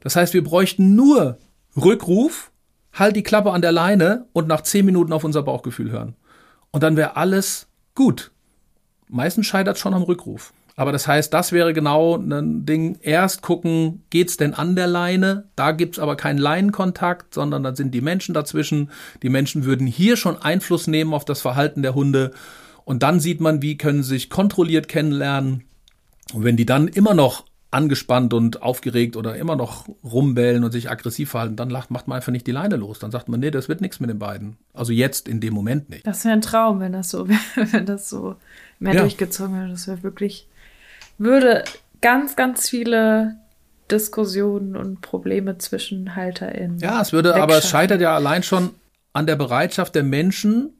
Das 0.00 0.16
heißt, 0.16 0.32
wir 0.32 0.42
bräuchten 0.42 0.94
nur 0.94 1.38
Rückruf, 1.76 2.51
halt 2.92 3.16
die 3.16 3.22
Klappe 3.22 3.52
an 3.52 3.62
der 3.62 3.72
Leine 3.72 4.26
und 4.32 4.48
nach 4.48 4.62
zehn 4.62 4.84
Minuten 4.84 5.12
auf 5.12 5.24
unser 5.24 5.42
Bauchgefühl 5.42 5.90
hören. 5.90 6.14
Und 6.70 6.82
dann 6.82 6.96
wäre 6.96 7.16
alles 7.16 7.68
gut. 7.94 8.30
Meistens 9.08 9.46
scheitert 9.46 9.78
schon 9.78 9.94
am 9.94 10.02
Rückruf. 10.02 10.52
Aber 10.74 10.90
das 10.90 11.06
heißt, 11.06 11.32
das 11.34 11.52
wäre 11.52 11.74
genau 11.74 12.16
ein 12.16 12.64
Ding. 12.64 12.98
Erst 13.02 13.42
gucken, 13.42 14.04
geht's 14.08 14.38
denn 14.38 14.54
an 14.54 14.74
der 14.74 14.86
Leine? 14.86 15.44
Da 15.54 15.72
gibt's 15.72 15.98
aber 15.98 16.16
keinen 16.16 16.38
Leinenkontakt, 16.38 17.34
sondern 17.34 17.62
da 17.62 17.76
sind 17.76 17.92
die 17.92 18.00
Menschen 18.00 18.34
dazwischen. 18.34 18.90
Die 19.22 19.28
Menschen 19.28 19.64
würden 19.64 19.86
hier 19.86 20.16
schon 20.16 20.40
Einfluss 20.40 20.86
nehmen 20.86 21.12
auf 21.12 21.26
das 21.26 21.42
Verhalten 21.42 21.82
der 21.82 21.94
Hunde. 21.94 22.32
Und 22.84 23.02
dann 23.02 23.20
sieht 23.20 23.40
man, 23.40 23.60
wie 23.60 23.76
können 23.76 24.02
sie 24.02 24.10
sich 24.10 24.30
kontrolliert 24.30 24.88
kennenlernen. 24.88 25.64
Und 26.32 26.44
wenn 26.44 26.56
die 26.56 26.66
dann 26.66 26.88
immer 26.88 27.12
noch 27.12 27.44
angespannt 27.72 28.34
und 28.34 28.62
aufgeregt 28.62 29.16
oder 29.16 29.34
immer 29.36 29.56
noch 29.56 29.88
rumbellen 30.04 30.62
und 30.62 30.72
sich 30.72 30.90
aggressiv 30.90 31.30
verhalten, 31.30 31.56
dann 31.56 31.70
lacht, 31.70 31.90
macht 31.90 32.06
man 32.06 32.16
einfach 32.16 32.30
nicht 32.30 32.46
die 32.46 32.52
Leine 32.52 32.76
los. 32.76 32.98
Dann 32.98 33.10
sagt 33.10 33.30
man, 33.30 33.40
nee, 33.40 33.50
das 33.50 33.68
wird 33.68 33.80
nichts 33.80 33.98
mit 33.98 34.10
den 34.10 34.18
beiden. 34.18 34.58
Also 34.74 34.92
jetzt 34.92 35.26
in 35.26 35.40
dem 35.40 35.54
Moment 35.54 35.88
nicht. 35.88 36.06
Das 36.06 36.24
wäre 36.24 36.34
ein 36.34 36.42
Traum, 36.42 36.80
wenn 36.80 36.92
das 36.92 37.08
so, 37.08 37.26
wenn 37.54 37.86
das 37.86 38.10
so 38.10 38.36
mehr 38.78 38.94
ja. 38.94 39.00
durchgezogen 39.00 39.56
wäre. 39.56 39.70
Das 39.70 39.88
wäre 39.88 40.02
wirklich, 40.02 40.46
würde 41.16 41.64
ganz, 42.02 42.36
ganz 42.36 42.68
viele 42.68 43.36
Diskussionen 43.90 44.76
und 44.76 45.00
Probleme 45.00 45.56
zwischen 45.56 46.14
HalterInnen. 46.14 46.78
Ja, 46.78 47.00
es 47.00 47.14
würde, 47.14 47.34
aber 47.36 47.56
es 47.56 47.68
scheitert 47.68 48.02
ja 48.02 48.14
allein 48.14 48.42
schon 48.42 48.70
an 49.14 49.26
der 49.26 49.36
Bereitschaft 49.36 49.94
der 49.94 50.02
Menschen, 50.02 50.74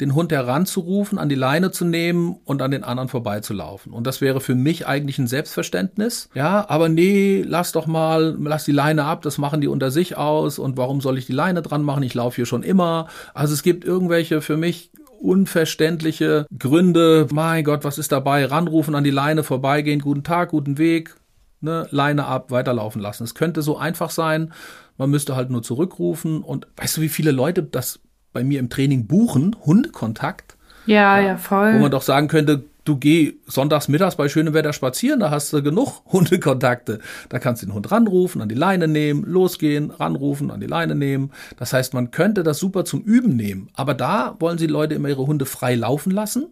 den 0.00 0.14
Hund 0.14 0.30
heranzurufen, 0.30 1.18
an 1.18 1.28
die 1.28 1.34
Leine 1.34 1.72
zu 1.72 1.84
nehmen 1.84 2.36
und 2.44 2.62
an 2.62 2.70
den 2.70 2.84
anderen 2.84 3.08
vorbeizulaufen. 3.08 3.92
Und 3.92 4.06
das 4.06 4.20
wäre 4.20 4.40
für 4.40 4.54
mich 4.54 4.86
eigentlich 4.86 5.18
ein 5.18 5.26
Selbstverständnis. 5.26 6.28
Ja, 6.34 6.68
aber 6.68 6.88
nee, 6.88 7.42
lass 7.44 7.72
doch 7.72 7.86
mal, 7.86 8.36
lass 8.40 8.64
die 8.64 8.72
Leine 8.72 9.04
ab, 9.04 9.22
das 9.22 9.38
machen 9.38 9.60
die 9.60 9.68
unter 9.68 9.90
sich 9.90 10.16
aus 10.16 10.58
und 10.58 10.76
warum 10.76 11.00
soll 11.00 11.18
ich 11.18 11.26
die 11.26 11.32
Leine 11.32 11.62
dran 11.62 11.82
machen? 11.82 12.04
Ich 12.04 12.14
laufe 12.14 12.36
hier 12.36 12.46
schon 12.46 12.62
immer. 12.62 13.08
Also 13.34 13.54
es 13.54 13.62
gibt 13.62 13.84
irgendwelche 13.84 14.40
für 14.40 14.56
mich 14.56 14.92
unverständliche 15.20 16.46
Gründe. 16.56 17.26
Mein 17.32 17.64
Gott, 17.64 17.82
was 17.82 17.98
ist 17.98 18.12
dabei? 18.12 18.44
Ranrufen 18.44 18.94
an 18.94 19.02
die 19.02 19.10
Leine, 19.10 19.42
vorbeigehen, 19.42 20.00
guten 20.00 20.22
Tag, 20.22 20.50
guten 20.50 20.78
Weg, 20.78 21.16
ne, 21.60 21.88
Leine 21.90 22.26
ab, 22.26 22.52
weiterlaufen 22.52 23.02
lassen. 23.02 23.24
Es 23.24 23.34
könnte 23.34 23.62
so 23.62 23.76
einfach 23.76 24.10
sein. 24.10 24.52
Man 24.96 25.10
müsste 25.10 25.34
halt 25.34 25.50
nur 25.50 25.62
zurückrufen 25.62 26.42
und 26.42 26.68
weißt 26.76 26.96
du, 26.96 27.00
wie 27.00 27.08
viele 27.08 27.32
Leute 27.32 27.62
das 27.64 28.00
bei 28.38 28.44
mir 28.44 28.60
im 28.60 28.70
Training 28.70 29.08
buchen, 29.08 29.56
Hundekontakt. 29.66 30.56
Ja, 30.86 31.18
ja, 31.18 31.26
ja, 31.26 31.36
voll. 31.36 31.74
Wo 31.74 31.78
man 31.80 31.90
doch 31.90 32.02
sagen 32.02 32.28
könnte, 32.28 32.62
du 32.84 32.96
geh 32.96 33.34
sonntags 33.48 33.88
mittags 33.88 34.14
bei 34.14 34.28
schönem 34.28 34.54
Wetter 34.54 34.72
spazieren, 34.72 35.18
da 35.18 35.30
hast 35.30 35.52
du 35.52 35.60
genug 35.60 36.02
Hundekontakte. 36.12 37.00
Da 37.30 37.40
kannst 37.40 37.62
du 37.62 37.66
den 37.66 37.74
Hund 37.74 37.90
ranrufen, 37.90 38.40
an 38.40 38.48
die 38.48 38.54
Leine 38.54 38.86
nehmen, 38.86 39.24
losgehen, 39.24 39.90
ranrufen, 39.90 40.52
an 40.52 40.60
die 40.60 40.68
Leine 40.68 40.94
nehmen. 40.94 41.32
Das 41.56 41.72
heißt, 41.72 41.94
man 41.94 42.12
könnte 42.12 42.44
das 42.44 42.60
super 42.60 42.84
zum 42.84 43.02
Üben 43.02 43.34
nehmen. 43.34 43.70
Aber 43.74 43.94
da 43.94 44.36
wollen 44.38 44.58
sie 44.58 44.68
Leute 44.68 44.94
immer 44.94 45.08
ihre 45.08 45.26
Hunde 45.26 45.44
frei 45.44 45.74
laufen 45.74 46.12
lassen 46.12 46.46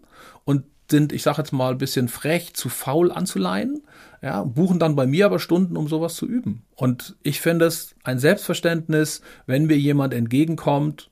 und 0.44 0.64
sind, 0.90 1.12
ich 1.12 1.22
sage 1.22 1.38
jetzt 1.38 1.52
mal, 1.52 1.70
ein 1.70 1.78
bisschen 1.78 2.08
frech, 2.08 2.54
zu 2.54 2.68
faul 2.68 3.12
anzuleihen. 3.12 3.84
Ja, 4.22 4.42
buchen 4.42 4.80
dann 4.80 4.96
bei 4.96 5.06
mir 5.06 5.26
aber 5.26 5.38
Stunden, 5.38 5.76
um 5.76 5.86
sowas 5.86 6.16
zu 6.16 6.26
üben. 6.26 6.64
Und 6.74 7.14
ich 7.22 7.40
finde 7.40 7.66
es 7.66 7.94
ein 8.02 8.18
Selbstverständnis, 8.18 9.20
wenn 9.46 9.66
mir 9.66 9.78
jemand 9.78 10.14
entgegenkommt 10.14 11.10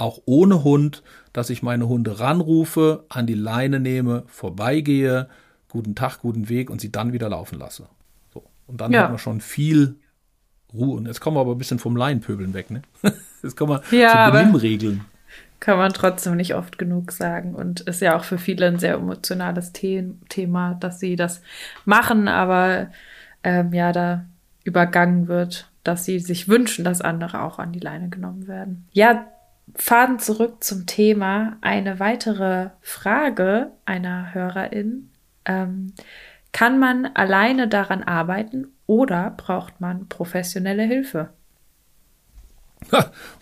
auch 0.00 0.22
ohne 0.24 0.64
Hund, 0.64 1.02
dass 1.32 1.50
ich 1.50 1.62
meine 1.62 1.88
Hunde 1.88 2.20
ranrufe, 2.20 3.04
an 3.08 3.26
die 3.26 3.34
Leine 3.34 3.80
nehme, 3.80 4.24
vorbeigehe, 4.26 5.28
guten 5.68 5.94
Tag, 5.94 6.20
guten 6.20 6.48
Weg 6.48 6.70
und 6.70 6.80
sie 6.80 6.90
dann 6.90 7.12
wieder 7.12 7.28
laufen 7.28 7.58
lasse. 7.58 7.86
So. 8.32 8.44
Und 8.66 8.80
dann 8.80 8.92
ja. 8.92 9.02
hat 9.02 9.10
man 9.10 9.18
schon 9.18 9.40
viel 9.40 9.96
Ruhe. 10.72 10.96
Und 10.96 11.06
jetzt 11.06 11.20
kommen 11.20 11.36
wir 11.36 11.40
aber 11.40 11.52
ein 11.52 11.58
bisschen 11.58 11.78
vom 11.78 11.96
Laienpöbeln 11.96 12.54
weg, 12.54 12.70
ne? 12.70 12.82
Jetzt 13.42 13.56
kommen 13.56 13.80
wir 13.90 13.98
ja, 13.98 14.26
zu 14.26 14.32
Benimmregeln. 14.32 15.04
Kann 15.60 15.78
man 15.78 15.92
trotzdem 15.92 16.36
nicht 16.36 16.54
oft 16.54 16.78
genug 16.78 17.10
sagen. 17.10 17.54
Und 17.54 17.80
ist 17.80 18.02
ja 18.02 18.16
auch 18.16 18.24
für 18.24 18.38
viele 18.38 18.66
ein 18.66 18.78
sehr 18.78 18.94
emotionales 18.94 19.72
The 19.74 20.12
Thema, 20.28 20.74
dass 20.74 21.00
sie 21.00 21.16
das 21.16 21.40
machen, 21.84 22.28
aber 22.28 22.90
ähm, 23.42 23.72
ja, 23.72 23.92
da 23.92 24.26
übergangen 24.64 25.26
wird, 25.26 25.70
dass 25.84 26.04
sie 26.04 26.18
sich 26.18 26.48
wünschen, 26.48 26.84
dass 26.84 27.00
andere 27.00 27.42
auch 27.42 27.58
an 27.58 27.72
die 27.72 27.78
Leine 27.78 28.10
genommen 28.10 28.46
werden. 28.46 28.86
Ja, 28.92 29.26
Faden 29.76 30.18
zurück 30.18 30.62
zum 30.62 30.86
Thema. 30.86 31.56
Eine 31.60 32.00
weitere 32.00 32.70
Frage 32.80 33.72
einer 33.84 34.34
Hörerin. 34.34 35.10
Ähm, 35.44 35.94
kann 36.52 36.78
man 36.78 37.06
alleine 37.06 37.68
daran 37.68 38.02
arbeiten 38.02 38.68
oder 38.86 39.30
braucht 39.36 39.80
man 39.80 40.08
professionelle 40.08 40.82
Hilfe? 40.82 41.30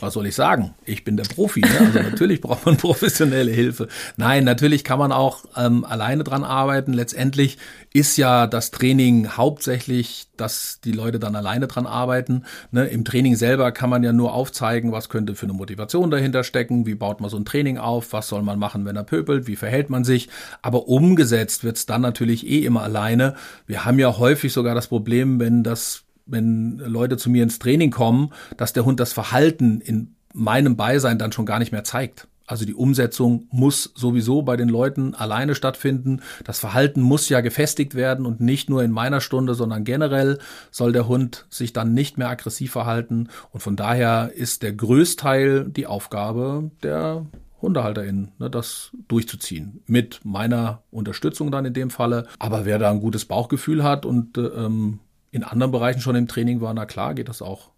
Was 0.01 0.15
soll 0.15 0.27
ich 0.27 0.35
sagen? 0.35 0.75
Ich 0.85 1.05
bin 1.05 1.17
der 1.17 1.25
Profi. 1.25 1.61
Ne? 1.61 1.79
Also 1.79 2.01
natürlich 2.01 2.41
braucht 2.41 2.67
man 2.67 2.77
professionelle 2.79 3.51
Hilfe. 3.51 3.89
Nein, 4.17 4.45
natürlich 4.45 4.85
kann 4.85 4.99
man 4.99 5.13
auch 5.13 5.45
ähm, 5.57 5.85
alleine 5.85 6.25
dran 6.25 6.45
arbeiten. 6.45 6.93
Letztendlich 6.93 7.59
ist 7.93 8.17
ja 8.17 8.47
das 8.47 8.71
Training 8.71 9.29
hauptsächlich, 9.37 10.29
dass 10.37 10.81
die 10.85 10.93
Leute 10.93 11.19
dann 11.19 11.35
alleine 11.35 11.67
dran 11.67 11.87
arbeiten. 11.87 12.45
Ne? 12.71 12.87
Im 12.87 13.05
Training 13.05 13.37
selber 13.37 13.73
kann 13.73 13.91
man 13.91 14.03
ja 14.03 14.13
nur 14.13 14.35
aufzeigen, 14.35 14.93
was 14.93 15.09
könnte 15.09 15.35
für 15.35 15.47
eine 15.47 15.55
Motivation 15.55 16.11
dahinter 16.11 16.45
stecken, 16.45 16.87
wie 16.87 16.95
baut 16.95 17.21
man 17.21 17.31
so 17.31 17.37
ein 17.37 17.45
Training 17.45 17.79
auf, 17.79 18.13
was 18.13 18.29
soll 18.29 18.43
man 18.43 18.59
machen, 18.59 18.85
wenn 18.85 18.97
er 18.97 19.05
pöbelt, 19.05 19.47
wie 19.47 19.57
verhält 19.57 19.91
man 19.91 20.05
sich. 20.05 20.29
Aber 20.63 20.89
umgesetzt 20.89 21.65
wird's 21.65 21.87
dann 21.87 22.03
natürlich 22.03 22.47
eh 22.47 22.65
immer 22.65 22.83
alleine. 22.83 23.35
Wir 23.67 23.85
haben 23.85 23.99
ja 23.99 24.19
häufig 24.19 24.53
sogar 24.53 24.75
das 24.75 24.89
Problem, 24.89 25.41
wenn 25.41 25.63
das 25.63 26.05
wenn 26.29 26.79
Leute 26.79 27.17
zu 27.17 27.31
mir 27.31 27.43
ins 27.43 27.59
Training 27.59 27.91
kommen, 27.91 28.31
dass 28.57 28.73
der 28.73 28.85
Hund 28.85 29.01
das 29.01 29.13
Verhalten 29.13 29.81
in 29.81 30.15
meinem 30.33 30.77
Beisein 30.77 31.19
dann 31.19 31.33
schon 31.33 31.47
gar 31.47 31.59
nicht 31.59 31.73
mehr 31.73 31.85
zeigt. 31.85 32.29
Also 32.49 32.65
die 32.65 32.75
Umsetzung 32.75 33.47
muss 33.51 33.93
sowieso 33.95 34.41
bei 34.41 34.57
den 34.57 34.71
Leuten 34.71 35.15
alleine 35.15 35.55
stattfinden. 35.55 36.23
Das 36.45 36.59
Verhalten 36.59 37.03
muss 37.03 37.29
ja 37.29 37.43
gefestigt 37.43 37.95
werden 37.95 38.25
und 38.25 38.41
nicht 38.41 38.71
nur 38.71 38.83
in 38.83 38.91
meiner 38.91 39.21
Stunde, 39.21 39.55
sondern 39.55 39.85
generell 39.85 40.39
soll 40.71 40.93
der 40.93 41.07
Hund 41.07 41.47
sich 41.51 41.75
dann 41.75 41.93
nicht 41.93 42.17
mehr 42.17 42.31
aggressiv 42.31 42.73
verhalten. 42.73 43.29
Und 43.51 43.61
von 43.61 43.77
daher 43.77 44.33
ist 44.35 44.63
der 44.63 44.73
Größteil 44.73 45.67
die 45.69 45.87
Aufgabe 45.87 46.71
der 46.83 47.27
HundehalterInnen, 47.61 48.33
ne, 48.39 48.49
das 48.49 48.93
durchzuziehen. 49.09 49.83
Mit 49.87 50.21
meiner 50.25 50.83
Unterstützung 50.91 51.51
dann 51.51 51.67
in 51.67 51.75
dem 51.75 51.91
Falle. 51.91 52.27
Aber 52.39 52.65
wer 52.65 52.79
da 52.79 52.91
ein 52.91 53.01
gutes 53.01 53.27
Bauchgefühl 53.27 53.85
hat 53.85 54.07
und 54.07 54.39
ähm, 54.39 55.01
in 55.31 55.45
anderen 55.45 55.73
Bereichen 55.73 56.01
schon 56.01 56.17
im 56.17 56.29
Training 56.29 56.61
war, 56.61 56.73
na 56.75 56.87
klar, 56.87 57.15
geht 57.15 57.29
das 57.29 57.43
auch 57.43 57.71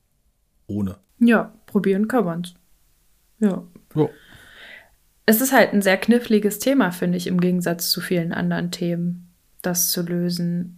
ohne. 0.66 0.96
Ja, 1.18 1.52
probieren 1.66 2.08
kann 2.08 2.24
man's. 2.24 2.54
Ja. 3.38 3.62
ja. 3.94 4.08
Es 5.26 5.40
ist 5.40 5.52
halt 5.52 5.72
ein 5.72 5.82
sehr 5.82 5.96
kniffliges 5.96 6.58
Thema, 6.58 6.90
finde 6.90 7.18
ich, 7.18 7.26
im 7.26 7.40
Gegensatz 7.40 7.90
zu 7.90 8.00
vielen 8.00 8.32
anderen 8.32 8.70
Themen, 8.70 9.30
das 9.62 9.90
zu 9.90 10.02
lösen. 10.02 10.76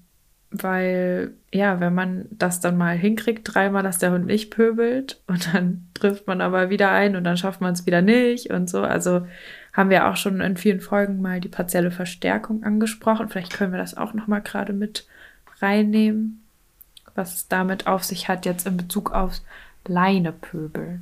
Weil, 0.50 1.32
ja, 1.50 1.80
wenn 1.80 1.94
man 1.94 2.26
das 2.30 2.60
dann 2.60 2.76
mal 2.76 2.94
hinkriegt, 2.94 3.54
dreimal, 3.54 3.82
dass 3.82 3.98
der 3.98 4.12
Hund 4.12 4.26
nicht 4.26 4.50
pöbelt 4.50 5.22
und 5.26 5.54
dann 5.54 5.88
trifft 5.94 6.26
man 6.26 6.40
aber 6.40 6.70
wieder 6.70 6.90
ein 6.90 7.16
und 7.16 7.24
dann 7.24 7.36
schafft 7.36 7.60
man 7.60 7.72
es 7.72 7.86
wieder 7.86 8.02
nicht 8.02 8.50
und 8.50 8.68
so. 8.68 8.82
Also 8.82 9.26
haben 9.72 9.88
wir 9.88 10.08
auch 10.08 10.16
schon 10.16 10.42
in 10.42 10.58
vielen 10.58 10.80
Folgen 10.80 11.22
mal 11.22 11.40
die 11.40 11.48
partielle 11.48 11.90
Verstärkung 11.90 12.62
angesprochen. 12.62 13.30
Vielleicht 13.30 13.54
können 13.54 13.72
wir 13.72 13.78
das 13.78 13.96
auch 13.96 14.12
noch 14.12 14.26
mal 14.26 14.40
gerade 14.40 14.74
mit 14.74 15.06
reinnehmen 15.60 16.41
was 17.14 17.34
es 17.34 17.48
damit 17.48 17.86
auf 17.86 18.04
sich 18.04 18.28
hat, 18.28 18.46
jetzt 18.46 18.66
in 18.66 18.76
Bezug 18.76 19.12
auf 19.12 19.40
Leinepöbel? 19.86 21.00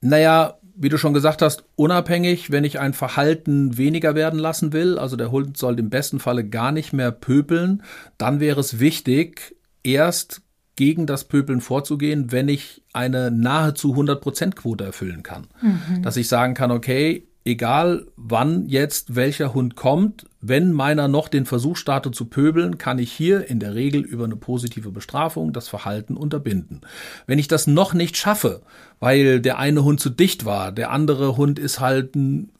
Naja, 0.00 0.58
wie 0.74 0.88
du 0.88 0.98
schon 0.98 1.14
gesagt 1.14 1.42
hast, 1.42 1.64
unabhängig, 1.76 2.50
wenn 2.50 2.64
ich 2.64 2.80
ein 2.80 2.94
Verhalten 2.94 3.76
weniger 3.76 4.14
werden 4.14 4.38
lassen 4.38 4.72
will, 4.72 4.98
also 4.98 5.16
der 5.16 5.30
Hund 5.30 5.56
soll 5.56 5.78
im 5.78 5.90
besten 5.90 6.18
Falle 6.18 6.44
gar 6.48 6.72
nicht 6.72 6.92
mehr 6.92 7.12
pöbeln, 7.12 7.82
dann 8.18 8.40
wäre 8.40 8.60
es 8.60 8.78
wichtig, 8.78 9.56
erst 9.82 10.42
gegen 10.76 11.06
das 11.06 11.24
Pöbeln 11.24 11.60
vorzugehen, 11.60 12.32
wenn 12.32 12.48
ich 12.48 12.82
eine 12.92 13.30
nahezu 13.30 13.94
100% 13.94 14.54
Quote 14.54 14.84
erfüllen 14.84 15.22
kann. 15.22 15.48
Mhm. 15.60 16.02
Dass 16.02 16.16
ich 16.16 16.28
sagen 16.28 16.54
kann, 16.54 16.70
okay, 16.70 17.28
egal 17.44 18.06
wann 18.16 18.66
jetzt 18.68 19.16
welcher 19.16 19.54
Hund 19.54 19.76
kommt, 19.76 20.26
wenn 20.40 20.72
meiner 20.72 21.08
noch 21.08 21.28
den 21.28 21.46
Versuch 21.46 21.76
startet 21.76 22.14
zu 22.14 22.26
pöbeln, 22.26 22.78
kann 22.78 22.98
ich 22.98 23.12
hier 23.12 23.48
in 23.48 23.60
der 23.60 23.74
Regel 23.74 24.02
über 24.02 24.24
eine 24.24 24.36
positive 24.36 24.90
Bestrafung 24.90 25.52
das 25.52 25.68
Verhalten 25.68 26.16
unterbinden. 26.16 26.80
Wenn 27.26 27.38
ich 27.38 27.48
das 27.48 27.66
noch 27.66 27.94
nicht 27.94 28.16
schaffe, 28.16 28.62
weil 29.00 29.40
der 29.40 29.58
eine 29.58 29.84
Hund 29.84 30.00
zu 30.00 30.10
dicht 30.10 30.44
war, 30.44 30.72
der 30.72 30.90
andere 30.90 31.36
Hund 31.36 31.58
ist 31.58 31.80
halt 31.80 32.14
ein 32.16 32.50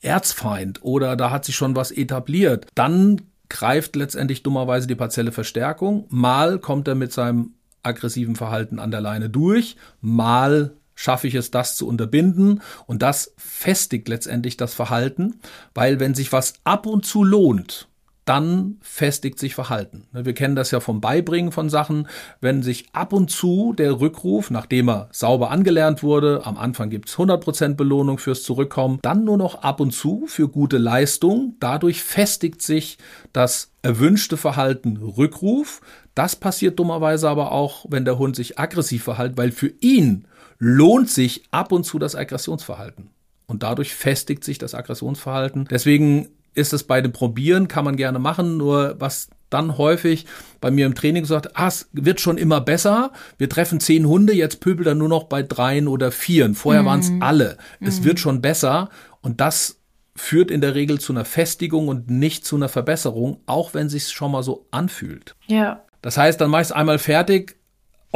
Erzfeind 0.00 0.82
oder 0.82 1.16
da 1.16 1.30
hat 1.30 1.44
sich 1.44 1.56
schon 1.56 1.76
was 1.76 1.90
etabliert, 1.90 2.66
dann 2.74 3.22
greift 3.48 3.96
letztendlich 3.96 4.42
dummerweise 4.42 4.86
die 4.86 4.94
partielle 4.94 5.32
Verstärkung. 5.32 6.06
Mal 6.08 6.58
kommt 6.58 6.88
er 6.88 6.94
mit 6.94 7.12
seinem 7.12 7.54
aggressiven 7.82 8.36
Verhalten 8.36 8.78
an 8.78 8.90
der 8.90 9.00
Leine 9.00 9.30
durch, 9.30 9.76
mal 10.00 10.75
schaffe 10.96 11.28
ich 11.28 11.36
es, 11.36 11.52
das 11.52 11.76
zu 11.76 11.86
unterbinden. 11.86 12.60
Und 12.86 13.02
das 13.02 13.32
festigt 13.36 14.08
letztendlich 14.08 14.56
das 14.56 14.74
Verhalten, 14.74 15.40
weil 15.74 16.00
wenn 16.00 16.16
sich 16.16 16.32
was 16.32 16.54
ab 16.64 16.86
und 16.86 17.06
zu 17.06 17.22
lohnt, 17.22 17.86
dann 18.26 18.78
festigt 18.80 19.38
sich 19.38 19.54
Verhalten. 19.54 20.08
Wir 20.12 20.34
kennen 20.34 20.56
das 20.56 20.72
ja 20.72 20.80
vom 20.80 21.00
Beibringen 21.00 21.52
von 21.52 21.70
Sachen. 21.70 22.08
Wenn 22.40 22.60
sich 22.64 22.86
ab 22.92 23.12
und 23.12 23.30
zu 23.30 23.72
der 23.72 24.00
Rückruf, 24.00 24.50
nachdem 24.50 24.88
er 24.88 25.08
sauber 25.12 25.52
angelernt 25.52 26.02
wurde, 26.02 26.44
am 26.44 26.58
Anfang 26.58 26.90
gibt's 26.90 27.14
100% 27.14 27.76
Belohnung 27.76 28.18
fürs 28.18 28.42
Zurückkommen, 28.42 28.98
dann 29.02 29.24
nur 29.24 29.38
noch 29.38 29.62
ab 29.62 29.78
und 29.78 29.92
zu 29.92 30.24
für 30.26 30.48
gute 30.48 30.76
Leistung. 30.76 31.54
Dadurch 31.60 32.02
festigt 32.02 32.62
sich 32.62 32.98
das 33.32 33.70
erwünschte 33.82 34.36
Verhalten 34.36 34.96
Rückruf. 34.96 35.80
Das 36.16 36.34
passiert 36.34 36.80
dummerweise 36.80 37.28
aber 37.28 37.52
auch, 37.52 37.86
wenn 37.88 38.04
der 38.04 38.18
Hund 38.18 38.34
sich 38.34 38.58
aggressiv 38.58 39.04
verhält, 39.04 39.36
weil 39.36 39.52
für 39.52 39.72
ihn 39.78 40.26
lohnt 40.58 41.10
sich 41.10 41.44
ab 41.50 41.72
und 41.72 41.84
zu 41.84 41.98
das 41.98 42.14
Aggressionsverhalten. 42.14 43.10
Und 43.46 43.62
dadurch 43.62 43.94
festigt 43.94 44.44
sich 44.44 44.58
das 44.58 44.74
Aggressionsverhalten. 44.74 45.68
Deswegen 45.70 46.28
ist 46.54 46.72
es 46.72 46.84
bei 46.84 47.00
dem 47.00 47.12
Probieren, 47.12 47.68
kann 47.68 47.84
man 47.84 47.96
gerne 47.96 48.18
machen, 48.18 48.56
nur 48.56 48.96
was 48.98 49.28
dann 49.50 49.78
häufig 49.78 50.26
bei 50.60 50.70
mir 50.70 50.86
im 50.86 50.94
Training 50.94 51.22
gesagt, 51.22 51.56
ah, 51.56 51.68
es 51.68 51.88
wird 51.92 52.20
schon 52.20 52.38
immer 52.38 52.60
besser. 52.60 53.12
Wir 53.38 53.48
treffen 53.48 53.78
zehn 53.78 54.06
Hunde, 54.06 54.34
jetzt 54.34 54.60
pöbelt 54.60 54.88
er 54.88 54.94
nur 54.94 55.08
noch 55.08 55.24
bei 55.24 55.42
dreien 55.42 55.86
oder 55.86 56.10
vieren. 56.10 56.54
Vorher 56.54 56.82
mhm. 56.82 56.86
waren 56.86 57.00
es 57.00 57.12
alle. 57.20 57.58
Es 57.80 58.00
mhm. 58.00 58.04
wird 58.04 58.20
schon 58.20 58.40
besser. 58.40 58.90
Und 59.20 59.40
das 59.40 59.78
führt 60.16 60.50
in 60.50 60.60
der 60.60 60.74
Regel 60.74 60.98
zu 60.98 61.12
einer 61.12 61.24
Festigung 61.24 61.88
und 61.88 62.10
nicht 62.10 62.44
zu 62.44 62.56
einer 62.56 62.68
Verbesserung, 62.68 63.40
auch 63.46 63.74
wenn 63.74 63.88
sich 63.88 64.08
schon 64.08 64.32
mal 64.32 64.42
so 64.42 64.66
anfühlt. 64.70 65.36
Ja. 65.46 65.84
Das 66.02 66.16
heißt, 66.16 66.40
dann 66.40 66.50
mache 66.50 66.62
ich 66.62 66.68
es 66.68 66.72
einmal 66.72 66.98
fertig, 66.98 67.56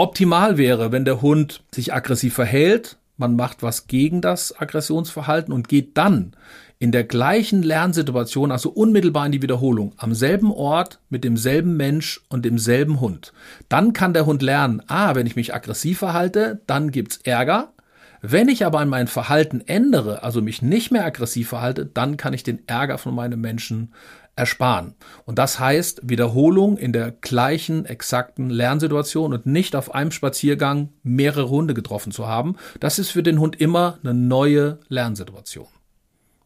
Optimal 0.01 0.57
wäre, 0.57 0.93
wenn 0.93 1.05
der 1.05 1.21
Hund 1.21 1.63
sich 1.75 1.93
aggressiv 1.93 2.33
verhält, 2.33 2.97
man 3.19 3.37
macht 3.37 3.63
was 3.63 3.87
gegen 3.87 4.23
das 4.23 4.59
Aggressionsverhalten 4.59 5.53
und 5.53 5.69
geht 5.69 5.99
dann 5.99 6.33
in 6.79 6.91
der 6.91 7.05
gleichen 7.05 7.63
Lernsituation, 7.63 8.51
also 8.51 8.71
unmittelbar 8.71 9.27
in 9.27 9.33
die 9.33 9.43
Wiederholung, 9.43 9.93
am 9.99 10.15
selben 10.15 10.53
Ort 10.53 11.01
mit 11.11 11.23
demselben 11.23 11.77
Mensch 11.77 12.23
und 12.31 12.47
demselben 12.47 13.01
Hund. 13.01 13.35
Dann 13.69 13.93
kann 13.93 14.15
der 14.15 14.25
Hund 14.25 14.41
lernen, 14.41 14.81
ah, 14.87 15.15
wenn 15.17 15.27
ich 15.27 15.37
mich 15.37 15.55
aggressiv 15.55 15.99
verhalte, 15.99 16.63
dann 16.67 16.93
gibt's 16.93 17.19
Ärger. 17.19 17.75
Wenn 18.23 18.49
ich 18.49 18.65
aber 18.65 18.83
mein 18.87 19.07
Verhalten 19.07 19.63
ändere, 19.67 20.23
also 20.23 20.41
mich 20.41 20.63
nicht 20.63 20.91
mehr 20.91 21.05
aggressiv 21.05 21.51
verhalte, 21.51 21.85
dann 21.85 22.17
kann 22.17 22.33
ich 22.33 22.43
den 22.43 22.67
Ärger 22.67 22.97
von 22.97 23.15
meinem 23.15 23.43
Menschen 23.43 23.93
ersparen. 24.41 24.95
Und 25.27 25.39
das 25.39 25.61
heißt 25.61 26.01
Wiederholung 26.03 26.79
in 26.79 26.93
der 26.93 27.13
gleichen 27.13 27.85
exakten 27.85 28.49
Lernsituation 28.49 29.35
und 29.35 29.47
nicht 29.47 29.77
auf 29.77 29.95
einem 29.95 30.11
Spaziergang 30.11 30.89
mehrere 31.03 31.51
Hunde 31.51 31.75
getroffen 31.75 32.11
zu 32.11 32.27
haben. 32.27 32.57
Das 32.81 32.99
ist 32.99 33.11
für 33.11 33.23
den 33.23 33.39
Hund 33.39 33.61
immer 33.61 33.99
eine 34.03 34.15
neue 34.15 34.79
Lernsituation. 34.89 35.69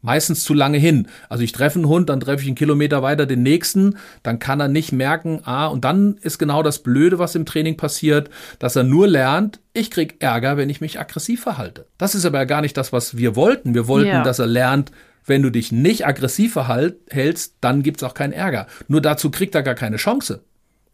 Meistens 0.02 0.44
zu 0.44 0.52
lange 0.52 0.76
hin. 0.76 1.06
Also 1.30 1.44
ich 1.44 1.52
treffe 1.52 1.78
einen 1.78 1.88
Hund, 1.88 2.10
dann 2.10 2.20
treffe 2.20 2.42
ich 2.42 2.48
einen 2.48 2.56
Kilometer 2.56 3.02
weiter 3.02 3.24
den 3.24 3.42
nächsten, 3.42 3.96
dann 4.22 4.38
kann 4.38 4.60
er 4.60 4.68
nicht 4.68 4.92
merken, 4.92 5.40
ah, 5.44 5.68
und 5.68 5.84
dann 5.84 6.18
ist 6.20 6.38
genau 6.38 6.62
das 6.62 6.80
Blöde, 6.80 7.18
was 7.18 7.34
im 7.36 7.46
Training 7.46 7.78
passiert, 7.78 8.28
dass 8.58 8.76
er 8.76 8.82
nur 8.82 9.06
lernt, 9.06 9.60
ich 9.72 9.90
krieg 9.90 10.16
Ärger, 10.18 10.58
wenn 10.58 10.68
ich 10.68 10.82
mich 10.82 11.00
aggressiv 11.00 11.42
verhalte. 11.42 11.86
Das 11.96 12.14
ist 12.14 12.26
aber 12.26 12.38
ja 12.38 12.44
gar 12.44 12.60
nicht 12.60 12.76
das, 12.76 12.92
was 12.92 13.16
wir 13.16 13.34
wollten. 13.34 13.72
Wir 13.72 13.88
wollten, 13.88 14.08
ja. 14.08 14.22
dass 14.22 14.40
er 14.40 14.46
lernt, 14.46 14.90
wenn 15.26 15.42
du 15.42 15.50
dich 15.50 15.72
nicht 15.72 16.06
aggressiv 16.06 16.52
verhältst, 16.54 17.56
dann 17.60 17.82
gibt's 17.82 18.02
auch 18.02 18.14
keinen 18.14 18.32
Ärger. 18.32 18.66
Nur 18.88 19.00
dazu 19.00 19.30
kriegt 19.30 19.54
er 19.54 19.62
gar 19.62 19.74
keine 19.74 19.96
Chance, 19.96 20.44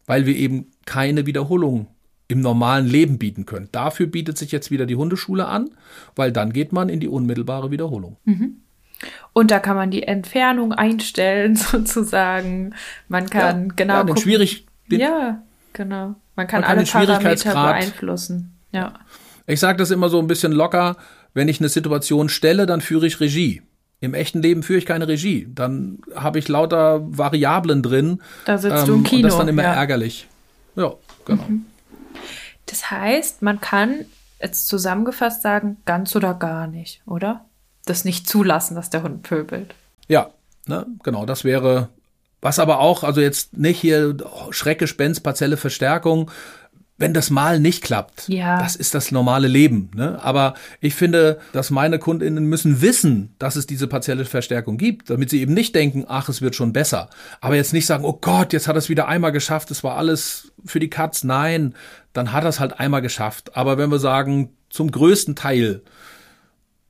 weil 0.05 0.25
wir 0.25 0.35
eben 0.35 0.71
keine 0.85 1.25
Wiederholung 1.25 1.87
im 2.27 2.39
normalen 2.39 2.87
Leben 2.87 3.17
bieten 3.17 3.45
können. 3.45 3.67
Dafür 3.71 4.07
bietet 4.07 4.37
sich 4.37 4.51
jetzt 4.51 4.71
wieder 4.71 4.85
die 4.85 4.95
Hundeschule 4.95 5.47
an, 5.47 5.69
weil 6.15 6.31
dann 6.31 6.53
geht 6.53 6.71
man 6.71 6.87
in 6.87 7.01
die 7.01 7.09
unmittelbare 7.09 7.71
Wiederholung. 7.71 8.17
Mhm. 8.23 8.61
Und 9.33 9.51
da 9.51 9.59
kann 9.59 9.75
man 9.75 9.91
die 9.91 10.03
Entfernung 10.03 10.71
einstellen, 10.71 11.55
sozusagen. 11.57 12.73
Man 13.09 13.29
kann 13.29 13.67
ja, 13.67 13.73
genau. 13.75 13.93
Ja, 13.95 14.03
den 14.03 14.17
schwierig. 14.17 14.65
Den, 14.89 15.01
ja, 15.01 15.41
genau. 15.73 16.15
Man 16.35 16.47
kann, 16.47 16.61
man 16.61 16.85
kann 16.85 17.07
alle 17.07 17.07
Parameter 17.07 17.53
beeinflussen. 17.53 18.53
Ja. 18.71 18.93
Ich 19.47 19.59
sage 19.59 19.77
das 19.77 19.91
immer 19.91 20.07
so 20.07 20.19
ein 20.19 20.27
bisschen 20.27 20.53
locker. 20.53 20.95
Wenn 21.33 21.49
ich 21.49 21.59
eine 21.59 21.69
Situation 21.69 22.29
stelle, 22.29 22.65
dann 22.65 22.81
führe 22.81 23.07
ich 23.07 23.19
Regie. 23.19 23.61
Im 24.01 24.15
echten 24.15 24.41
Leben 24.41 24.63
führe 24.63 24.79
ich 24.79 24.87
keine 24.87 25.07
Regie. 25.07 25.47
Dann 25.53 25.99
habe 26.15 26.39
ich 26.39 26.47
lauter 26.47 27.01
Variablen 27.03 27.83
drin. 27.83 28.21
Da 28.45 28.57
sitzt 28.57 28.81
ähm, 28.81 28.85
du 28.87 28.93
im 28.95 29.03
Kino. 29.03 29.17
Und 29.17 29.23
das 29.25 29.33
ist 29.33 29.39
dann 29.39 29.47
immer 29.47 29.63
ja. 29.63 29.73
ärgerlich. 29.73 30.27
Ja, 30.75 30.93
genau. 31.23 31.43
Mhm. 31.47 31.65
Das 32.65 32.89
heißt, 32.89 33.43
man 33.43 33.61
kann 33.61 34.05
jetzt 34.41 34.67
zusammengefasst 34.67 35.43
sagen, 35.43 35.77
ganz 35.85 36.15
oder 36.15 36.33
gar 36.33 36.65
nicht, 36.65 37.01
oder? 37.05 37.45
Das 37.85 38.05
nicht 38.05 38.27
zulassen, 38.27 38.75
dass 38.75 38.89
der 38.89 39.03
Hund 39.03 39.21
pöbelt. 39.21 39.75
Ja, 40.07 40.31
ne, 40.65 40.87
genau, 41.03 41.27
das 41.27 41.43
wäre, 41.43 41.89
was 42.41 42.57
aber 42.57 42.79
auch, 42.79 43.03
also 43.03 43.21
jetzt 43.21 43.55
nicht 43.55 43.79
hier 43.79 44.17
Schreckgespenst, 44.49 45.21
partielle 45.21 45.57
Verstärkung, 45.57 46.31
wenn 47.01 47.13
das 47.13 47.29
mal 47.29 47.59
nicht 47.59 47.83
klappt, 47.83 48.27
Ja. 48.29 48.59
das 48.61 48.75
ist 48.75 48.93
das 48.95 49.11
normale 49.11 49.47
Leben. 49.47 49.91
Ne? 49.95 50.19
Aber 50.23 50.53
ich 50.79 50.95
finde, 50.95 51.39
dass 51.51 51.69
meine 51.71 51.99
KundInnen 51.99 52.45
müssen 52.45 52.81
wissen, 52.81 53.35
dass 53.39 53.55
es 53.55 53.67
diese 53.67 53.87
partielle 53.87 54.25
Verstärkung 54.25 54.77
gibt, 54.77 55.09
damit 55.09 55.29
sie 55.29 55.41
eben 55.41 55.53
nicht 55.53 55.75
denken, 55.75 56.05
ach, 56.07 56.29
es 56.29 56.41
wird 56.41 56.55
schon 56.55 56.71
besser. 56.73 57.09
Aber 57.41 57.55
jetzt 57.55 57.73
nicht 57.73 57.85
sagen, 57.85 58.05
oh 58.05 58.17
Gott, 58.21 58.53
jetzt 58.53 58.67
hat 58.67 58.75
er 58.75 58.79
es 58.79 58.89
wieder 58.89 59.07
einmal 59.07 59.31
geschafft, 59.31 59.71
es 59.71 59.83
war 59.83 59.97
alles 59.97 60.51
für 60.65 60.79
die 60.79 60.89
Katz. 60.89 61.23
Nein, 61.23 61.75
dann 62.13 62.31
hat 62.31 62.43
er 62.43 62.49
es 62.49 62.59
halt 62.59 62.79
einmal 62.79 63.01
geschafft. 63.01 63.55
Aber 63.57 63.77
wenn 63.77 63.89
wir 63.91 63.99
sagen, 63.99 64.51
zum 64.69 64.91
größten 64.91 65.35
Teil 65.35 65.81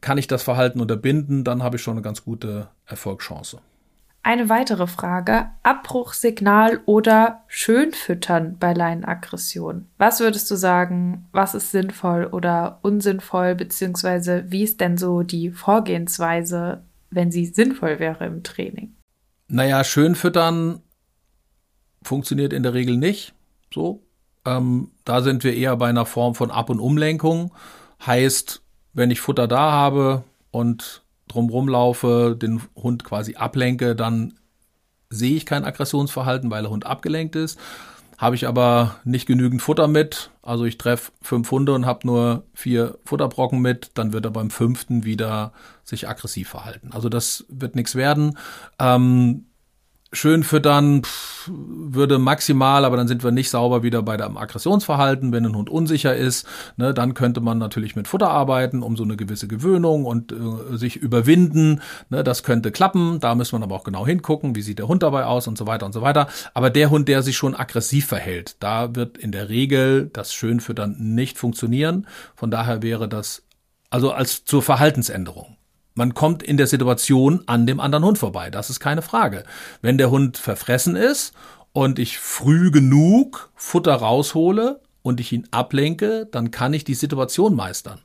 kann 0.01 0.17
ich 0.17 0.27
das 0.27 0.43
Verhalten 0.43 0.81
unterbinden, 0.81 1.43
dann 1.43 1.63
habe 1.63 1.77
ich 1.77 1.83
schon 1.83 1.93
eine 1.93 2.01
ganz 2.01 2.23
gute 2.23 2.67
Erfolgschance. 2.85 3.59
Eine 4.23 4.49
weitere 4.49 4.85
Frage. 4.85 5.49
Abbruchsignal 5.63 6.81
oder 6.85 7.43
Schönfüttern 7.47 8.57
bei 8.59 8.73
Leinenaggression. 8.73 9.87
Was 9.97 10.19
würdest 10.19 10.49
du 10.51 10.55
sagen, 10.55 11.27
was 11.31 11.55
ist 11.55 11.71
sinnvoll 11.71 12.25
oder 12.25 12.79
unsinnvoll, 12.83 13.55
beziehungsweise 13.55 14.45
wie 14.47 14.63
ist 14.63 14.79
denn 14.79 14.97
so 14.97 15.23
die 15.23 15.49
Vorgehensweise, 15.49 16.83
wenn 17.09 17.31
sie 17.31 17.47
sinnvoll 17.47 17.97
wäre 17.97 18.25
im 18.25 18.43
Training? 18.43 18.95
Naja, 19.47 19.83
schön 19.83 20.13
füttern 20.15 20.81
funktioniert 22.03 22.53
in 22.53 22.63
der 22.63 22.73
Regel 22.73 22.97
nicht. 22.97 23.33
So. 23.73 24.03
Ähm, 24.45 24.91
da 25.03 25.21
sind 25.21 25.43
wir 25.43 25.55
eher 25.55 25.75
bei 25.77 25.89
einer 25.89 26.05
Form 26.05 26.35
von 26.35 26.51
Ab- 26.51 26.69
und 26.69 26.79
Umlenkung. 26.79 27.53
Heißt, 28.05 28.61
wenn 28.93 29.11
ich 29.11 29.21
Futter 29.21 29.47
da 29.47 29.71
habe 29.71 30.23
und 30.51 31.03
drumrum 31.27 31.67
laufe, 31.67 32.37
den 32.39 32.61
Hund 32.75 33.03
quasi 33.03 33.35
ablenke, 33.35 33.95
dann 33.95 34.33
sehe 35.09 35.35
ich 35.35 35.45
kein 35.45 35.65
Aggressionsverhalten, 35.65 36.49
weil 36.49 36.63
der 36.63 36.71
Hund 36.71 36.85
abgelenkt 36.85 37.35
ist. 37.35 37.59
Habe 38.17 38.35
ich 38.35 38.47
aber 38.47 38.97
nicht 39.03 39.25
genügend 39.25 39.63
Futter 39.63 39.87
mit, 39.87 40.29
also 40.43 40.65
ich 40.65 40.77
treffe 40.77 41.11
fünf 41.23 41.49
Hunde 41.49 41.73
und 41.73 41.87
habe 41.87 42.05
nur 42.05 42.43
vier 42.53 42.99
Futterbrocken 43.03 43.59
mit, 43.59 43.91
dann 43.95 44.13
wird 44.13 44.25
er 44.25 44.31
beim 44.31 44.51
fünften 44.51 45.05
wieder 45.05 45.53
sich 45.83 46.07
aggressiv 46.07 46.49
verhalten. 46.49 46.91
Also 46.91 47.09
das 47.09 47.45
wird 47.49 47.75
nichts 47.75 47.95
werden. 47.95 48.37
Ähm, 48.77 49.45
schön 50.13 50.43
füttern 50.43 51.03
pff, 51.03 51.49
würde 51.49 52.19
maximal, 52.19 52.85
aber 52.85 52.97
dann 52.97 53.07
sind 53.07 53.23
wir 53.23 53.31
nicht 53.31 53.49
sauber 53.49 53.83
wieder 53.83 54.03
bei 54.03 54.17
dem 54.17 54.37
Aggressionsverhalten. 54.37 55.31
Wenn 55.31 55.45
ein 55.45 55.55
Hund 55.55 55.69
unsicher 55.69 56.15
ist, 56.15 56.45
ne, 56.77 56.93
dann 56.93 57.13
könnte 57.13 57.41
man 57.41 57.57
natürlich 57.57 57.95
mit 57.95 58.07
Futter 58.07 58.29
arbeiten, 58.29 58.83
um 58.83 58.97
so 58.97 59.03
eine 59.03 59.15
gewisse 59.15 59.47
Gewöhnung 59.47 60.05
und 60.05 60.31
äh, 60.31 60.77
sich 60.77 60.97
überwinden. 60.97 61.81
Ne, 62.09 62.23
das 62.23 62.43
könnte 62.43 62.71
klappen. 62.71 63.19
Da 63.19 63.35
muss 63.35 63.51
man 63.51 63.63
aber 63.63 63.75
auch 63.75 63.83
genau 63.83 64.05
hingucken, 64.05 64.55
wie 64.55 64.61
sieht 64.61 64.79
der 64.79 64.87
Hund 64.87 65.03
dabei 65.03 65.25
aus 65.25 65.47
und 65.47 65.57
so 65.57 65.67
weiter 65.67 65.85
und 65.85 65.93
so 65.93 66.01
weiter. 66.01 66.27
Aber 66.53 66.69
der 66.69 66.89
Hund, 66.89 67.07
der 67.07 67.23
sich 67.23 67.37
schon 67.37 67.55
aggressiv 67.55 68.05
verhält, 68.05 68.57
da 68.59 68.95
wird 68.95 69.17
in 69.17 69.31
der 69.31 69.49
Regel 69.49 70.09
das 70.13 70.33
Schönfüttern 70.33 70.95
nicht 70.99 71.37
funktionieren. 71.37 72.07
Von 72.35 72.51
daher 72.51 72.81
wäre 72.81 73.07
das 73.07 73.43
also 73.89 74.11
als 74.11 74.45
zur 74.45 74.61
Verhaltensänderung. 74.61 75.57
Man 76.01 76.15
kommt 76.15 76.41
in 76.41 76.57
der 76.57 76.65
Situation 76.65 77.43
an 77.45 77.67
dem 77.67 77.79
anderen 77.79 78.03
Hund 78.03 78.17
vorbei. 78.17 78.49
Das 78.49 78.71
ist 78.71 78.79
keine 78.79 79.03
Frage. 79.03 79.43
Wenn 79.83 79.99
der 79.99 80.09
Hund 80.09 80.39
verfressen 80.39 80.95
ist 80.95 81.31
und 81.73 81.99
ich 81.99 82.17
früh 82.17 82.71
genug 82.71 83.51
Futter 83.53 83.93
raushole 83.93 84.79
und 85.03 85.19
ich 85.19 85.31
ihn 85.31 85.47
ablenke, 85.51 86.27
dann 86.31 86.49
kann 86.49 86.73
ich 86.73 86.83
die 86.83 86.95
Situation 86.95 87.55
meistern. 87.55 87.99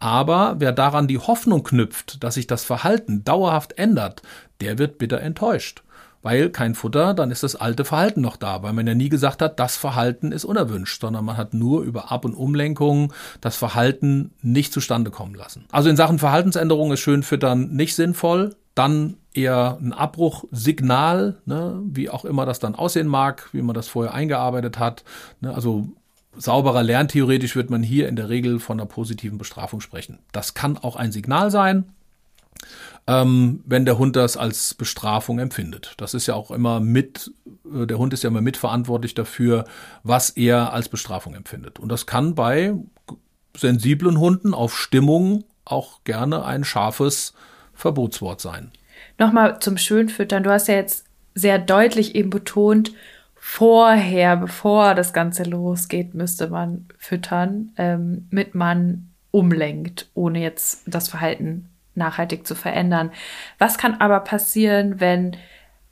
Aber 0.00 0.56
wer 0.58 0.72
daran 0.72 1.06
die 1.06 1.20
Hoffnung 1.20 1.62
knüpft, 1.62 2.24
dass 2.24 2.34
sich 2.34 2.48
das 2.48 2.64
Verhalten 2.64 3.22
dauerhaft 3.22 3.78
ändert, 3.78 4.22
der 4.60 4.78
wird 4.78 4.98
bitter 4.98 5.20
enttäuscht. 5.20 5.84
Weil 6.26 6.50
kein 6.50 6.74
Futter, 6.74 7.14
dann 7.14 7.30
ist 7.30 7.44
das 7.44 7.54
alte 7.54 7.84
Verhalten 7.84 8.20
noch 8.20 8.36
da, 8.36 8.64
weil 8.64 8.72
man 8.72 8.84
ja 8.84 8.96
nie 8.96 9.08
gesagt 9.08 9.40
hat, 9.40 9.60
das 9.60 9.76
Verhalten 9.76 10.32
ist 10.32 10.44
unerwünscht, 10.44 11.00
sondern 11.00 11.24
man 11.24 11.36
hat 11.36 11.54
nur 11.54 11.82
über 11.82 12.10
Ab- 12.10 12.24
und 12.24 12.34
Umlenkungen 12.34 13.12
das 13.40 13.54
Verhalten 13.54 14.32
nicht 14.42 14.72
zustande 14.72 15.12
kommen 15.12 15.36
lassen. 15.36 15.66
Also 15.70 15.88
in 15.88 15.94
Sachen 15.94 16.18
Verhaltensänderung 16.18 16.90
ist 16.90 16.98
Schönfüttern 16.98 17.68
nicht 17.76 17.94
sinnvoll. 17.94 18.56
Dann 18.74 19.18
eher 19.34 19.78
ein 19.80 19.92
Abbruchsignal, 19.92 21.36
ne, 21.44 21.80
wie 21.84 22.10
auch 22.10 22.24
immer 22.24 22.44
das 22.44 22.58
dann 22.58 22.74
aussehen 22.74 23.06
mag, 23.06 23.48
wie 23.52 23.62
man 23.62 23.74
das 23.74 23.86
vorher 23.86 24.12
eingearbeitet 24.12 24.80
hat. 24.80 25.04
Ne, 25.40 25.54
also 25.54 25.90
sauberer 26.36 26.82
lerntheoretisch 26.82 27.54
wird 27.54 27.70
man 27.70 27.84
hier 27.84 28.08
in 28.08 28.16
der 28.16 28.28
Regel 28.30 28.58
von 28.58 28.80
einer 28.80 28.88
positiven 28.88 29.38
Bestrafung 29.38 29.80
sprechen. 29.80 30.18
Das 30.32 30.54
kann 30.54 30.76
auch 30.76 30.96
ein 30.96 31.12
Signal 31.12 31.52
sein, 31.52 31.84
ähm, 33.06 33.62
wenn 33.64 33.84
der 33.84 33.98
Hund 33.98 34.16
das 34.16 34.36
als 34.36 34.74
Bestrafung 34.74 35.38
empfindet. 35.38 35.94
Das 35.98 36.14
ist 36.14 36.26
ja 36.26 36.34
auch 36.34 36.50
immer 36.50 36.80
mit, 36.80 37.32
äh, 37.72 37.86
der 37.86 37.98
Hund 37.98 38.12
ist 38.12 38.24
ja 38.24 38.28
immer 38.28 38.40
mitverantwortlich 38.40 39.14
dafür, 39.14 39.64
was 40.02 40.30
er 40.30 40.72
als 40.72 40.88
Bestrafung 40.88 41.34
empfindet. 41.34 41.78
Und 41.78 41.90
das 41.90 42.06
kann 42.06 42.34
bei 42.34 42.74
sensiblen 43.56 44.18
Hunden 44.18 44.54
auf 44.54 44.76
Stimmung 44.76 45.44
auch 45.64 46.04
gerne 46.04 46.44
ein 46.44 46.64
scharfes 46.64 47.34
Verbotswort 47.74 48.40
sein. 48.40 48.72
Nochmal 49.18 49.60
zum 49.60 49.76
Schönfüttern. 49.76 50.42
Du 50.42 50.50
hast 50.50 50.68
ja 50.68 50.74
jetzt 50.74 51.06
sehr 51.34 51.58
deutlich 51.58 52.14
eben 52.14 52.30
betont, 52.30 52.92
vorher, 53.34 54.36
bevor 54.36 54.94
das 54.94 55.12
Ganze 55.12 55.44
losgeht, 55.44 56.14
müsste 56.14 56.48
man 56.48 56.86
füttern, 56.98 57.72
ähm, 57.76 58.26
mit 58.30 58.54
man 58.54 59.10
umlenkt, 59.30 60.10
ohne 60.14 60.40
jetzt 60.40 60.82
das 60.86 61.08
Verhalten 61.08 61.68
nachhaltig 61.96 62.46
zu 62.46 62.54
verändern. 62.54 63.10
Was 63.58 63.78
kann 63.78 63.94
aber 63.94 64.20
passieren, 64.20 65.00
wenn 65.00 65.36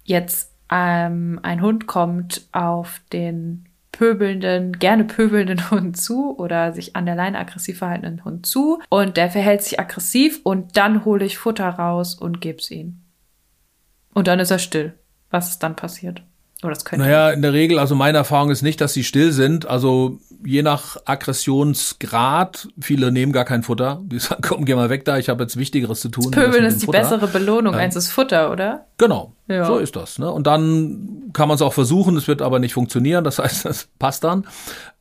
jetzt 0.05 0.53
ähm, 0.71 1.41
ein 1.43 1.63
Hund 1.63 1.87
kommt 1.87 2.47
auf 2.53 3.01
den 3.13 3.67
pöbelnden, 3.93 4.79
gerne 4.79 5.05
pöbelnden 5.05 5.71
Hund 5.71 5.97
zu 5.97 6.37
oder 6.39 6.73
sich 6.73 6.97
an 6.97 7.07
der 7.07 7.15
Leine 7.15 7.39
aggressiv 7.39 7.79
verhaltenden 7.79 8.25
Hund 8.25 8.47
zu 8.47 8.81
und 8.89 9.17
der 9.17 9.31
verhält 9.31 9.63
sich 9.63 9.79
aggressiv 9.79 10.41
und 10.43 10.77
dann 10.77 11.05
hole 11.05 11.25
ich 11.25 11.39
Futter 11.39 11.69
raus 11.69 12.15
und 12.15 12.41
geb's 12.41 12.71
ihm. 12.71 13.01
Und 14.13 14.29
dann 14.29 14.41
ist 14.41 14.51
er 14.51 14.59
still. 14.59 14.95
Was 15.31 15.51
ist 15.51 15.63
dann 15.63 15.77
passiert? 15.77 16.23
Oder 16.63 16.75
das 16.75 16.85
könnte. 16.85 17.05
Naja, 17.05 17.31
in 17.31 17.43
der 17.43 17.53
Regel, 17.53 17.79
also 17.79 17.95
meine 17.95 18.19
Erfahrung 18.19 18.51
ist 18.51 18.63
nicht, 18.63 18.81
dass 18.81 18.95
sie 18.95 19.05
still 19.05 19.33
sind. 19.33 19.67
Also 19.67 20.21
je 20.45 20.63
nach 20.63 20.97
Aggressionsgrad, 21.05 22.69
viele 22.81 23.13
nehmen 23.13 23.33
gar 23.33 23.45
kein 23.45 23.63
Futter. 23.63 24.01
Die 24.05 24.19
sagen, 24.19 24.43
komm, 24.47 24.65
geh 24.65 24.75
mal 24.75 24.91
weg 24.91 25.05
da, 25.05 25.19
ich 25.19 25.29
habe 25.29 25.43
jetzt 25.43 25.57
Wichtigeres 25.57 26.01
zu 26.01 26.09
tun. 26.09 26.31
Pöbeln 26.31 26.53
als 26.53 26.61
mit 26.63 26.73
ist 26.73 26.83
die 26.83 26.87
Futter. 26.87 26.99
bessere 27.01 27.27
Belohnung 27.29 27.75
Ähm, 27.75 27.81
als 27.81 27.95
das 27.95 28.11
Futter, 28.11 28.51
oder? 28.51 28.87
Genau, 28.99 29.33
Ja. 29.49 29.65
so 29.65 29.79
ist 29.79 29.97
das. 29.97 30.19
Ne? 30.19 30.31
Und 30.31 30.47
dann 30.47 31.31
kann 31.33 31.49
man 31.49 31.57
es 31.57 31.63
auch 31.63 31.73
versuchen, 31.73 32.17
es 32.17 32.29
wird 32.29 32.43
aber 32.43 32.59
nicht 32.59 32.75
funktionieren. 32.75 33.25
Das 33.25 33.39
heißt, 33.41 33.65
das 33.65 33.89
passt 33.99 34.25
dann. 34.25 34.47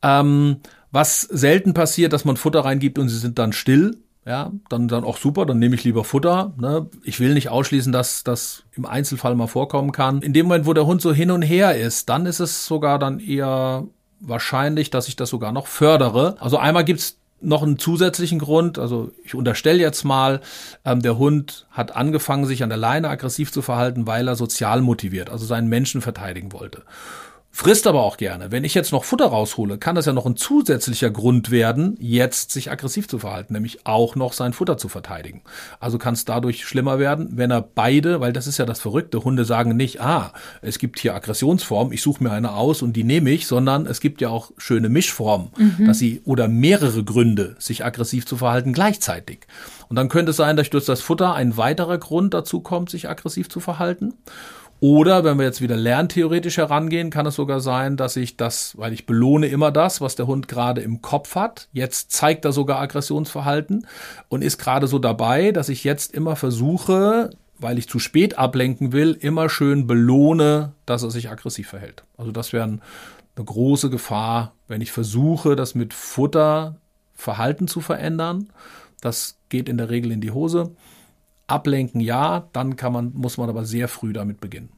Ähm, 0.02 0.56
was 0.90 1.22
selten 1.22 1.74
passiert, 1.74 2.12
dass 2.12 2.24
man 2.24 2.36
Futter 2.36 2.60
reingibt 2.64 2.98
und 2.98 3.08
sie 3.08 3.18
sind 3.18 3.38
dann 3.38 3.52
still. 3.52 3.98
Ja, 4.26 4.52
dann, 4.70 4.88
dann 4.88 5.04
auch 5.04 5.18
super, 5.18 5.44
dann 5.44 5.58
nehme 5.58 5.74
ich 5.74 5.84
lieber 5.84 6.02
Futter. 6.02 6.54
Ne? 6.58 6.86
Ich 7.02 7.20
will 7.20 7.34
nicht 7.34 7.50
ausschließen, 7.50 7.92
dass 7.92 8.24
das 8.24 8.62
im 8.72 8.86
Einzelfall 8.86 9.34
mal 9.34 9.48
vorkommen 9.48 9.92
kann. 9.92 10.22
In 10.22 10.32
dem 10.32 10.46
Moment, 10.46 10.64
wo 10.64 10.72
der 10.72 10.86
Hund 10.86 11.02
so 11.02 11.12
hin 11.12 11.30
und 11.30 11.42
her 11.42 11.76
ist, 11.78 12.08
dann 12.08 12.24
ist 12.24 12.40
es 12.40 12.64
sogar 12.64 12.98
dann 12.98 13.20
eher 13.20 13.84
wahrscheinlich, 14.26 14.90
dass 14.90 15.08
ich 15.08 15.16
das 15.16 15.30
sogar 15.30 15.52
noch 15.52 15.66
fördere. 15.66 16.36
Also 16.40 16.58
einmal 16.58 16.84
gibt's 16.84 17.18
noch 17.40 17.62
einen 17.62 17.78
zusätzlichen 17.78 18.38
Grund. 18.38 18.78
Also 18.78 19.12
ich 19.22 19.34
unterstelle 19.34 19.80
jetzt 19.80 20.04
mal, 20.04 20.40
ähm, 20.84 21.02
der 21.02 21.18
Hund 21.18 21.66
hat 21.70 21.94
angefangen, 21.94 22.46
sich 22.46 22.62
an 22.62 22.70
der 22.70 22.78
Leine 22.78 23.08
aggressiv 23.08 23.52
zu 23.52 23.62
verhalten, 23.62 24.06
weil 24.06 24.26
er 24.26 24.36
sozial 24.36 24.80
motiviert, 24.80 25.30
also 25.30 25.44
seinen 25.44 25.68
Menschen 25.68 26.00
verteidigen 26.00 26.52
wollte. 26.52 26.82
Frisst 27.56 27.86
aber 27.86 28.02
auch 28.02 28.16
gerne. 28.16 28.50
Wenn 28.50 28.64
ich 28.64 28.74
jetzt 28.74 28.90
noch 28.90 29.04
Futter 29.04 29.26
raushole, 29.26 29.78
kann 29.78 29.94
das 29.94 30.06
ja 30.06 30.12
noch 30.12 30.26
ein 30.26 30.36
zusätzlicher 30.36 31.10
Grund 31.10 31.52
werden, 31.52 31.96
jetzt 32.00 32.50
sich 32.50 32.68
aggressiv 32.68 33.06
zu 33.06 33.20
verhalten, 33.20 33.52
nämlich 33.52 33.86
auch 33.86 34.16
noch 34.16 34.32
sein 34.32 34.52
Futter 34.52 34.76
zu 34.76 34.88
verteidigen. 34.88 35.42
Also 35.78 35.96
kann 35.96 36.14
es 36.14 36.24
dadurch 36.24 36.66
schlimmer 36.66 36.98
werden, 36.98 37.28
wenn 37.34 37.52
er 37.52 37.62
beide, 37.62 38.20
weil 38.20 38.32
das 38.32 38.48
ist 38.48 38.58
ja 38.58 38.66
das 38.66 38.80
Verrückte, 38.80 39.22
Hunde 39.22 39.44
sagen 39.44 39.76
nicht, 39.76 40.00
ah, 40.00 40.32
es 40.62 40.80
gibt 40.80 40.98
hier 40.98 41.14
Aggressionsformen, 41.14 41.92
ich 41.92 42.02
suche 42.02 42.24
mir 42.24 42.32
eine 42.32 42.54
aus 42.54 42.82
und 42.82 42.94
die 42.94 43.04
nehme 43.04 43.30
ich, 43.30 43.46
sondern 43.46 43.86
es 43.86 44.00
gibt 44.00 44.20
ja 44.20 44.30
auch 44.30 44.50
schöne 44.58 44.88
Mischformen, 44.88 45.50
dass 45.86 46.00
sie 46.00 46.22
oder 46.24 46.48
mehrere 46.48 47.04
Gründe, 47.04 47.54
sich 47.60 47.84
aggressiv 47.84 48.26
zu 48.26 48.36
verhalten 48.36 48.72
gleichzeitig. 48.72 49.46
Und 49.88 49.94
dann 49.94 50.08
könnte 50.08 50.30
es 50.30 50.36
sein, 50.36 50.56
dass 50.56 50.70
durch 50.70 50.86
das 50.86 51.02
Futter 51.02 51.34
ein 51.34 51.56
weiterer 51.56 51.98
Grund 51.98 52.34
dazu 52.34 52.58
kommt, 52.58 52.90
sich 52.90 53.08
aggressiv 53.08 53.48
zu 53.48 53.60
verhalten. 53.60 54.14
Oder 54.80 55.24
wenn 55.24 55.38
wir 55.38 55.46
jetzt 55.46 55.62
wieder 55.62 55.76
lerntheoretisch 55.76 56.58
herangehen, 56.58 57.10
kann 57.10 57.26
es 57.26 57.36
sogar 57.36 57.60
sein, 57.60 57.96
dass 57.96 58.16
ich 58.16 58.36
das, 58.36 58.76
weil 58.76 58.92
ich 58.92 59.06
belohne 59.06 59.46
immer 59.46 59.70
das, 59.70 60.00
was 60.00 60.16
der 60.16 60.26
Hund 60.26 60.46
gerade 60.46 60.82
im 60.82 61.00
Kopf 61.00 61.36
hat. 61.36 61.68
Jetzt 61.72 62.12
zeigt 62.12 62.44
er 62.44 62.52
sogar 62.52 62.80
Aggressionsverhalten 62.80 63.86
und 64.28 64.42
ist 64.42 64.58
gerade 64.58 64.86
so 64.86 64.98
dabei, 64.98 65.52
dass 65.52 65.70
ich 65.70 65.84
jetzt 65.84 66.12
immer 66.12 66.36
versuche, 66.36 67.30
weil 67.58 67.78
ich 67.78 67.88
zu 67.88 67.98
spät 67.98 68.36
ablenken 68.36 68.92
will, 68.92 69.16
immer 69.18 69.48
schön 69.48 69.86
belohne, 69.86 70.72
dass 70.86 71.02
er 71.02 71.10
sich 71.10 71.30
aggressiv 71.30 71.68
verhält. 71.68 72.04
Also 72.18 72.30
das 72.30 72.52
wäre 72.52 72.64
eine 72.64 72.80
große 73.36 73.90
Gefahr, 73.90 74.52
wenn 74.68 74.80
ich 74.80 74.92
versuche, 74.92 75.56
das 75.56 75.74
mit 75.74 75.94
Futter 75.94 76.76
Verhalten 77.14 77.68
zu 77.68 77.80
verändern. 77.80 78.50
Das 79.00 79.36
geht 79.48 79.68
in 79.68 79.78
der 79.78 79.88
Regel 79.88 80.10
in 80.12 80.20
die 80.20 80.32
Hose. 80.32 80.72
Ablenken 81.46 82.00
ja, 82.00 82.48
dann 82.52 82.76
kann 82.76 82.92
man, 82.92 83.12
muss 83.14 83.36
man 83.36 83.48
aber 83.48 83.64
sehr 83.64 83.88
früh 83.88 84.12
damit 84.12 84.40
beginnen. 84.40 84.70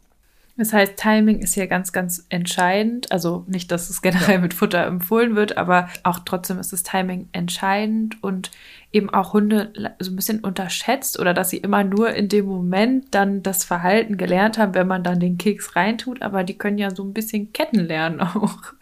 Das 0.58 0.72
heißt, 0.72 0.96
Timing 0.96 1.40
ist 1.40 1.52
hier 1.52 1.66
ganz, 1.66 1.92
ganz 1.92 2.24
entscheidend. 2.30 3.12
Also 3.12 3.44
nicht, 3.46 3.70
dass 3.70 3.90
es 3.90 4.00
generell 4.02 4.38
mit 4.38 4.54
Futter 4.54 4.86
empfohlen 4.86 5.36
wird, 5.36 5.58
aber 5.58 5.88
auch 6.02 6.20
trotzdem 6.20 6.58
ist 6.58 6.72
das 6.72 6.82
Timing 6.82 7.28
entscheidend 7.32 8.22
und 8.22 8.50
eben 8.90 9.10
auch 9.10 9.34
Hunde 9.34 9.72
so 9.98 10.10
ein 10.10 10.16
bisschen 10.16 10.40
unterschätzt 10.40 11.18
oder 11.18 11.34
dass 11.34 11.50
sie 11.50 11.58
immer 11.58 11.84
nur 11.84 12.10
in 12.14 12.28
dem 12.28 12.46
Moment 12.46 13.14
dann 13.14 13.42
das 13.42 13.64
Verhalten 13.64 14.16
gelernt 14.16 14.56
haben, 14.56 14.74
wenn 14.74 14.86
man 14.86 15.02
dann 15.02 15.20
den 15.20 15.36
Keks 15.36 15.76
reintut. 15.76 16.22
Aber 16.22 16.42
die 16.42 16.56
können 16.56 16.78
ja 16.78 16.94
so 16.94 17.04
ein 17.04 17.12
bisschen 17.12 17.52
Ketten 17.52 17.80
lernen 17.80 18.20
auch. 18.20 18.72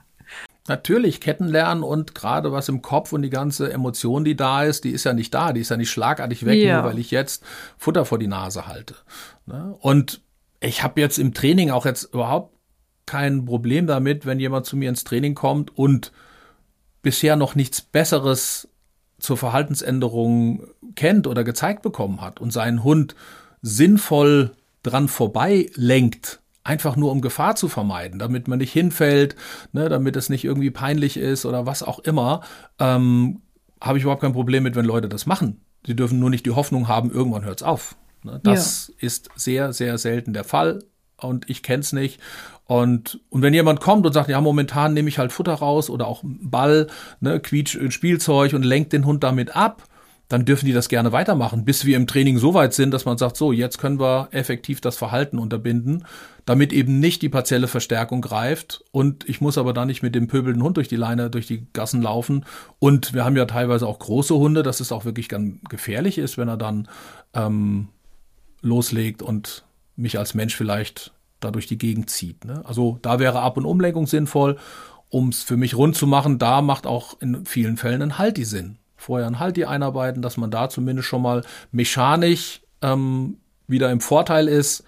Natürlich 0.67 1.21
Ketten 1.21 1.47
lernen 1.47 1.83
und 1.83 2.15
gerade 2.15 2.51
was 2.51 2.71
im 2.71 2.81
Kopf 2.81 3.13
und 3.13 3.21
die 3.21 3.31
ganze 3.31 3.71
Emotion, 3.71 4.25
die 4.25 4.35
da 4.35 4.65
ist, 4.65 4.85
die 4.85 4.93
ist 4.93 5.05
ja 5.05 5.13
nicht 5.13 5.35
da, 5.35 5.53
die 5.53 5.61
ist 5.61 5.71
ja 5.71 5.77
nicht 5.77 5.91
schlagartig 5.91 6.47
weg, 6.47 6.59
ja. 6.59 6.81
nur 6.81 6.91
weil 6.91 6.99
ich 6.99 7.11
jetzt 7.11 7.45
Futter 7.77 8.07
vor 8.07 8.19
die 8.19 8.29
Nase 8.29 8.67
halte. 8.67 8.95
Ne? 9.45 9.77
Und 9.81 10.23
ich 10.61 10.83
habe 10.83 11.01
jetzt 11.03 11.19
im 11.19 11.35
Training 11.35 11.71
auch 11.71 11.85
jetzt 11.85 12.05
überhaupt 12.15 12.55
kein 13.05 13.45
Problem 13.45 13.87
damit, 13.87 14.25
wenn 14.25 14.41
jemand 14.41 14.65
zu 14.65 14.79
mir 14.79 14.89
ins 14.89 15.05
Training 15.05 15.35
kommt 15.35 15.77
und 15.77 16.13
bisher 17.03 17.37
noch 17.37 17.55
nichts 17.55 17.83
Besseres 17.83 18.69
zur 19.19 19.37
Verhaltensänderung 19.37 20.67
kennt 20.95 21.27
oder 21.27 21.45
gezeigt 21.45 21.83
bekommen 21.83 22.23
hat 22.23 22.41
und 22.41 22.53
seinen 22.53 22.83
Hund 22.83 23.15
sinnvoll 23.61 24.53
dran 24.83 25.09
vorbei 25.09 25.71
lenkt, 25.75 26.41
einfach 26.65 26.97
nur 26.97 27.13
um 27.13 27.21
Gefahr 27.21 27.55
zu 27.57 27.69
vermeiden, 27.69 28.19
damit 28.19 28.49
man 28.49 28.59
nicht 28.59 28.73
hinfällt, 28.73 29.37
ne, 29.73 29.89
damit 29.89 30.17
es 30.17 30.31
nicht 30.31 30.45
irgendwie 30.45 30.71
peinlich 30.71 31.19
ist 31.19 31.45
oder 31.45 31.67
was 31.67 31.83
auch 31.83 32.01
immer, 32.01 32.41
ähm, 32.79 33.43
habe 33.81 33.99
ich 33.99 34.05
überhaupt 34.05 34.23
kein 34.23 34.33
Problem 34.33 34.63
mit, 34.63 34.75
wenn 34.75 34.87
Leute 34.87 35.09
das 35.09 35.27
machen. 35.27 35.61
Sie 35.87 35.95
dürfen 35.95 36.19
nur 36.19 36.31
nicht 36.31 36.47
die 36.47 36.53
Hoffnung 36.53 36.89
haben, 36.89 37.11
irgendwann 37.11 37.45
hört 37.45 37.61
es 37.61 37.67
auf. 37.67 37.97
Ne? 38.23 38.41
Das 38.43 38.89
ja. 38.89 39.07
ist 39.07 39.29
sehr, 39.37 39.73
sehr 39.75 39.99
selten 39.99 40.33
der 40.33 40.45
Fall 40.45 40.83
und 41.19 41.49
ich 41.51 41.63
kenne 41.63 41.81
es 41.81 41.93
nicht. 41.93 42.19
Und, 42.67 43.21
und 43.29 43.43
wenn 43.43 43.53
jemand 43.53 43.81
kommt 43.81 44.07
und 44.07 44.15
sagt, 44.15 44.31
ja, 44.31 44.41
momentan 44.41 44.95
nehme 44.95 45.11
ich 45.11 45.19
halt 45.19 45.33
Futter 45.33 45.53
raus 45.53 45.91
oder 45.91 46.07
auch 46.07 46.23
Ball, 46.25 46.87
ne, 47.21 47.39
quietsch 47.41 47.77
ein 47.77 47.91
Spielzeug 47.91 48.55
und 48.55 48.63
lenkt 48.63 48.95
den 48.95 49.05
Hund 49.05 49.23
damit 49.23 49.55
ab, 49.55 49.83
dann 50.29 50.45
dürfen 50.45 50.67
die 50.67 50.73
das 50.73 50.89
gerne 50.89 51.13
weitermachen, 51.13 51.65
bis 51.65 51.85
wir 51.85 51.97
im 51.97 52.07
Training 52.07 52.39
so 52.39 52.55
weit 52.55 52.73
sind, 52.73 52.93
dass 52.93 53.05
man 53.05 53.19
sagt, 53.19 53.37
so, 53.37 53.53
jetzt 53.53 53.79
können 53.79 54.01
wir 54.01 54.29
effektiv 54.31 54.81
das 54.81 54.97
Verhalten 54.97 55.39
unterbinden, 55.39 56.07
damit 56.47 56.73
eben 56.73 56.99
nicht 56.99 57.23
die 57.23 57.29
partielle 57.29 57.69
Verstärkung 57.69 58.23
greift 58.23 58.83
und 58.91 59.29
ich 59.29 59.41
muss 59.41 59.59
aber 59.59 59.73
dann 59.73 59.89
nicht 59.89 60.03
mit 60.03 60.15
dem 60.15 60.27
pöbelnden 60.27 60.63
Hund 60.63 60.77
durch 60.77 60.89
die 60.89 60.97
Leine, 60.97 61.31
durch 61.31 61.47
die 61.47 61.67
Gassen 61.73 62.03
laufen. 62.03 62.45
Und 62.79 63.15
wir 63.15 63.25
haben 63.25 63.37
ja 63.37 63.45
teilweise 63.45 63.87
auch 63.87 63.99
große 63.99 64.35
Hunde, 64.35 64.63
dass 64.63 64.81
es 64.81 64.93
auch 64.93 65.05
wirklich 65.05 65.29
ganz 65.29 65.59
gefährlich 65.69 66.19
ist, 66.19 66.39
wenn 66.39 66.49
er 66.49 66.57
dann 66.57 66.89
ähm, 67.35 67.89
loslegt 68.63 69.23
und 69.23 69.65
mich 69.97 70.19
als 70.19 70.35
Mensch 70.35 70.57
vielleicht 70.57 71.13
da 71.41 71.51
durch 71.51 71.67
die 71.67 71.79
Gegend 71.79 72.11
zieht. 72.11 72.45
Ne? 72.45 72.63
Also 72.65 72.99
da 73.03 73.19
wäre 73.19 73.41
Ab- 73.41 73.57
und 73.57 73.67
Umlenkung 73.67 74.07
sinnvoll. 74.07 74.57
Um 75.11 75.29
es 75.29 75.43
für 75.45 75.57
mich 75.57 75.77
rund 75.77 75.95
zu 75.95 76.09
machen, 76.09 76.39
da 76.39 76.61
macht 76.61 76.87
auch 76.87 77.21
in 77.21 77.47
vielen 77.47 77.77
Fällen 77.77 78.03
ein 78.03 78.19
Halti 78.19 78.45
Sinn. 78.45 78.79
Vorher 79.05 79.27
ein 79.27 79.39
Halti 79.39 79.65
einarbeiten, 79.65 80.23
dass 80.23 80.39
man 80.39 80.51
da 80.51 80.71
zumindest 80.71 81.09
schon 81.09 81.21
mal 81.21 81.45
mechanisch 81.73 82.63
ähm, 82.81 83.37
wieder 83.67 83.91
im 83.91 84.01
Vorteil 84.01 84.49
ist, 84.49 84.83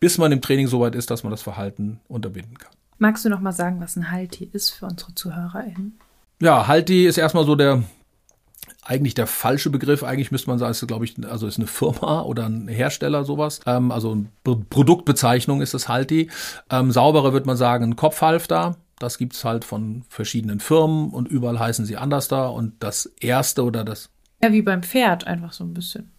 bis 0.00 0.18
man 0.18 0.32
im 0.32 0.40
Training 0.40 0.66
so 0.66 0.80
weit 0.80 0.96
ist, 0.96 1.10
dass 1.10 1.22
man 1.22 1.30
das 1.30 1.42
Verhalten 1.42 2.00
unterbinden 2.08 2.58
kann. 2.58 2.72
Magst 2.98 3.24
du 3.24 3.28
noch 3.28 3.40
mal 3.40 3.52
sagen, 3.52 3.80
was 3.80 3.94
ein 3.94 4.10
Halti 4.10 4.50
ist 4.52 4.70
für 4.70 4.86
unsere 4.86 5.14
ZuhörerInnen? 5.14 5.98
Ja, 6.40 6.66
Halti 6.66 7.06
ist 7.06 7.16
erstmal 7.16 7.44
so 7.44 7.54
der 7.54 7.84
eigentlich 8.82 9.14
der 9.14 9.26
falsche 9.26 9.70
Begriff. 9.70 10.02
Eigentlich 10.02 10.32
müsste 10.32 10.50
man 10.50 10.58
sagen, 10.58 10.72
es 10.72 10.82
ist, 10.82 10.88
glaube 10.88 11.04
ich, 11.04 11.14
also 11.28 11.46
ist 11.46 11.58
eine 11.58 11.66
Firma 11.66 12.22
oder 12.22 12.46
ein 12.46 12.66
Hersteller 12.66 13.24
sowas. 13.24 13.60
Ähm, 13.66 13.92
also 13.92 14.24
Produktbezeichnung 14.42 15.60
ist 15.60 15.74
es 15.74 15.88
Halti. 15.88 16.30
Ähm, 16.70 16.90
sauberer 16.90 17.32
wird 17.32 17.46
man 17.46 17.56
sagen, 17.56 17.84
ein 17.84 17.96
Kopfhalfter. 17.96 18.76
Das 18.98 19.18
gibt's 19.18 19.44
halt 19.44 19.64
von 19.64 20.04
verschiedenen 20.08 20.60
Firmen 20.60 21.10
und 21.10 21.28
überall 21.28 21.58
heißen 21.58 21.84
sie 21.84 21.96
anders 21.96 22.28
da. 22.28 22.46
Und 22.46 22.74
das 22.80 23.06
erste 23.20 23.64
oder 23.64 23.84
das. 23.84 24.10
Ja, 24.42 24.52
wie 24.52 24.62
beim 24.62 24.82
Pferd, 24.82 25.26
einfach 25.26 25.52
so 25.52 25.64
ein 25.64 25.74
bisschen. 25.74 26.10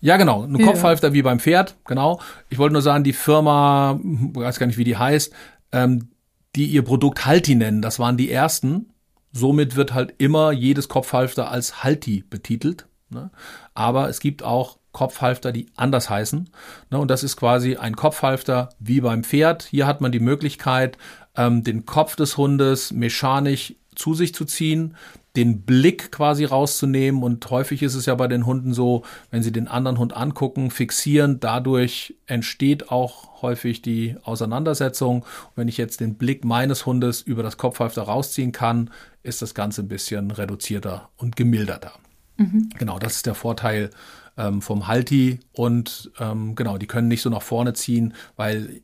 Ja, 0.00 0.16
genau. 0.16 0.44
Ein 0.44 0.56
ja. 0.56 0.66
Kopfhalfter 0.66 1.12
wie 1.12 1.22
beim 1.22 1.40
Pferd, 1.40 1.76
genau. 1.86 2.20
Ich 2.50 2.58
wollte 2.58 2.74
nur 2.74 2.82
sagen, 2.82 3.04
die 3.04 3.12
Firma, 3.12 3.98
weiß 4.02 4.58
gar 4.58 4.66
nicht, 4.66 4.76
wie 4.76 4.84
die 4.84 4.96
heißt, 4.96 5.32
ähm, 5.72 6.08
die 6.56 6.66
ihr 6.66 6.82
Produkt 6.82 7.24
Halti 7.24 7.54
nennen, 7.54 7.82
das 7.82 7.98
waren 7.98 8.16
die 8.16 8.30
ersten. 8.30 8.90
Somit 9.32 9.76
wird 9.76 9.94
halt 9.94 10.14
immer 10.18 10.52
jedes 10.52 10.88
Kopfhalfter 10.88 11.50
als 11.50 11.82
Halti 11.82 12.22
betitelt. 12.28 12.86
Ne? 13.10 13.30
Aber 13.74 14.08
es 14.08 14.20
gibt 14.20 14.42
auch 14.42 14.78
Kopfhalfter, 14.94 15.52
die 15.52 15.66
anders 15.76 16.08
heißen. 16.08 16.48
Ne? 16.90 16.98
Und 16.98 17.10
das 17.10 17.22
ist 17.22 17.36
quasi 17.36 17.76
ein 17.76 17.96
Kopfhalfter 17.96 18.70
wie 18.78 19.02
beim 19.02 19.24
Pferd. 19.24 19.64
Hier 19.64 19.86
hat 19.86 20.00
man 20.00 20.12
die 20.12 20.20
Möglichkeit, 20.20 20.96
ähm, 21.36 21.62
den 21.62 21.84
Kopf 21.84 22.16
des 22.16 22.38
Hundes 22.38 22.92
mechanisch 22.92 23.74
zu 23.94 24.14
sich 24.14 24.34
zu 24.34 24.44
ziehen, 24.44 24.96
den 25.36 25.62
Blick 25.62 26.12
quasi 26.12 26.44
rauszunehmen. 26.44 27.22
Und 27.22 27.48
häufig 27.50 27.82
ist 27.82 27.94
es 27.94 28.06
ja 28.06 28.14
bei 28.14 28.28
den 28.28 28.46
Hunden 28.46 28.72
so, 28.72 29.04
wenn 29.30 29.42
sie 29.42 29.52
den 29.52 29.68
anderen 29.68 29.98
Hund 29.98 30.16
angucken, 30.16 30.70
fixieren, 30.70 31.40
dadurch 31.40 32.14
entsteht 32.26 32.90
auch 32.90 33.42
häufig 33.42 33.82
die 33.82 34.16
Auseinandersetzung. 34.22 35.22
Und 35.22 35.56
wenn 35.56 35.68
ich 35.68 35.76
jetzt 35.76 36.00
den 36.00 36.14
Blick 36.14 36.44
meines 36.44 36.86
Hundes 36.86 37.20
über 37.20 37.42
das 37.42 37.56
Kopfhalfter 37.56 38.02
rausziehen 38.02 38.52
kann, 38.52 38.90
ist 39.22 39.42
das 39.42 39.54
Ganze 39.54 39.82
ein 39.82 39.88
bisschen 39.88 40.30
reduzierter 40.30 41.08
und 41.16 41.36
gemilderter. 41.36 41.92
Mhm. 42.36 42.70
Genau, 42.78 42.98
das 42.98 43.16
ist 43.16 43.26
der 43.26 43.34
Vorteil 43.34 43.90
ähm, 44.36 44.62
vom 44.62 44.86
Halti. 44.86 45.40
Und 45.52 46.10
ähm, 46.18 46.54
genau, 46.54 46.78
die 46.78 46.86
können 46.86 47.08
nicht 47.08 47.22
so 47.22 47.30
nach 47.30 47.42
vorne 47.42 47.72
ziehen, 47.72 48.14
weil 48.36 48.80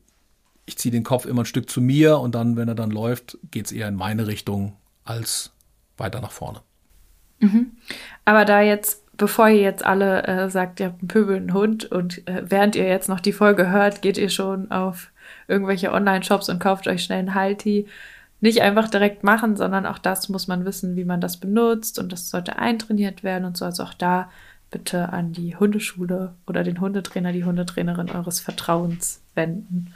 ich 0.65 0.77
ziehe 0.77 0.91
den 0.91 1.03
Kopf 1.03 1.25
immer 1.25 1.43
ein 1.43 1.45
Stück 1.45 1.69
zu 1.69 1.81
mir 1.81 2.19
und 2.19 2.35
dann, 2.35 2.55
wenn 2.55 2.67
er 2.67 2.75
dann 2.75 2.91
läuft, 2.91 3.37
geht 3.51 3.65
es 3.65 3.71
eher 3.71 3.87
in 3.87 3.95
meine 3.95 4.27
Richtung 4.27 4.73
als 5.03 5.51
weiter 5.97 6.21
nach 6.21 6.31
vorne. 6.31 6.61
Mhm. 7.39 7.71
Aber 8.23 8.45
da 8.45 8.61
jetzt, 8.61 9.03
bevor 9.17 9.49
ihr 9.49 9.61
jetzt 9.61 9.85
alle 9.85 10.23
äh, 10.27 10.49
sagt, 10.49 10.79
ihr 10.79 10.87
habt 10.87 11.01
einen 11.01 11.07
pöbelnden 11.07 11.53
Hund 11.53 11.85
und 11.85 12.27
äh, 12.27 12.43
während 12.45 12.75
ihr 12.75 12.87
jetzt 12.87 13.09
noch 13.09 13.19
die 13.19 13.33
Folge 13.33 13.69
hört, 13.69 14.01
geht 14.01 14.17
ihr 14.17 14.29
schon 14.29 14.71
auf 14.71 15.11
irgendwelche 15.47 15.91
Online-Shops 15.91 16.49
und 16.49 16.59
kauft 16.59 16.87
euch 16.87 17.03
schnell 17.03 17.19
einen 17.19 17.35
Halti. 17.35 17.87
Nicht 18.39 18.61
einfach 18.61 18.89
direkt 18.89 19.23
machen, 19.23 19.55
sondern 19.55 19.85
auch 19.85 19.99
das 19.99 20.29
muss 20.29 20.47
man 20.47 20.65
wissen, 20.65 20.95
wie 20.95 21.05
man 21.05 21.21
das 21.21 21.37
benutzt 21.37 21.99
und 21.99 22.11
das 22.11 22.29
sollte 22.29 22.57
eintrainiert 22.57 23.23
werden 23.23 23.45
und 23.45 23.57
so. 23.57 23.65
Also 23.65 23.83
auch 23.83 23.93
da 23.93 24.29
bitte 24.71 25.09
an 25.09 25.33
die 25.33 25.55
Hundeschule 25.55 26.33
oder 26.47 26.63
den 26.63 26.81
Hundetrainer, 26.81 27.31
die 27.33 27.43
Hundetrainerin 27.43 28.09
eures 28.09 28.39
Vertrauens 28.39 29.21
wenden. 29.35 29.93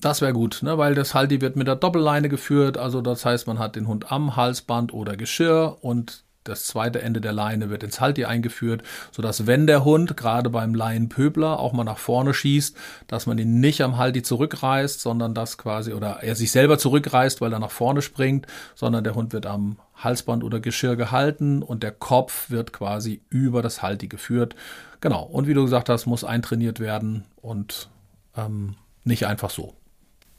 Das 0.00 0.22
wäre 0.22 0.32
gut, 0.32 0.62
ne? 0.62 0.78
weil 0.78 0.94
das 0.94 1.14
Halti 1.14 1.40
wird 1.40 1.56
mit 1.56 1.66
der 1.66 1.76
Doppelleine 1.76 2.28
geführt. 2.30 2.78
Also 2.78 3.02
das 3.02 3.24
heißt, 3.26 3.46
man 3.46 3.58
hat 3.58 3.76
den 3.76 3.86
Hund 3.86 4.10
am 4.10 4.34
Halsband 4.34 4.94
oder 4.94 5.16
Geschirr 5.16 5.76
und 5.82 6.24
das 6.44 6.64
zweite 6.64 7.02
Ende 7.02 7.20
der 7.20 7.32
Leine 7.32 7.68
wird 7.68 7.82
ins 7.82 8.00
Halti 8.00 8.24
eingeführt, 8.24 8.82
sodass 9.12 9.46
wenn 9.46 9.66
der 9.66 9.84
Hund 9.84 10.16
gerade 10.16 10.48
beim 10.48 10.74
Laienpöbler 10.74 11.58
auch 11.58 11.74
mal 11.74 11.84
nach 11.84 11.98
vorne 11.98 12.32
schießt, 12.32 12.74
dass 13.08 13.26
man 13.26 13.36
ihn 13.36 13.60
nicht 13.60 13.82
am 13.82 13.98
Halti 13.98 14.22
zurückreißt, 14.22 15.02
sondern 15.02 15.34
das 15.34 15.58
quasi, 15.58 15.92
oder 15.92 16.22
er 16.22 16.34
sich 16.34 16.50
selber 16.50 16.78
zurückreißt, 16.78 17.42
weil 17.42 17.52
er 17.52 17.58
nach 17.58 17.70
vorne 17.70 18.00
springt, 18.00 18.46
sondern 18.74 19.04
der 19.04 19.14
Hund 19.14 19.34
wird 19.34 19.44
am 19.44 19.76
Halsband 20.02 20.44
oder 20.44 20.60
Geschirr 20.60 20.96
gehalten 20.96 21.62
und 21.62 21.82
der 21.82 21.92
Kopf 21.92 22.50
wird 22.50 22.72
quasi 22.72 23.20
über 23.28 23.62
das 23.62 23.82
Halti 23.82 24.08
geführt. 24.08 24.54
Genau. 25.00 25.22
Und 25.22 25.46
wie 25.46 25.54
du 25.54 25.62
gesagt 25.62 25.88
hast, 25.88 26.06
muss 26.06 26.24
eintrainiert 26.24 26.80
werden 26.80 27.24
und 27.40 27.88
ähm, 28.36 28.76
nicht 29.04 29.26
einfach 29.26 29.50
so. 29.50 29.74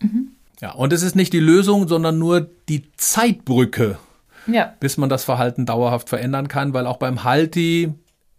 Mhm. 0.01 0.31
Ja, 0.59 0.73
und 0.73 0.93
es 0.93 1.01
ist 1.01 1.15
nicht 1.15 1.33
die 1.33 1.39
Lösung, 1.39 1.87
sondern 1.87 2.19
nur 2.19 2.47
die 2.69 2.91
Zeitbrücke, 2.95 3.97
ja. 4.45 4.73
bis 4.79 4.97
man 4.97 5.09
das 5.09 5.23
Verhalten 5.23 5.65
dauerhaft 5.65 6.09
verändern 6.09 6.47
kann, 6.47 6.73
weil 6.73 6.85
auch 6.85 6.97
beim 6.97 7.23
Halti 7.23 7.93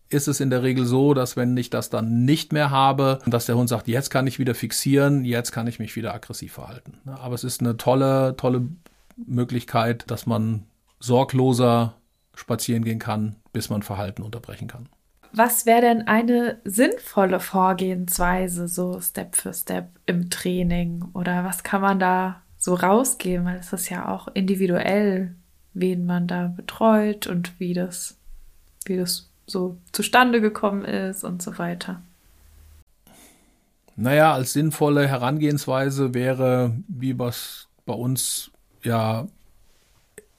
ist 0.09 0.29
es 0.29 0.41
in 0.41 0.51
der 0.51 0.63
Regel 0.63 0.85
so, 0.85 1.15
dass 1.15 1.37
wenn 1.37 1.57
ich 1.57 1.71
das 1.71 1.91
dann 1.91 2.25
nicht 2.25 2.53
mehr 2.53 2.71
habe, 2.71 3.19
dass 3.27 3.47
der 3.47 3.57
Hund 3.57 3.69
sagt, 3.69 3.89
jetzt 3.89 4.11
kann 4.11 4.27
ich 4.27 4.39
wieder 4.39 4.55
fixieren, 4.55 5.25
jetzt 5.25 5.53
kann 5.53 5.67
ich 5.67 5.79
mich 5.79 5.97
wieder 5.97 6.15
aggressiv 6.15 6.53
verhalten. 6.53 6.99
Aber 7.07 7.35
es 7.35 7.45
ist 7.45 7.61
eine 7.61 7.77
tolle, 7.77 8.35
tolle 8.37 8.69
Möglichkeit, 9.17 10.05
dass 10.11 10.27
man 10.27 10.65
sorgloser 11.03 11.95
spazieren 12.35 12.85
gehen 12.85 12.99
kann, 12.99 13.37
bis 13.53 13.69
man 13.69 13.83
Verhalten 13.83 14.23
unterbrechen 14.23 14.69
kann 14.69 14.89
was 15.33 15.67
wäre 15.67 15.81
denn 15.81 16.07
eine 16.07 16.61
sinnvolle 16.65 17.41
Vorgehensweise, 17.41 18.69
so 18.69 19.01
Step 19.01 19.35
für 19.35 19.55
Step 19.55 19.89
im 20.07 20.31
Training? 20.31 21.05
Oder 21.15 21.45
was 21.45 21.63
kann 21.63 21.81
man 21.81 21.99
da 21.99 22.43
so 22.59 22.75
rausgeben? 22.75 23.47
Weil 23.47 23.57
es 23.57 23.73
ist 23.73 23.89
ja 23.89 24.09
auch 24.09 24.29
individuell, 24.35 25.35
wen 25.73 26.05
man 26.05 26.27
da 26.27 26.49
betreut 26.49 27.27
und 27.27 27.59
wie 27.59 27.73
das, 27.73 28.17
wie 28.85 28.99
das 28.99 29.31
so 29.47 29.79
zustande 29.93 30.41
gekommen 30.41 30.85
ist 30.85 31.25
und 31.25 31.43
so 31.43 31.59
weiter. 31.59 32.03
Naja, 33.97 34.33
als 34.33 34.53
sinnvolle 34.53 35.07
Herangehensweise 35.07 36.15
wäre, 36.15 36.77
wie 36.89 37.19
was 37.19 37.69
bei 37.87 37.95
uns 37.95 38.51
ja 38.83 39.27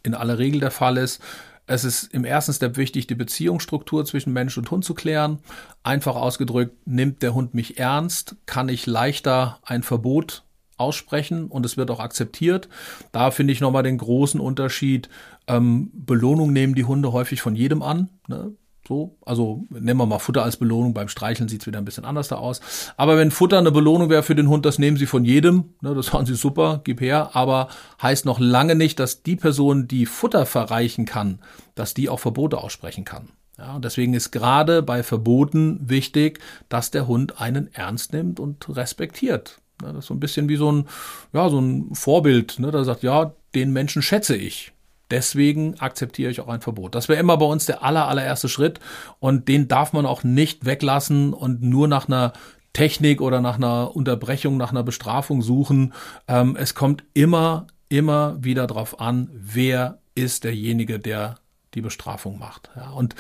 in 0.04 0.14
aller 0.14 0.38
Regel 0.38 0.60
der 0.60 0.72
Fall 0.72 0.98
ist, 0.98 1.22
Es 1.66 1.86
ist 1.86 2.14
im 2.14 2.26
ersten 2.26 2.52
Step 2.52 2.76
wichtig, 2.76 3.08
die 3.08 3.16
Beziehungsstruktur 3.16 4.04
zwischen 4.06 4.34
Mensch 4.34 4.58
und 4.58 4.70
Hund 4.70 4.84
zu 4.84 4.94
klären. 4.94 5.40
Einfach 5.82 6.16
ausgedrückt, 6.16 6.76
nimmt 6.86 7.22
der 7.22 7.34
Hund 7.34 7.54
mich 7.54 7.80
ernst, 7.80 8.36
kann 8.46 8.68
ich 8.68 8.86
leichter 8.86 9.60
ein 9.64 9.82
Verbot 9.82 10.44
aussprechen 10.76 11.48
und 11.48 11.66
es 11.66 11.78
wird 11.78 11.90
auch 11.90 12.02
akzeptiert. 12.02 12.68
Da 13.14 13.32
finde 13.32 13.54
ich 13.54 13.62
nochmal 13.62 13.84
den 13.84 13.98
großen 13.98 14.42
Unterschied. 14.42 15.08
Ähm, 15.48 15.90
Belohnung 15.94 16.52
nehmen 16.52 16.76
die 16.76 16.84
Hunde 16.84 17.14
häufig 17.14 17.42
von 17.42 17.56
jedem 17.56 17.82
an. 17.82 18.10
Ne? 18.28 18.52
So, 18.86 19.16
also 19.26 19.64
nehmen 19.70 20.00
wir 20.00 20.06
mal 20.06 20.20
Futter 20.20 20.44
als 20.44 20.58
Belohnung. 20.58 20.94
Beim 20.94 21.08
Streicheln 21.08 21.48
sieht's 21.48 21.66
wieder 21.66 21.78
ein 21.78 21.86
bisschen 21.86 22.04
anders 22.04 22.28
da 22.28 22.36
aus. 22.36 22.60
Aber 22.98 23.18
wenn 23.18 23.32
Futter 23.32 23.58
eine 23.58 23.72
Belohnung 23.72 24.10
wäre 24.10 24.24
für 24.24 24.36
den 24.36 24.50
Hund, 24.50 24.66
das 24.66 24.78
nehmen 24.78 24.98
sie 24.98 25.06
von 25.06 25.24
jedem. 25.24 25.76
Ne, 25.82 25.96
das 25.96 26.10
fanden 26.10 26.28
sie 26.28 26.36
super, 26.36 26.82
gib 26.84 27.00
her. 27.00 27.30
Aber 27.34 27.70
heißt 28.02 28.26
noch 28.26 28.40
lange 28.40 28.76
nicht, 28.76 29.00
dass 29.00 29.24
die 29.24 29.38
Person, 29.38 29.88
die 29.88 30.06
Futter 30.06 30.46
verreichen 30.46 31.06
kann, 31.06 31.40
dass 31.76 31.94
die 31.94 32.10
auch 32.10 32.20
Verbote 32.20 32.58
aussprechen 32.58 33.06
kann. 33.06 33.30
Ja, 33.58 33.80
deswegen 33.80 34.14
ist 34.14 34.32
gerade 34.32 34.82
bei 34.82 35.02
Verboten 35.04 35.80
wichtig, 35.88 36.40
dass 36.68 36.92
der 36.92 37.08
Hund 37.08 37.40
einen 37.40 37.74
ernst 37.74 38.12
nimmt 38.12 38.40
und 38.40 38.68
respektiert. 38.76 39.62
Ne, 39.82 39.94
das 39.94 40.00
ist 40.00 40.08
so 40.08 40.14
ein 40.14 40.20
bisschen 40.20 40.50
wie 40.50 40.58
so 40.58 40.70
ein, 40.70 40.88
ja, 41.32 41.50
so 41.50 41.60
ein 41.60 41.96
Vorbild. 41.96 42.60
Ne, 42.60 42.70
da 42.72 42.84
sagt, 42.84 43.04
ja, 43.04 43.34
den 43.56 43.72
Menschen 43.72 44.02
schätze 44.02 44.36
ich. 44.36 44.73
Deswegen 45.14 45.80
akzeptiere 45.80 46.32
ich 46.32 46.42
auch 46.42 46.48
ein 46.48 46.62
Verbot. 46.62 46.96
Das 46.96 47.08
wäre 47.08 47.20
immer 47.20 47.38
bei 47.38 47.46
uns 47.46 47.68
der 47.68 47.84
aller, 47.84 48.08
allererste 48.08 48.50
Schritt 48.50 48.80
und 49.20 49.48
den 49.48 49.68
darf 49.68 49.94
man 49.94 50.08
auch 50.08 50.24
nicht 50.24 50.66
weglassen 50.66 51.34
und 51.34 51.62
nur 51.62 51.88
nach 51.88 52.08
einer 52.08 52.34
Technik 52.74 53.22
oder 53.22 53.40
nach 53.40 53.58
einer 53.58 53.96
Unterbrechung, 53.96 54.58
nach 54.58 54.72
einer 54.72 54.82
Bestrafung 54.82 55.44
suchen. 55.44 55.94
Ähm, 56.28 56.58
es 56.60 56.74
kommt 56.74 57.04
immer, 57.14 57.68
immer 57.90 58.44
wieder 58.44 58.66
darauf 58.66 59.00
an, 59.00 59.30
wer 59.36 60.00
ist 60.16 60.46
derjenige, 60.46 60.98
der 60.98 61.36
die 61.76 61.82
Bestrafung 61.82 62.40
macht. 62.40 62.72
Ja, 62.76 62.90
und 62.90 63.14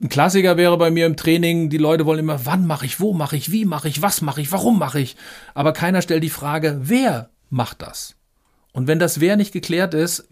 ein 0.00 0.10
Klassiker 0.10 0.56
wäre 0.56 0.78
bei 0.78 0.92
mir 0.92 1.06
im 1.06 1.16
Training, 1.16 1.68
die 1.68 1.78
Leute 1.78 2.06
wollen 2.06 2.20
immer, 2.20 2.46
wann 2.46 2.64
mache 2.64 2.86
ich, 2.86 3.00
wo 3.00 3.12
mache 3.12 3.34
ich, 3.36 3.50
wie 3.50 3.64
mache 3.64 3.88
ich, 3.88 4.02
was 4.02 4.22
mache 4.22 4.40
ich, 4.40 4.52
warum 4.52 4.78
mache 4.78 5.00
ich. 5.00 5.16
Aber 5.52 5.72
keiner 5.72 6.00
stellt 6.00 6.22
die 6.22 6.30
Frage, 6.30 6.78
wer 6.80 7.30
macht 7.50 7.82
das? 7.82 8.14
Und 8.74 8.88
wenn 8.88 8.98
das 8.98 9.20
Wer 9.20 9.36
nicht 9.36 9.52
geklärt 9.52 9.94
ist, 9.94 10.28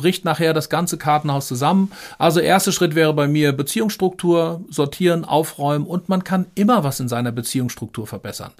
bricht 0.00 0.24
nachher 0.24 0.54
das 0.54 0.70
ganze 0.70 0.96
Kartenhaus 0.96 1.46
zusammen. 1.46 1.92
Also 2.18 2.40
erster 2.40 2.72
Schritt 2.72 2.94
wäre 2.94 3.12
bei 3.12 3.28
mir 3.28 3.52
Beziehungsstruktur, 3.52 4.64
sortieren, 4.70 5.26
aufräumen 5.26 5.86
und 5.86 6.08
man 6.08 6.24
kann 6.24 6.46
immer 6.54 6.84
was 6.84 7.00
in 7.00 7.08
seiner 7.08 7.32
Beziehungsstruktur 7.32 8.06
verbessern. 8.06 8.52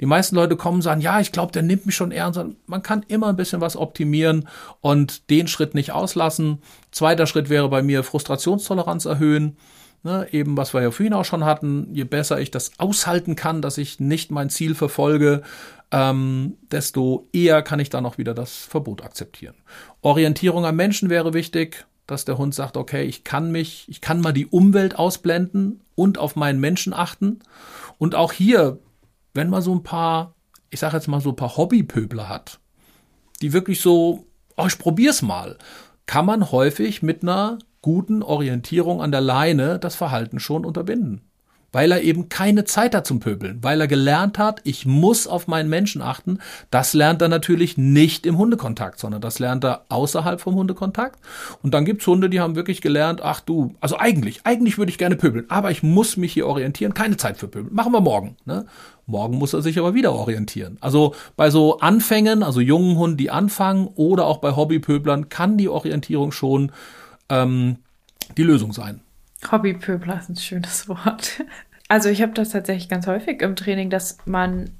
Die 0.00 0.06
meisten 0.06 0.34
Leute 0.36 0.56
kommen 0.56 0.76
und 0.76 0.82
sagen, 0.82 1.02
ja, 1.02 1.20
ich 1.20 1.32
glaube, 1.32 1.52
der 1.52 1.62
nimmt 1.62 1.84
mich 1.84 1.94
schon 1.94 2.12
ernst. 2.12 2.40
Man 2.66 2.82
kann 2.82 3.04
immer 3.08 3.28
ein 3.28 3.36
bisschen 3.36 3.60
was 3.60 3.76
optimieren 3.76 4.48
und 4.80 5.28
den 5.28 5.48
Schritt 5.48 5.74
nicht 5.74 5.92
auslassen. 5.92 6.62
Zweiter 6.92 7.26
Schritt 7.26 7.50
wäre 7.50 7.68
bei 7.68 7.82
mir 7.82 8.02
Frustrationstoleranz 8.02 9.04
erhöhen. 9.04 9.56
Ne, 10.06 10.28
eben, 10.30 10.56
was 10.56 10.72
wir 10.72 10.82
ja 10.82 10.92
vorhin 10.92 11.14
auch 11.14 11.24
schon 11.24 11.44
hatten, 11.44 11.88
je 11.92 12.04
besser 12.04 12.38
ich 12.38 12.52
das 12.52 12.78
aushalten 12.78 13.34
kann, 13.34 13.60
dass 13.60 13.76
ich 13.76 13.98
nicht 13.98 14.30
mein 14.30 14.50
Ziel 14.50 14.76
verfolge, 14.76 15.42
ähm, 15.90 16.58
desto 16.70 17.28
eher 17.32 17.60
kann 17.62 17.80
ich 17.80 17.90
dann 17.90 18.06
auch 18.06 18.16
wieder 18.16 18.32
das 18.32 18.54
Verbot 18.54 19.02
akzeptieren. 19.02 19.56
Orientierung 20.02 20.64
am 20.64 20.76
Menschen 20.76 21.10
wäre 21.10 21.34
wichtig, 21.34 21.86
dass 22.06 22.24
der 22.24 22.38
Hund 22.38 22.54
sagt, 22.54 22.76
okay, 22.76 23.02
ich 23.02 23.24
kann 23.24 23.50
mich, 23.50 23.84
ich 23.88 24.00
kann 24.00 24.20
mal 24.20 24.30
die 24.30 24.46
Umwelt 24.46 24.96
ausblenden 24.96 25.80
und 25.96 26.18
auf 26.18 26.36
meinen 26.36 26.60
Menschen 26.60 26.94
achten. 26.94 27.40
Und 27.98 28.14
auch 28.14 28.32
hier, 28.32 28.78
wenn 29.34 29.50
man 29.50 29.60
so 29.60 29.74
ein 29.74 29.82
paar, 29.82 30.36
ich 30.70 30.78
sage 30.78 30.94
jetzt 30.94 31.08
mal 31.08 31.20
so 31.20 31.30
ein 31.30 31.36
paar 31.36 31.56
Hobbypöbler 31.56 32.28
hat, 32.28 32.60
die 33.42 33.52
wirklich 33.52 33.80
so, 33.80 34.24
oh, 34.56 34.66
ich 34.68 34.78
probier's 34.78 35.22
mal, 35.22 35.58
kann 36.06 36.26
man 36.26 36.52
häufig 36.52 37.02
mit 37.02 37.24
einer 37.24 37.58
guten 37.86 38.24
Orientierung 38.24 39.00
an 39.00 39.12
der 39.12 39.20
Leine 39.20 39.78
das 39.78 39.94
Verhalten 39.94 40.40
schon 40.40 40.64
unterbinden 40.64 41.20
weil 41.76 41.92
er 41.92 42.00
eben 42.00 42.30
keine 42.30 42.64
Zeit 42.64 42.94
hat 42.94 43.06
zum 43.06 43.20
Pöbeln, 43.20 43.58
weil 43.60 43.82
er 43.82 43.86
gelernt 43.86 44.38
hat, 44.38 44.62
ich 44.64 44.86
muss 44.86 45.26
auf 45.26 45.46
meinen 45.46 45.68
Menschen 45.68 46.00
achten. 46.00 46.38
Das 46.70 46.94
lernt 46.94 47.20
er 47.20 47.28
natürlich 47.28 47.76
nicht 47.76 48.24
im 48.24 48.38
Hundekontakt, 48.38 48.98
sondern 48.98 49.20
das 49.20 49.40
lernt 49.40 49.62
er 49.62 49.84
außerhalb 49.90 50.40
vom 50.40 50.54
Hundekontakt. 50.54 51.20
Und 51.62 51.74
dann 51.74 51.84
gibt's 51.84 52.06
Hunde, 52.06 52.30
die 52.30 52.40
haben 52.40 52.56
wirklich 52.56 52.80
gelernt, 52.80 53.20
ach 53.22 53.40
du, 53.40 53.74
also 53.80 53.98
eigentlich, 53.98 54.40
eigentlich 54.44 54.78
würde 54.78 54.90
ich 54.90 54.96
gerne 54.96 55.16
pöbeln, 55.16 55.50
aber 55.50 55.70
ich 55.70 55.82
muss 55.82 56.16
mich 56.16 56.32
hier 56.32 56.46
orientieren, 56.46 56.94
keine 56.94 57.18
Zeit 57.18 57.36
für 57.36 57.48
Pöbeln. 57.48 57.74
Machen 57.74 57.92
wir 57.92 58.00
morgen. 58.00 58.36
Ne? 58.46 58.64
Morgen 59.04 59.36
muss 59.36 59.52
er 59.52 59.60
sich 59.60 59.78
aber 59.78 59.92
wieder 59.92 60.14
orientieren. 60.14 60.78
Also 60.80 61.14
bei 61.36 61.50
so 61.50 61.80
Anfängen, 61.80 62.42
also 62.42 62.60
jungen 62.60 62.96
Hunden, 62.96 63.18
die 63.18 63.30
anfangen, 63.30 63.88
oder 63.96 64.24
auch 64.24 64.38
bei 64.38 64.56
Hobbypöblern, 64.56 65.28
kann 65.28 65.58
die 65.58 65.68
Orientierung 65.68 66.32
schon 66.32 66.72
ähm, 67.28 67.78
die 68.36 68.42
Lösung 68.42 68.72
sein. 68.72 69.00
Hobbypöbler 69.50 70.18
ist 70.18 70.28
ein 70.28 70.36
schönes 70.36 70.88
Wort. 70.88 71.44
Also 71.88 72.08
ich 72.08 72.20
habe 72.20 72.32
das 72.32 72.48
tatsächlich 72.48 72.88
ganz 72.88 73.06
häufig 73.06 73.42
im 73.42 73.54
Training, 73.54 73.90
dass 73.90 74.18
man 74.24 74.70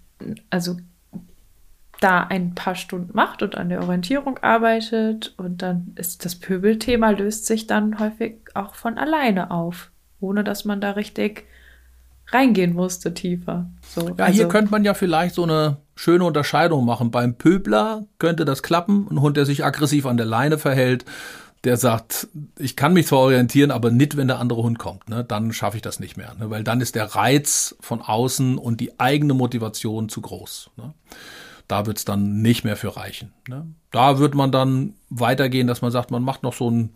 also 0.50 0.76
da 2.00 2.22
ein 2.22 2.54
paar 2.54 2.74
Stunden 2.74 3.10
macht 3.14 3.42
und 3.42 3.56
an 3.56 3.68
der 3.68 3.80
Orientierung 3.82 4.38
arbeitet 4.38 5.32
und 5.36 5.62
dann 5.62 5.92
ist 5.94 6.24
das 6.24 6.34
Pöbelthema 6.34 7.10
löst 7.10 7.46
sich 7.46 7.66
dann 7.66 7.98
häufig 7.98 8.38
auch 8.54 8.74
von 8.74 8.98
alleine 8.98 9.50
auf, 9.50 9.90
ohne 10.20 10.44
dass 10.44 10.64
man 10.64 10.80
da 10.80 10.90
richtig 10.90 11.44
reingehen 12.28 12.74
musste 12.74 13.14
tiefer. 13.14 13.70
So, 13.82 14.08
ja, 14.08 14.24
also. 14.24 14.32
hier 14.32 14.48
könnte 14.48 14.70
man 14.70 14.84
ja 14.84 14.94
vielleicht 14.94 15.34
so 15.34 15.44
eine 15.44 15.78
schöne 15.94 16.24
Unterscheidung 16.24 16.84
machen. 16.84 17.10
Beim 17.10 17.36
Pöbler 17.36 18.04
könnte 18.18 18.44
das 18.44 18.62
klappen, 18.62 19.06
ein 19.10 19.20
Hund, 19.20 19.36
der 19.36 19.46
sich 19.46 19.64
aggressiv 19.64 20.06
an 20.06 20.16
der 20.16 20.26
Leine 20.26 20.58
verhält, 20.58 21.04
der 21.66 21.76
sagt, 21.76 22.28
ich 22.58 22.76
kann 22.76 22.92
mich 22.92 23.08
zwar 23.08 23.18
orientieren, 23.18 23.72
aber 23.72 23.90
nicht, 23.90 24.16
wenn 24.16 24.28
der 24.28 24.38
andere 24.38 24.62
Hund 24.62 24.78
kommt. 24.78 25.10
Ne? 25.10 25.24
Dann 25.24 25.52
schaffe 25.52 25.76
ich 25.76 25.82
das 25.82 25.98
nicht 25.98 26.16
mehr, 26.16 26.32
ne? 26.38 26.48
weil 26.48 26.62
dann 26.62 26.80
ist 26.80 26.94
der 26.94 27.16
Reiz 27.16 27.74
von 27.80 28.00
außen 28.00 28.56
und 28.56 28.80
die 28.80 29.00
eigene 29.00 29.34
Motivation 29.34 30.08
zu 30.08 30.20
groß. 30.20 30.70
Ne? 30.76 30.94
Da 31.66 31.84
wird's 31.84 32.04
dann 32.04 32.40
nicht 32.40 32.62
mehr 32.62 32.76
für 32.76 32.96
reichen. 32.96 33.32
Ne? 33.48 33.66
Da 33.90 34.20
wird 34.20 34.36
man 34.36 34.52
dann 34.52 34.94
weitergehen, 35.10 35.66
dass 35.66 35.82
man 35.82 35.90
sagt, 35.90 36.12
man 36.12 36.22
macht 36.22 36.44
noch 36.44 36.54
so 36.54 36.70
ein 36.70 36.90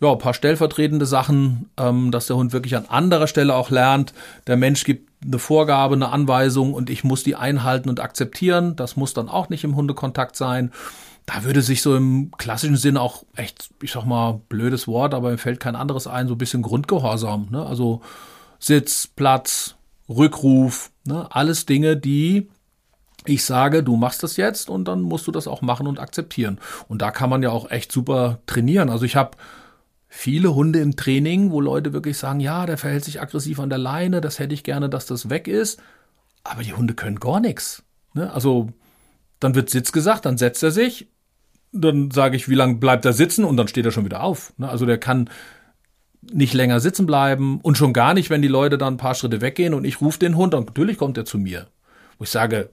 ja, 0.00 0.12
paar 0.16 0.34
stellvertretende 0.34 1.06
Sachen, 1.06 1.70
ähm, 1.76 2.10
dass 2.10 2.26
der 2.26 2.34
Hund 2.34 2.52
wirklich 2.52 2.74
an 2.74 2.86
anderer 2.86 3.28
Stelle 3.28 3.54
auch 3.54 3.70
lernt. 3.70 4.12
Der 4.48 4.56
Mensch 4.56 4.82
gibt 4.82 5.08
eine 5.24 5.38
Vorgabe, 5.38 5.94
eine 5.94 6.08
Anweisung 6.08 6.74
und 6.74 6.90
ich 6.90 7.04
muss 7.04 7.22
die 7.22 7.36
einhalten 7.36 7.88
und 7.88 8.00
akzeptieren. 8.00 8.74
Das 8.74 8.96
muss 8.96 9.14
dann 9.14 9.28
auch 9.28 9.50
nicht 9.50 9.62
im 9.62 9.76
Hundekontakt 9.76 10.34
sein 10.34 10.72
da 11.32 11.44
würde 11.44 11.62
sich 11.62 11.80
so 11.80 11.94
im 11.96 12.32
klassischen 12.38 12.76
Sinn 12.76 12.96
auch 12.96 13.24
echt, 13.36 13.70
ich 13.82 13.92
sag 13.92 14.04
mal, 14.04 14.40
blödes 14.48 14.88
Wort, 14.88 15.14
aber 15.14 15.30
mir 15.30 15.38
fällt 15.38 15.60
kein 15.60 15.76
anderes 15.76 16.08
ein, 16.08 16.26
so 16.26 16.34
ein 16.34 16.38
bisschen 16.38 16.62
Grundgehorsam. 16.62 17.48
Ne? 17.50 17.64
Also 17.64 18.00
Sitz, 18.58 19.06
Platz, 19.06 19.76
Rückruf, 20.08 20.90
ne? 21.04 21.28
alles 21.30 21.66
Dinge, 21.66 21.96
die 21.96 22.48
ich 23.26 23.44
sage, 23.44 23.84
du 23.84 23.96
machst 23.96 24.22
das 24.22 24.38
jetzt 24.38 24.70
und 24.70 24.86
dann 24.86 25.02
musst 25.02 25.26
du 25.26 25.30
das 25.30 25.46
auch 25.46 25.62
machen 25.62 25.86
und 25.86 26.00
akzeptieren. 26.00 26.58
Und 26.88 27.00
da 27.00 27.12
kann 27.12 27.30
man 27.30 27.42
ja 27.42 27.50
auch 27.50 27.70
echt 27.70 27.92
super 27.92 28.40
trainieren. 28.46 28.88
Also 28.90 29.04
ich 29.04 29.14
habe 29.14 29.36
viele 30.08 30.54
Hunde 30.54 30.80
im 30.80 30.96
Training, 30.96 31.52
wo 31.52 31.60
Leute 31.60 31.92
wirklich 31.92 32.18
sagen, 32.18 32.40
ja, 32.40 32.66
der 32.66 32.78
verhält 32.78 33.04
sich 33.04 33.20
aggressiv 33.20 33.60
an 33.60 33.68
der 33.68 33.78
Leine, 33.78 34.20
das 34.20 34.40
hätte 34.40 34.54
ich 34.54 34.64
gerne, 34.64 34.88
dass 34.88 35.06
das 35.06 35.30
weg 35.30 35.46
ist. 35.46 35.80
Aber 36.42 36.62
die 36.62 36.72
Hunde 36.72 36.94
können 36.94 37.20
gar 37.20 37.38
nichts. 37.38 37.84
Ne? 38.14 38.32
Also 38.32 38.72
dann 39.38 39.54
wird 39.54 39.70
Sitz 39.70 39.92
gesagt, 39.92 40.26
dann 40.26 40.38
setzt 40.38 40.62
er 40.62 40.72
sich, 40.72 41.08
dann 41.72 42.10
sage 42.10 42.36
ich, 42.36 42.48
wie 42.48 42.54
lange 42.54 42.76
bleibt 42.76 43.04
er 43.04 43.12
sitzen 43.12 43.44
und 43.44 43.56
dann 43.56 43.68
steht 43.68 43.84
er 43.84 43.92
schon 43.92 44.04
wieder 44.04 44.22
auf. 44.22 44.52
Ne? 44.58 44.68
Also 44.68 44.86
der 44.86 44.98
kann 44.98 45.30
nicht 46.22 46.54
länger 46.54 46.80
sitzen 46.80 47.06
bleiben 47.06 47.60
und 47.62 47.78
schon 47.78 47.92
gar 47.92 48.14
nicht, 48.14 48.30
wenn 48.30 48.42
die 48.42 48.48
Leute 48.48 48.76
dann 48.76 48.94
ein 48.94 48.98
paar 48.98 49.14
Schritte 49.14 49.40
weggehen 49.40 49.74
und 49.74 49.84
ich 49.84 50.00
rufe 50.00 50.18
den 50.18 50.36
Hund 50.36 50.54
und 50.54 50.66
natürlich 50.66 50.98
kommt 50.98 51.16
er 51.16 51.24
zu 51.24 51.38
mir. 51.38 51.68
Wo 52.18 52.24
ich 52.24 52.30
sage, 52.30 52.70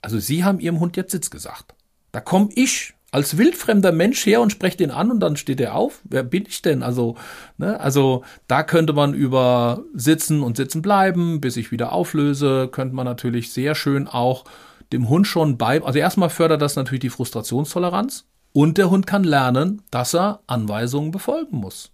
also 0.00 0.18
Sie 0.18 0.44
haben 0.44 0.60
Ihrem 0.60 0.80
Hund 0.80 0.96
jetzt 0.96 1.10
Sitz 1.10 1.30
gesagt. 1.30 1.74
Da 2.12 2.20
komme 2.20 2.50
ich 2.54 2.94
als 3.10 3.38
wildfremder 3.38 3.90
Mensch 3.90 4.24
her 4.26 4.40
und 4.40 4.50
spreche 4.50 4.76
den 4.76 4.90
an 4.90 5.10
und 5.10 5.20
dann 5.20 5.36
steht 5.36 5.60
er 5.60 5.74
auf. 5.74 6.00
Wer 6.04 6.22
bin 6.22 6.44
ich 6.46 6.62
denn? 6.62 6.82
Also, 6.82 7.16
ne, 7.56 7.80
also 7.80 8.22
da 8.46 8.62
könnte 8.62 8.92
man 8.92 9.14
über 9.14 9.82
Sitzen 9.94 10.42
und 10.42 10.56
Sitzen 10.56 10.82
bleiben, 10.82 11.40
bis 11.40 11.56
ich 11.56 11.72
wieder 11.72 11.92
auflöse, 11.92 12.68
könnte 12.70 12.94
man 12.94 13.06
natürlich 13.06 13.50
sehr 13.52 13.74
schön 13.74 14.06
auch 14.06 14.44
dem 14.92 15.08
Hund 15.08 15.26
schon 15.26 15.58
bei, 15.58 15.82
also 15.82 15.98
erstmal 15.98 16.30
fördert 16.30 16.62
das 16.62 16.76
natürlich 16.76 17.00
die 17.00 17.10
Frustrationstoleranz 17.10 18.24
und 18.52 18.78
der 18.78 18.90
Hund 18.90 19.06
kann 19.06 19.24
lernen, 19.24 19.82
dass 19.90 20.14
er 20.14 20.40
Anweisungen 20.46 21.10
befolgen 21.10 21.58
muss. 21.58 21.92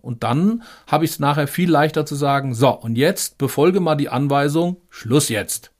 Und 0.00 0.22
dann 0.22 0.62
habe 0.86 1.04
ich 1.04 1.12
es 1.12 1.18
nachher 1.18 1.48
viel 1.48 1.70
leichter 1.70 2.06
zu 2.06 2.14
sagen, 2.14 2.54
so, 2.54 2.70
und 2.70 2.96
jetzt 2.96 3.38
befolge 3.38 3.80
mal 3.80 3.96
die 3.96 4.08
Anweisung, 4.08 4.76
Schluss 4.90 5.28
jetzt 5.28 5.70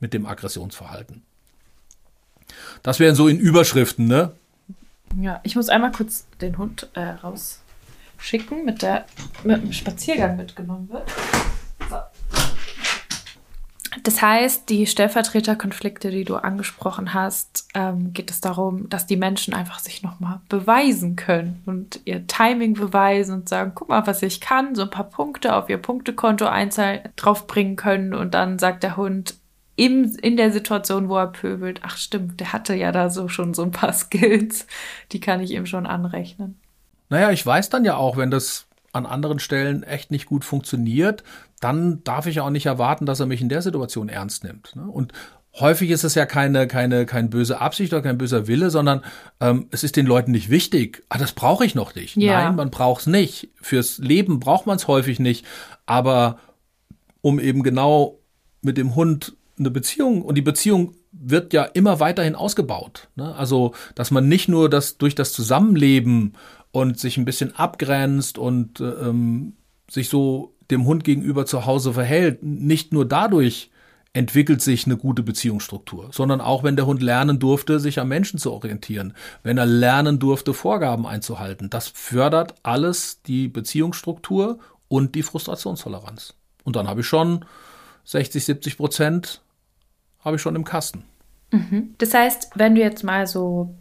mit 0.00 0.14
dem 0.14 0.26
Aggressionsverhalten. 0.26 1.22
Das 2.82 3.00
wären 3.00 3.14
so 3.14 3.28
in 3.28 3.38
Überschriften, 3.38 4.06
ne? 4.06 4.32
Ja, 5.20 5.40
ich 5.42 5.56
muss 5.56 5.68
einmal 5.68 5.92
kurz 5.92 6.26
den 6.40 6.58
Hund 6.58 6.88
äh, 6.94 7.00
rausschicken, 7.00 8.64
mit 8.64 8.82
der 8.82 9.06
mit 9.44 9.62
dem 9.62 9.72
Spaziergang 9.72 10.36
mitgenommen 10.36 10.88
wird. 10.90 11.10
Das 14.02 14.20
heißt, 14.20 14.68
die 14.68 14.86
Stellvertreterkonflikte, 14.86 16.10
die 16.10 16.24
du 16.24 16.36
angesprochen 16.36 17.14
hast, 17.14 17.68
ähm, 17.74 18.12
geht 18.12 18.30
es 18.30 18.40
darum, 18.40 18.88
dass 18.88 19.06
die 19.06 19.16
Menschen 19.16 19.54
einfach 19.54 19.78
sich 19.78 20.02
nochmal 20.02 20.40
beweisen 20.48 21.16
können 21.16 21.62
und 21.66 22.00
ihr 22.04 22.26
Timing 22.26 22.74
beweisen 22.74 23.34
und 23.34 23.48
sagen, 23.48 23.72
guck 23.74 23.88
mal, 23.88 24.06
was 24.06 24.22
ich 24.22 24.40
kann, 24.40 24.74
so 24.74 24.82
ein 24.82 24.90
paar 24.90 25.08
Punkte 25.08 25.54
auf 25.54 25.68
ihr 25.68 25.78
Punktekonto 25.78 26.46
einzahlen, 26.46 27.00
draufbringen 27.16 27.76
können 27.76 28.14
und 28.14 28.34
dann 28.34 28.58
sagt 28.58 28.82
der 28.82 28.96
Hund, 28.96 29.34
im, 29.76 30.16
in 30.22 30.36
der 30.36 30.52
Situation, 30.52 31.08
wo 31.08 31.18
er 31.18 31.26
pöbelt, 31.28 31.80
ach 31.82 31.98
stimmt, 31.98 32.40
der 32.40 32.52
hatte 32.52 32.74
ja 32.74 32.92
da 32.92 33.10
so 33.10 33.28
schon 33.28 33.54
so 33.54 33.62
ein 33.62 33.72
paar 33.72 33.92
Skills, 33.94 34.66
die 35.12 35.20
kann 35.20 35.40
ich 35.40 35.52
ihm 35.52 35.66
schon 35.66 35.86
anrechnen. 35.86 36.58
Naja, 37.08 37.30
ich 37.30 37.44
weiß 37.44 37.70
dann 37.70 37.84
ja 37.84 37.96
auch, 37.96 38.16
wenn 38.16 38.30
das 38.30 38.66
an 38.92 39.06
anderen 39.06 39.38
Stellen 39.38 39.82
echt 39.82 40.10
nicht 40.10 40.26
gut 40.26 40.44
funktioniert, 40.44 41.22
dann 41.60 42.04
darf 42.04 42.26
ich 42.26 42.40
auch 42.40 42.50
nicht 42.50 42.66
erwarten, 42.66 43.06
dass 43.06 43.20
er 43.20 43.26
mich 43.26 43.40
in 43.40 43.48
der 43.48 43.62
Situation 43.62 44.08
ernst 44.08 44.44
nimmt. 44.44 44.76
Ne? 44.76 44.82
Und 44.82 45.12
häufig 45.58 45.90
ist 45.90 46.04
es 46.04 46.14
ja 46.14 46.26
keine, 46.26 46.66
keine, 46.66 47.06
keine 47.06 47.28
böse 47.28 47.60
Absicht 47.60 47.92
oder 47.92 48.02
kein 48.02 48.18
böser 48.18 48.46
Wille, 48.46 48.70
sondern 48.70 49.02
ähm, 49.40 49.66
es 49.70 49.84
ist 49.84 49.96
den 49.96 50.06
Leuten 50.06 50.32
nicht 50.32 50.50
wichtig. 50.50 51.04
Ah, 51.08 51.18
das 51.18 51.32
brauche 51.32 51.64
ich 51.64 51.74
noch 51.74 51.94
nicht. 51.94 52.16
Ja. 52.16 52.44
Nein, 52.44 52.56
man 52.56 52.70
braucht 52.70 53.02
es 53.02 53.06
nicht. 53.06 53.48
Fürs 53.60 53.98
Leben 53.98 54.40
braucht 54.40 54.66
man 54.66 54.76
es 54.76 54.86
häufig 54.86 55.18
nicht. 55.18 55.46
Aber 55.86 56.38
um 57.22 57.40
eben 57.40 57.62
genau 57.62 58.18
mit 58.62 58.76
dem 58.76 58.94
Hund 58.94 59.34
eine 59.58 59.70
Beziehung 59.70 60.22
und 60.22 60.34
die 60.34 60.42
Beziehung 60.42 60.94
wird 61.12 61.54
ja 61.54 61.64
immer 61.64 61.98
weiterhin 61.98 62.34
ausgebaut. 62.34 63.08
Ne? 63.16 63.34
Also, 63.34 63.74
dass 63.94 64.10
man 64.10 64.28
nicht 64.28 64.48
nur 64.48 64.68
das 64.68 64.98
durch 64.98 65.14
das 65.14 65.32
Zusammenleben 65.32 66.34
und 66.72 67.00
sich 67.00 67.16
ein 67.16 67.24
bisschen 67.24 67.56
abgrenzt 67.56 68.36
und 68.36 68.80
äh, 68.80 68.84
ähm, 68.84 69.54
sich 69.88 70.10
so 70.10 70.55
dem 70.70 70.84
Hund 70.86 71.04
gegenüber 71.04 71.46
zu 71.46 71.66
Hause 71.66 71.92
verhält, 71.92 72.42
nicht 72.42 72.92
nur 72.92 73.06
dadurch 73.06 73.70
entwickelt 74.12 74.62
sich 74.62 74.86
eine 74.86 74.96
gute 74.96 75.22
Beziehungsstruktur, 75.22 76.08
sondern 76.10 76.40
auch 76.40 76.64
wenn 76.64 76.74
der 76.74 76.86
Hund 76.86 77.02
lernen 77.02 77.38
durfte, 77.38 77.78
sich 77.78 78.00
am 78.00 78.08
Menschen 78.08 78.38
zu 78.38 78.50
orientieren, 78.50 79.12
wenn 79.42 79.58
er 79.58 79.66
lernen 79.66 80.18
durfte, 80.18 80.54
Vorgaben 80.54 81.06
einzuhalten. 81.06 81.68
Das 81.68 81.88
fördert 81.88 82.54
alles 82.62 83.20
die 83.22 83.48
Beziehungsstruktur 83.48 84.58
und 84.88 85.14
die 85.14 85.22
Frustrationstoleranz. 85.22 86.34
Und 86.64 86.76
dann 86.76 86.88
habe 86.88 87.02
ich 87.02 87.06
schon 87.06 87.44
60, 88.04 88.44
70 88.44 88.76
Prozent 88.78 89.42
habe 90.20 90.36
ich 90.36 90.42
schon 90.42 90.56
im 90.56 90.64
Kasten. 90.64 91.04
Mhm. 91.52 91.94
Das 91.98 92.14
heißt, 92.14 92.52
wenn 92.54 92.74
du 92.74 92.80
jetzt 92.80 93.04
mal 93.04 93.26
so 93.26 93.74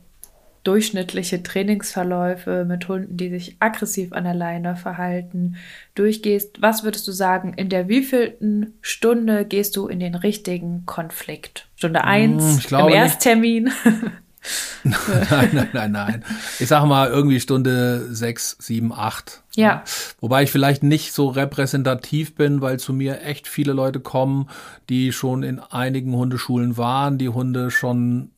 durchschnittliche 0.66 1.44
Trainingsverläufe 1.44 2.66
mit 2.66 2.88
Hunden, 2.88 3.16
die 3.16 3.30
sich 3.30 3.56
aggressiv 3.60 4.12
an 4.12 4.26
der 4.26 4.34
Leine 4.34 4.76
verhalten, 4.76 5.56
durchgehst, 5.94 6.62
was 6.62 6.84
würdest 6.84 7.08
du 7.08 7.12
sagen, 7.12 7.54
in 7.54 7.70
der 7.70 7.88
wievielten 7.88 8.74
Stunde 8.82 9.46
gehst 9.46 9.78
du 9.78 9.88
in 9.88 10.00
den 10.00 10.16
richtigen 10.16 10.86
Konflikt? 10.86 11.68
Stunde 11.76 12.04
1 12.04 12.70
hm, 12.70 12.80
im 12.80 12.90
Ersttermin? 12.90 13.72
nein, 14.84 15.50
nein, 15.54 15.70
nein, 15.74 15.92
nein. 15.92 16.26
Ich 16.60 16.68
sage 16.68 16.88
mal 16.88 17.10
irgendwie 17.10 17.40
Stunde 17.40 18.14
sechs, 18.14 18.58
sieben, 18.60 18.92
acht. 18.92 19.44
Ja. 19.56 19.84
Wobei 20.20 20.44
ich 20.44 20.52
vielleicht 20.52 20.84
nicht 20.84 21.14
so 21.14 21.28
repräsentativ 21.28 22.36
bin, 22.36 22.62
weil 22.62 22.80
zu 22.80 22.94
mir 22.94 23.22
echt 23.22 23.48
viele 23.48 23.74
Leute 23.74 24.00
kommen, 24.00 24.50
die 24.90 25.12
schon 25.12 25.44
in 25.44 25.60
einigen 25.60 26.14
Hundeschulen 26.14 26.78
waren, 26.78 27.18
die 27.18 27.30
Hunde 27.30 27.72
schon 27.72 28.32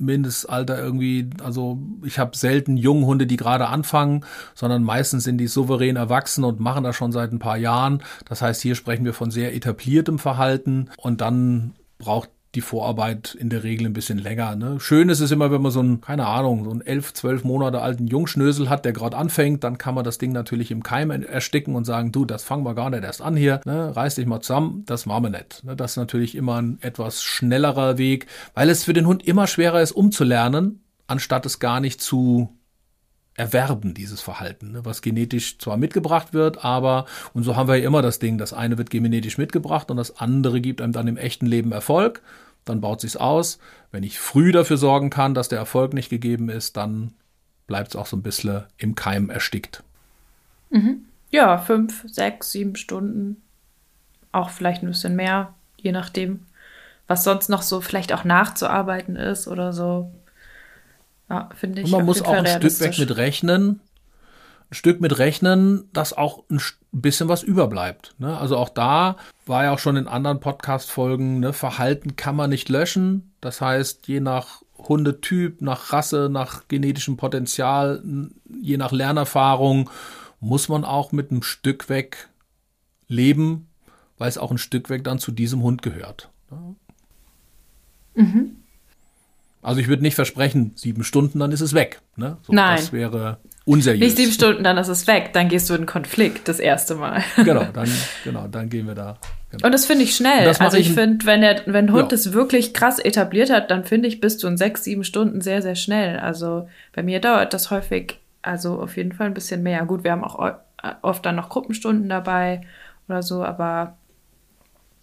Mindestalter 0.00 0.78
irgendwie, 0.78 1.30
also 1.42 1.78
ich 2.04 2.18
habe 2.18 2.36
selten 2.36 2.76
junge 2.76 3.06
Hunde, 3.06 3.26
die 3.26 3.36
gerade 3.36 3.68
anfangen, 3.68 4.24
sondern 4.54 4.82
meistens 4.82 5.24
sind 5.24 5.38
die 5.38 5.46
souverän 5.46 5.96
erwachsen 5.96 6.44
und 6.44 6.60
machen 6.60 6.84
das 6.84 6.96
schon 6.96 7.12
seit 7.12 7.32
ein 7.32 7.38
paar 7.38 7.56
Jahren. 7.56 8.02
Das 8.24 8.42
heißt, 8.42 8.60
hier 8.62 8.74
sprechen 8.74 9.04
wir 9.04 9.14
von 9.14 9.30
sehr 9.30 9.54
etabliertem 9.54 10.18
Verhalten 10.18 10.90
und 10.96 11.20
dann 11.20 11.74
braucht 11.98 12.30
die 12.54 12.60
Vorarbeit 12.60 13.36
in 13.38 13.48
der 13.48 13.62
Regel 13.62 13.86
ein 13.86 13.92
bisschen 13.92 14.18
länger. 14.18 14.56
Ne? 14.56 14.80
Schön 14.80 15.08
ist 15.08 15.20
es 15.20 15.30
immer, 15.30 15.52
wenn 15.52 15.62
man 15.62 15.70
so 15.70 15.80
einen, 15.80 16.00
keine 16.00 16.26
Ahnung, 16.26 16.64
so 16.64 16.70
einen 16.70 16.80
elf, 16.80 17.14
zwölf 17.14 17.44
Monate 17.44 17.80
alten 17.80 18.08
Jungschnösel 18.08 18.68
hat, 18.68 18.84
der 18.84 18.92
gerade 18.92 19.16
anfängt, 19.16 19.62
dann 19.62 19.78
kann 19.78 19.94
man 19.94 20.04
das 20.04 20.18
Ding 20.18 20.32
natürlich 20.32 20.70
im 20.70 20.82
Keim 20.82 21.10
ersticken 21.10 21.76
und 21.76 21.84
sagen, 21.84 22.10
du, 22.10 22.24
das 22.24 22.42
fangen 22.42 22.64
wir 22.64 22.74
gar 22.74 22.90
nicht 22.90 23.04
erst 23.04 23.22
an 23.22 23.36
hier, 23.36 23.60
ne? 23.64 23.94
reiß 23.94 24.16
dich 24.16 24.26
mal 24.26 24.40
zusammen, 24.40 24.84
das 24.86 25.06
machen 25.06 25.24
wir 25.24 25.30
nicht. 25.30 25.64
Ne? 25.64 25.76
Das 25.76 25.92
ist 25.92 25.96
natürlich 25.96 26.34
immer 26.34 26.60
ein 26.60 26.78
etwas 26.80 27.22
schnellerer 27.22 27.98
Weg, 27.98 28.26
weil 28.54 28.68
es 28.68 28.84
für 28.84 28.92
den 28.92 29.06
Hund 29.06 29.26
immer 29.26 29.46
schwerer 29.46 29.80
ist, 29.80 29.92
umzulernen, 29.92 30.82
anstatt 31.06 31.46
es 31.46 31.60
gar 31.60 31.80
nicht 31.80 32.00
zu 32.00 32.48
erwerben, 33.40 33.94
dieses 33.94 34.20
Verhalten, 34.20 34.72
ne? 34.72 34.84
was 34.84 35.00
genetisch 35.00 35.58
zwar 35.58 35.78
mitgebracht 35.78 36.34
wird, 36.34 36.62
aber, 36.62 37.06
und 37.32 37.42
so 37.42 37.56
haben 37.56 37.68
wir 37.68 37.76
ja 37.76 37.86
immer 37.86 38.02
das 38.02 38.18
Ding, 38.18 38.36
das 38.36 38.52
eine 38.52 38.76
wird 38.76 38.90
genetisch 38.90 39.38
mitgebracht 39.38 39.90
und 39.90 39.96
das 39.96 40.18
andere 40.18 40.60
gibt 40.60 40.82
einem 40.82 40.92
dann 40.92 41.08
im 41.08 41.16
echten 41.16 41.46
Leben 41.46 41.72
Erfolg, 41.72 42.20
dann 42.66 42.82
baut 42.82 43.00
sich's 43.00 43.16
aus. 43.16 43.58
Wenn 43.92 44.02
ich 44.02 44.20
früh 44.20 44.52
dafür 44.52 44.76
sorgen 44.76 45.08
kann, 45.08 45.32
dass 45.32 45.48
der 45.48 45.58
Erfolg 45.58 45.94
nicht 45.94 46.10
gegeben 46.10 46.50
ist, 46.50 46.76
dann 46.76 47.14
bleibt 47.66 47.88
es 47.88 47.96
auch 47.96 48.04
so 48.04 48.16
ein 48.16 48.22
bisschen 48.22 48.64
im 48.76 48.94
Keim 48.94 49.30
erstickt. 49.30 49.82
Mhm. 50.68 51.06
Ja, 51.30 51.56
fünf, 51.56 52.04
sechs, 52.06 52.52
sieben 52.52 52.76
Stunden, 52.76 53.40
auch 54.32 54.50
vielleicht 54.50 54.82
ein 54.82 54.88
bisschen 54.88 55.16
mehr, 55.16 55.54
je 55.78 55.92
nachdem, 55.92 56.40
was 57.06 57.24
sonst 57.24 57.48
noch 57.48 57.62
so 57.62 57.80
vielleicht 57.80 58.12
auch 58.12 58.24
nachzuarbeiten 58.24 59.16
ist 59.16 59.48
oder 59.48 59.72
so. 59.72 60.12
Ja, 61.30 61.48
finde 61.54 61.80
ich. 61.80 61.84
Und 61.86 61.92
man 61.92 62.04
muss 62.04 62.22
auch 62.22 62.32
ein 62.32 62.46
Stück 62.46 62.80
weg 62.80 62.98
mit 62.98 63.16
rechnen, 63.16 63.80
ein 64.70 64.74
Stück 64.74 65.00
mit 65.00 65.18
rechnen, 65.18 65.88
dass 65.92 66.12
auch 66.12 66.42
ein 66.50 66.60
bisschen 66.92 67.28
was 67.28 67.44
überbleibt. 67.44 68.16
Ne? 68.18 68.36
Also 68.36 68.56
auch 68.56 68.68
da 68.68 69.16
war 69.46 69.64
ja 69.64 69.72
auch 69.72 69.78
schon 69.78 69.96
in 69.96 70.08
anderen 70.08 70.40
Podcast-Folgen, 70.40 71.40
ne, 71.40 71.52
Verhalten 71.52 72.16
kann 72.16 72.36
man 72.36 72.50
nicht 72.50 72.68
löschen. 72.68 73.32
Das 73.40 73.60
heißt, 73.60 74.08
je 74.08 74.20
nach 74.20 74.62
Hundetyp, 74.76 75.62
nach 75.62 75.92
Rasse, 75.92 76.28
nach 76.30 76.66
genetischem 76.66 77.16
Potenzial, 77.16 78.02
je 78.60 78.76
nach 78.76 78.92
Lernerfahrung, 78.92 79.88
muss 80.40 80.68
man 80.68 80.84
auch 80.84 81.12
mit 81.12 81.30
einem 81.30 81.42
Stück 81.42 81.88
weg 81.88 82.28
leben, 83.06 83.68
weil 84.18 84.28
es 84.28 84.38
auch 84.38 84.50
ein 84.50 84.58
Stück 84.58 84.90
weg 84.90 85.04
dann 85.04 85.18
zu 85.18 85.30
diesem 85.30 85.62
Hund 85.62 85.82
gehört. 85.82 86.30
Ne? 86.50 86.74
Mhm. 88.14 88.56
Also 89.62 89.80
ich 89.80 89.88
würde 89.88 90.02
nicht 90.02 90.14
versprechen, 90.14 90.72
sieben 90.74 91.04
Stunden, 91.04 91.38
dann 91.38 91.52
ist 91.52 91.60
es 91.60 91.74
weg. 91.74 92.00
Ne? 92.16 92.38
So, 92.42 92.52
Nein. 92.52 92.76
Das 92.76 92.92
wäre 92.92 93.38
unseriös. 93.66 94.00
Nicht 94.00 94.16
sieben 94.16 94.32
Stunden, 94.32 94.64
dann 94.64 94.78
ist 94.78 94.88
es 94.88 95.06
weg. 95.06 95.30
Dann 95.34 95.48
gehst 95.48 95.68
du 95.68 95.74
in 95.74 95.84
Konflikt 95.84 96.48
das 96.48 96.60
erste 96.60 96.94
Mal. 96.94 97.22
Genau, 97.36 97.64
dann, 97.72 97.88
genau, 98.24 98.48
dann 98.48 98.70
gehen 98.70 98.86
wir 98.86 98.94
da. 98.94 99.18
Genau. 99.50 99.66
Und 99.66 99.72
das 99.72 99.84
finde 99.84 100.04
ich 100.04 100.16
schnell. 100.16 100.48
Also 100.48 100.76
ich, 100.78 100.88
ich 100.88 100.94
finde, 100.94 101.26
wenn 101.26 101.42
der, 101.42 101.62
wenn 101.66 101.88
ein 101.88 101.92
Hund 101.92 102.12
es 102.12 102.32
wirklich 102.32 102.72
krass 102.72 102.98
etabliert 102.98 103.50
hat, 103.50 103.70
dann 103.70 103.84
finde 103.84 104.08
ich, 104.08 104.20
bist 104.20 104.42
du 104.42 104.46
in 104.46 104.56
sechs, 104.56 104.84
sieben 104.84 105.04
Stunden 105.04 105.40
sehr, 105.40 105.60
sehr 105.60 105.74
schnell. 105.74 106.18
Also 106.18 106.68
bei 106.94 107.02
mir 107.02 107.20
dauert 107.20 107.52
das 107.52 107.70
häufig, 107.70 108.18
also 108.42 108.80
auf 108.80 108.96
jeden 108.96 109.12
Fall 109.12 109.26
ein 109.26 109.34
bisschen 109.34 109.62
mehr. 109.62 109.84
Gut, 109.84 110.04
wir 110.04 110.12
haben 110.12 110.24
auch 110.24 110.54
oft 111.02 111.26
dann 111.26 111.36
noch 111.36 111.48
Gruppenstunden 111.48 112.08
dabei 112.08 112.62
oder 113.08 113.22
so, 113.22 113.44
aber 113.44 113.98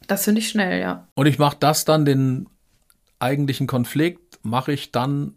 das 0.07 0.23
finde 0.23 0.39
ich 0.39 0.49
schnell, 0.49 0.79
ja. 0.79 1.07
Und 1.13 1.27
ich 1.27 1.37
mache 1.37 1.57
das 1.59 1.85
dann 1.85 2.05
den 2.05 2.47
eigentlichen 3.19 3.67
Konflikt 3.67 4.26
mache 4.43 4.73
ich 4.73 4.91
dann 4.91 5.33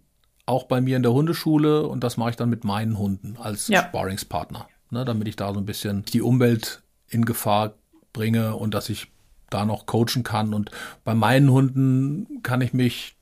auch 0.46 0.64
bei 0.64 0.80
mir 0.80 0.96
in 0.96 1.02
der 1.02 1.12
Hundeschule 1.12 1.86
und 1.86 2.02
das 2.02 2.16
mache 2.16 2.30
ich 2.30 2.36
dann 2.36 2.50
mit 2.50 2.64
meinen 2.64 2.98
Hunden 2.98 3.36
als 3.38 3.68
ja. 3.68 3.82
Sparringspartner, 3.82 4.68
ne, 4.90 5.04
damit 5.04 5.28
ich 5.28 5.36
da 5.36 5.52
so 5.52 5.60
ein 5.60 5.66
bisschen 5.66 6.04
die 6.04 6.22
Umwelt 6.22 6.82
in 7.08 7.24
Gefahr 7.24 7.74
bringe 8.12 8.56
und 8.56 8.74
dass 8.74 8.88
ich 8.88 9.08
da 9.48 9.64
noch 9.64 9.86
coachen 9.86 10.22
kann. 10.22 10.54
Und 10.54 10.70
bei 11.04 11.14
meinen 11.14 11.50
Hunden 11.50 12.42
kann 12.42 12.60
ich 12.60 12.72
mich 12.72 13.16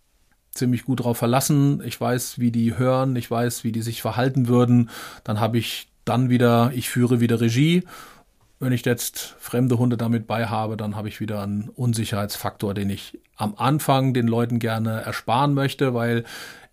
ziemlich 0.50 0.84
gut 0.84 1.04
drauf 1.04 1.18
verlassen. 1.18 1.82
Ich 1.84 2.00
weiß, 2.00 2.38
wie 2.38 2.50
die 2.50 2.76
hören, 2.76 3.16
ich 3.16 3.30
weiß, 3.30 3.64
wie 3.64 3.72
die 3.72 3.82
sich 3.82 4.02
verhalten 4.02 4.48
würden. 4.48 4.90
Dann 5.24 5.40
habe 5.40 5.58
ich 5.58 5.88
dann 6.04 6.30
wieder, 6.30 6.72
ich 6.74 6.88
führe 6.88 7.20
wieder 7.20 7.40
Regie 7.40 7.84
wenn 8.60 8.72
ich 8.72 8.84
jetzt 8.84 9.36
fremde 9.38 9.78
Hunde 9.78 9.96
damit 9.96 10.26
bei 10.26 10.46
habe, 10.46 10.76
dann 10.76 10.96
habe 10.96 11.08
ich 11.08 11.20
wieder 11.20 11.42
einen 11.42 11.68
Unsicherheitsfaktor, 11.68 12.74
den 12.74 12.90
ich 12.90 13.18
am 13.36 13.54
Anfang 13.56 14.14
den 14.14 14.26
Leuten 14.26 14.58
gerne 14.58 15.00
ersparen 15.02 15.54
möchte, 15.54 15.94
weil 15.94 16.24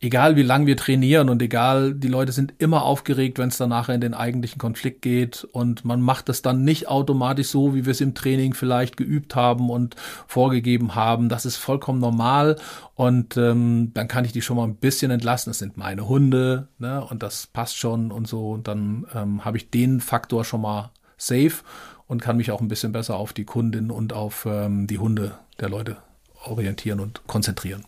egal 0.02 0.36
wie 0.36 0.42
lang 0.42 0.66
wir 0.66 0.78
trainieren 0.78 1.30
und 1.30 1.42
egal, 1.44 1.94
die 1.94 2.08
Leute 2.08 2.32
sind 2.32 2.56
immer 2.58 2.84
aufgeregt, 2.84 3.38
wenn 3.38 3.50
es 3.50 3.58
dann 3.58 3.70
nachher 3.70 3.94
in 3.94 4.02
den 4.02 4.16
eigentlichen 4.16 4.58
Konflikt 4.58 5.04
geht 5.04 5.44
und 5.52 5.86
man 5.86 6.02
macht 6.02 6.28
es 6.30 6.42
dann 6.42 6.64
nicht 6.64 6.88
automatisch 6.88 7.50
so, 7.50 7.76
wie 7.76 7.86
wir 7.86 7.92
es 7.92 8.02
im 8.02 8.16
Training 8.16 8.56
vielleicht 8.56 8.98
geübt 8.98 9.36
haben 9.36 9.70
und 9.70 9.96
vorgegeben 10.28 10.96
haben. 10.96 11.30
Das 11.30 11.46
ist 11.46 11.58
vollkommen 11.58 12.00
normal 12.00 12.58
und 12.96 13.38
ähm, 13.38 13.92
dann 13.94 14.08
kann 14.08 14.26
ich 14.26 14.32
die 14.32 14.42
schon 14.42 14.58
mal 14.58 14.64
ein 14.64 14.78
bisschen 14.78 15.12
entlassen. 15.12 15.52
Das 15.52 15.60
sind 15.60 15.78
meine 15.78 16.08
Hunde 16.10 16.68
ne, 16.80 17.06
und 17.06 17.22
das 17.22 17.46
passt 17.46 17.78
schon 17.78 18.12
und 18.12 18.28
so 18.28 18.52
und 18.52 18.68
dann 18.68 19.06
ähm, 19.14 19.46
habe 19.46 19.58
ich 19.58 19.70
den 19.70 20.02
Faktor 20.02 20.46
schon 20.46 20.62
mal 20.62 20.92
safe 21.18 21.64
und 22.08 22.22
kann 22.22 22.38
mich 22.38 22.52
auch 22.52 22.62
ein 22.62 22.68
bisschen 22.68 22.92
besser 22.92 23.16
auf 23.18 23.34
die 23.34 23.46
Kundin 23.46 23.92
und 23.92 24.14
auf 24.14 24.46
ähm, 24.50 24.88
die 24.88 25.00
Hunde 25.00 25.38
der 25.60 25.70
Leute 25.70 25.98
orientieren 26.44 27.00
und 27.00 27.26
konzentrieren. 27.28 27.86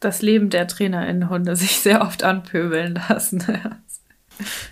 Das 0.00 0.22
Leben 0.22 0.50
der 0.50 0.66
TrainerInnen-Hunde 0.66 1.56
sich 1.56 1.80
sehr 1.80 2.02
oft 2.02 2.22
anpöbeln 2.22 3.00
lassen. 3.08 3.42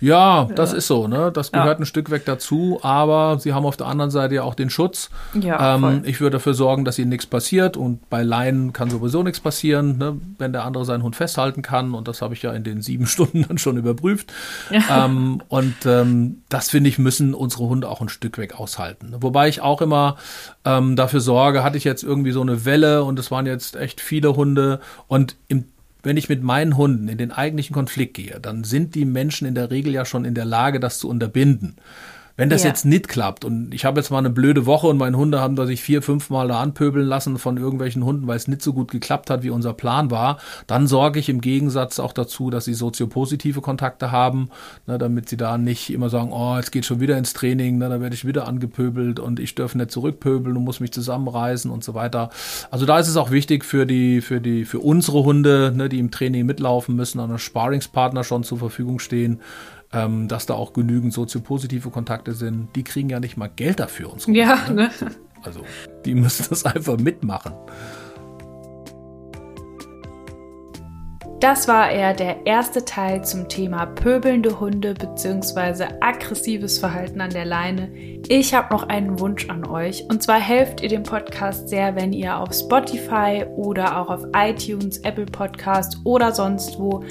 Ja, 0.01 0.49
das 0.55 0.71
ja. 0.71 0.77
ist 0.77 0.87
so, 0.87 1.07
ne? 1.07 1.31
Das 1.31 1.51
gehört 1.51 1.79
ja. 1.79 1.83
ein 1.83 1.85
Stück 1.85 2.09
weg 2.11 2.25
dazu, 2.25 2.79
aber 2.81 3.39
sie 3.39 3.53
haben 3.53 3.65
auf 3.65 3.77
der 3.77 3.87
anderen 3.87 4.11
Seite 4.11 4.35
ja 4.35 4.43
auch 4.43 4.55
den 4.55 4.69
Schutz. 4.69 5.09
Ja, 5.33 5.75
ähm, 5.75 6.01
ich 6.05 6.19
würde 6.19 6.37
dafür 6.37 6.53
sorgen, 6.53 6.85
dass 6.85 6.99
ihnen 6.99 7.09
nichts 7.09 7.25
passiert 7.25 7.77
und 7.77 8.09
bei 8.09 8.23
Leinen 8.23 8.73
kann 8.73 8.89
sowieso 8.89 9.23
nichts 9.23 9.39
passieren, 9.39 9.97
ne? 9.97 10.17
wenn 10.37 10.53
der 10.53 10.65
andere 10.65 10.85
seinen 10.85 11.03
Hund 11.03 11.15
festhalten 11.15 11.61
kann 11.61 11.93
und 11.93 12.07
das 12.07 12.21
habe 12.21 12.33
ich 12.33 12.41
ja 12.41 12.51
in 12.53 12.63
den 12.63 12.81
sieben 12.81 13.05
Stunden 13.13 13.45
dann 13.47 13.57
schon 13.57 13.77
überprüft. 13.77 14.31
Ja. 14.69 15.05
Ähm, 15.05 15.41
und 15.47 15.85
ähm, 15.85 16.41
das 16.49 16.69
finde 16.69 16.89
ich, 16.89 16.99
müssen 16.99 17.33
unsere 17.33 17.67
Hunde 17.67 17.89
auch 17.89 18.01
ein 18.01 18.09
Stück 18.09 18.37
weg 18.37 18.59
aushalten. 18.59 19.15
Wobei 19.19 19.47
ich 19.47 19.61
auch 19.61 19.81
immer 19.81 20.17
ähm, 20.65 20.95
dafür 20.95 21.19
sorge, 21.19 21.63
hatte 21.63 21.77
ich 21.77 21.83
jetzt 21.83 22.03
irgendwie 22.03 22.31
so 22.31 22.41
eine 22.41 22.65
Welle 22.65 23.03
und 23.03 23.19
es 23.19 23.31
waren 23.31 23.45
jetzt 23.45 23.75
echt 23.75 24.01
viele 24.01 24.35
Hunde 24.35 24.79
und 25.07 25.35
im 25.47 25.65
wenn 26.03 26.17
ich 26.17 26.29
mit 26.29 26.43
meinen 26.43 26.77
Hunden 26.77 27.07
in 27.07 27.17
den 27.17 27.31
eigentlichen 27.31 27.73
Konflikt 27.73 28.15
gehe, 28.15 28.39
dann 28.41 28.65
sind 28.65 28.93
die 28.93 29.05
Menschen 29.05 29.47
in 29.47 29.55
der 29.55 29.71
Regel 29.71 29.93
ja 29.93 30.05
schon 30.05 30.25
in 30.25 30.35
der 30.35 30.45
Lage, 30.45 30.79
das 30.79 30.99
zu 30.99 31.09
unterbinden. 31.09 31.77
Wenn 32.35 32.49
das 32.49 32.63
ja. 32.63 32.69
jetzt 32.69 32.83
nicht 32.83 33.09
klappt 33.09 33.45
und 33.45 33.75
ich 33.75 33.85
habe 33.85 33.99
jetzt 33.99 34.09
mal 34.09 34.17
eine 34.17 34.31
blöde 34.31 34.65
Woche 34.65 34.87
und 34.87 34.97
meine 34.97 35.15
Hunde 35.17 35.39
haben 35.39 35.55
da 35.55 35.67
sich 35.67 35.83
vier, 35.83 36.01
fünf 36.01 36.31
Mal 36.31 36.47
da 36.47 36.61
anpöbeln 36.61 37.05
lassen 37.05 37.37
von 37.37 37.57
irgendwelchen 37.57 38.03
Hunden, 38.03 38.25
weil 38.25 38.37
es 38.37 38.47
nicht 38.47 38.63
so 38.63 38.73
gut 38.73 38.89
geklappt 38.89 39.29
hat, 39.29 39.43
wie 39.43 39.51
unser 39.51 39.73
Plan 39.73 40.09
war, 40.09 40.39
dann 40.65 40.87
sorge 40.87 41.19
ich 41.19 41.29
im 41.29 41.41
Gegensatz 41.41 41.99
auch 41.99 42.11
dazu, 42.11 42.49
dass 42.49 42.65
sie 42.65 42.73
soziopositive 42.73 43.61
Kontakte 43.61 44.11
haben, 44.11 44.49
ne, 44.87 44.97
damit 44.97 45.29
sie 45.29 45.37
da 45.37 45.59
nicht 45.59 45.91
immer 45.91 46.09
sagen, 46.09 46.31
oh, 46.31 46.55
jetzt 46.55 46.71
geht 46.71 46.85
schon 46.85 46.99
wieder 46.99 47.19
ins 47.19 47.33
Training, 47.33 47.77
ne, 47.77 47.87
da 47.87 48.01
werde 48.01 48.15
ich 48.15 48.25
wieder 48.25 48.47
angepöbelt 48.47 49.19
und 49.19 49.39
ich 49.39 49.53
dürfe 49.53 49.77
nicht 49.77 49.91
zurückpöbeln 49.91 50.57
und 50.57 50.63
muss 50.63 50.79
mich 50.79 50.91
zusammenreißen 50.91 51.69
und 51.69 51.83
so 51.83 51.93
weiter. 51.93 52.31
Also 52.71 52.87
da 52.87 52.97
ist 52.97 53.09
es 53.09 53.15
auch 53.17 53.29
wichtig 53.29 53.63
für 53.63 53.85
die, 53.85 54.21
für 54.21 54.41
die, 54.41 54.65
für 54.65 54.79
unsere 54.79 55.23
Hunde, 55.23 55.71
ne, 55.75 55.87
die 55.87 55.99
im 55.99 56.09
Training 56.09 56.47
mitlaufen 56.47 56.95
müssen, 56.95 57.19
an 57.19 57.29
einem 57.29 57.37
Sparingspartner 57.37 58.23
schon 58.23 58.43
zur 58.43 58.57
Verfügung 58.57 58.97
stehen, 58.97 59.39
ähm, 59.93 60.27
dass 60.27 60.45
da 60.45 60.55
auch 60.55 60.73
genügend 60.73 61.13
soziopositive 61.13 61.89
Kontakte 61.89 62.33
sind. 62.33 62.75
Die 62.75 62.83
kriegen 62.83 63.09
ja 63.09 63.19
nicht 63.19 63.37
mal 63.37 63.49
Geld 63.55 63.79
dafür. 63.79 64.11
Unsere 64.11 64.31
ja, 64.31 64.57
Kunden, 64.57 64.75
ne? 64.75 64.91
Also, 65.43 65.61
die 66.05 66.15
müssen 66.15 66.45
das 66.49 66.65
einfach 66.65 66.97
mitmachen. 66.97 67.53
Das 71.43 71.67
war 71.67 71.91
eher 71.91 72.13
der 72.13 72.45
erste 72.45 72.85
Teil 72.85 73.25
zum 73.25 73.49
Thema 73.49 73.85
pöbelnde 73.85 74.61
Hunde 74.61 74.93
bzw. 74.93 75.87
aggressives 75.99 76.77
Verhalten 76.77 77.19
an 77.19 77.31
der 77.31 77.43
Leine. 77.43 77.93
Ich 78.29 78.53
habe 78.53 78.73
noch 78.73 78.87
einen 78.87 79.19
Wunsch 79.19 79.49
an 79.49 79.65
euch 79.65 80.05
und 80.09 80.23
zwar 80.23 80.39
helft 80.39 80.79
ihr 80.79 80.87
dem 80.87 81.03
Podcast 81.03 81.67
sehr, 81.67 81.97
wenn 81.97 82.13
ihr 82.13 82.37
auf 82.37 82.53
Spotify 82.53 83.43
oder 83.57 83.99
auch 83.99 84.09
auf 84.09 84.23
iTunes, 84.33 84.99
Apple 84.99 85.25
Podcast 85.25 85.97
oder 86.05 86.31
sonst 86.31 86.79
wo 86.79 87.03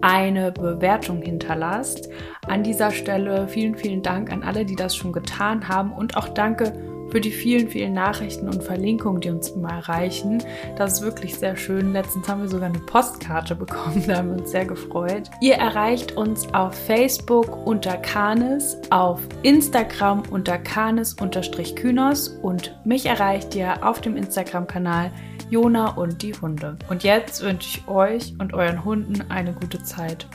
eine 0.00 0.52
Bewertung 0.52 1.22
hinterlasst. 1.22 2.08
An 2.46 2.62
dieser 2.62 2.90
Stelle 2.90 3.48
vielen, 3.48 3.76
vielen 3.76 4.02
Dank 4.02 4.32
an 4.32 4.42
alle, 4.42 4.64
die 4.64 4.76
das 4.76 4.96
schon 4.96 5.12
getan 5.12 5.68
haben 5.68 5.92
und 5.92 6.16
auch 6.16 6.28
danke 6.28 6.72
für 7.10 7.20
die 7.20 7.30
vielen, 7.30 7.68
vielen 7.68 7.92
Nachrichten 7.92 8.46
und 8.46 8.62
Verlinkungen, 8.62 9.20
die 9.20 9.30
uns 9.30 9.50
immer 9.50 9.70
erreichen. 9.70 10.42
Das 10.76 10.94
ist 10.94 11.02
wirklich 11.02 11.34
sehr 11.36 11.56
schön. 11.56 11.92
Letztens 11.92 12.28
haben 12.28 12.42
wir 12.42 12.48
sogar 12.48 12.68
eine 12.68 12.78
Postkarte 12.78 13.54
bekommen, 13.54 14.04
da 14.06 14.18
haben 14.18 14.30
wir 14.30 14.40
uns 14.40 14.50
sehr 14.50 14.64
gefreut. 14.64 15.30
Ihr 15.40 15.54
erreicht 15.54 16.16
uns 16.16 16.52
auf 16.54 16.74
Facebook 16.74 17.66
unter 17.66 17.96
Kanes, 17.96 18.78
auf 18.90 19.20
Instagram 19.42 20.22
unter 20.30 20.58
Kanes-Kynos 20.58 22.28
und 22.42 22.76
mich 22.84 23.06
erreicht 23.06 23.54
ihr 23.54 23.86
auf 23.86 24.00
dem 24.00 24.16
Instagram-Kanal 24.16 25.10
Jona 25.50 25.96
und 25.96 26.22
die 26.22 26.32
Hunde. 26.32 26.76
Und 26.88 27.02
jetzt 27.02 27.42
wünsche 27.42 27.78
ich 27.78 27.88
euch 27.88 28.34
und 28.38 28.54
euren 28.54 28.84
Hunden 28.84 29.24
eine 29.30 29.52
gute 29.52 29.82
Zeit. 29.82 30.26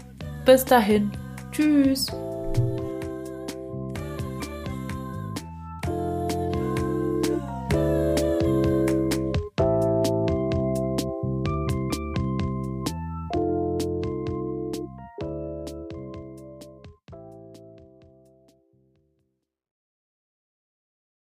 Bis 0.45 0.65
dahin. 0.65 1.11
Tschüss. 1.51 2.07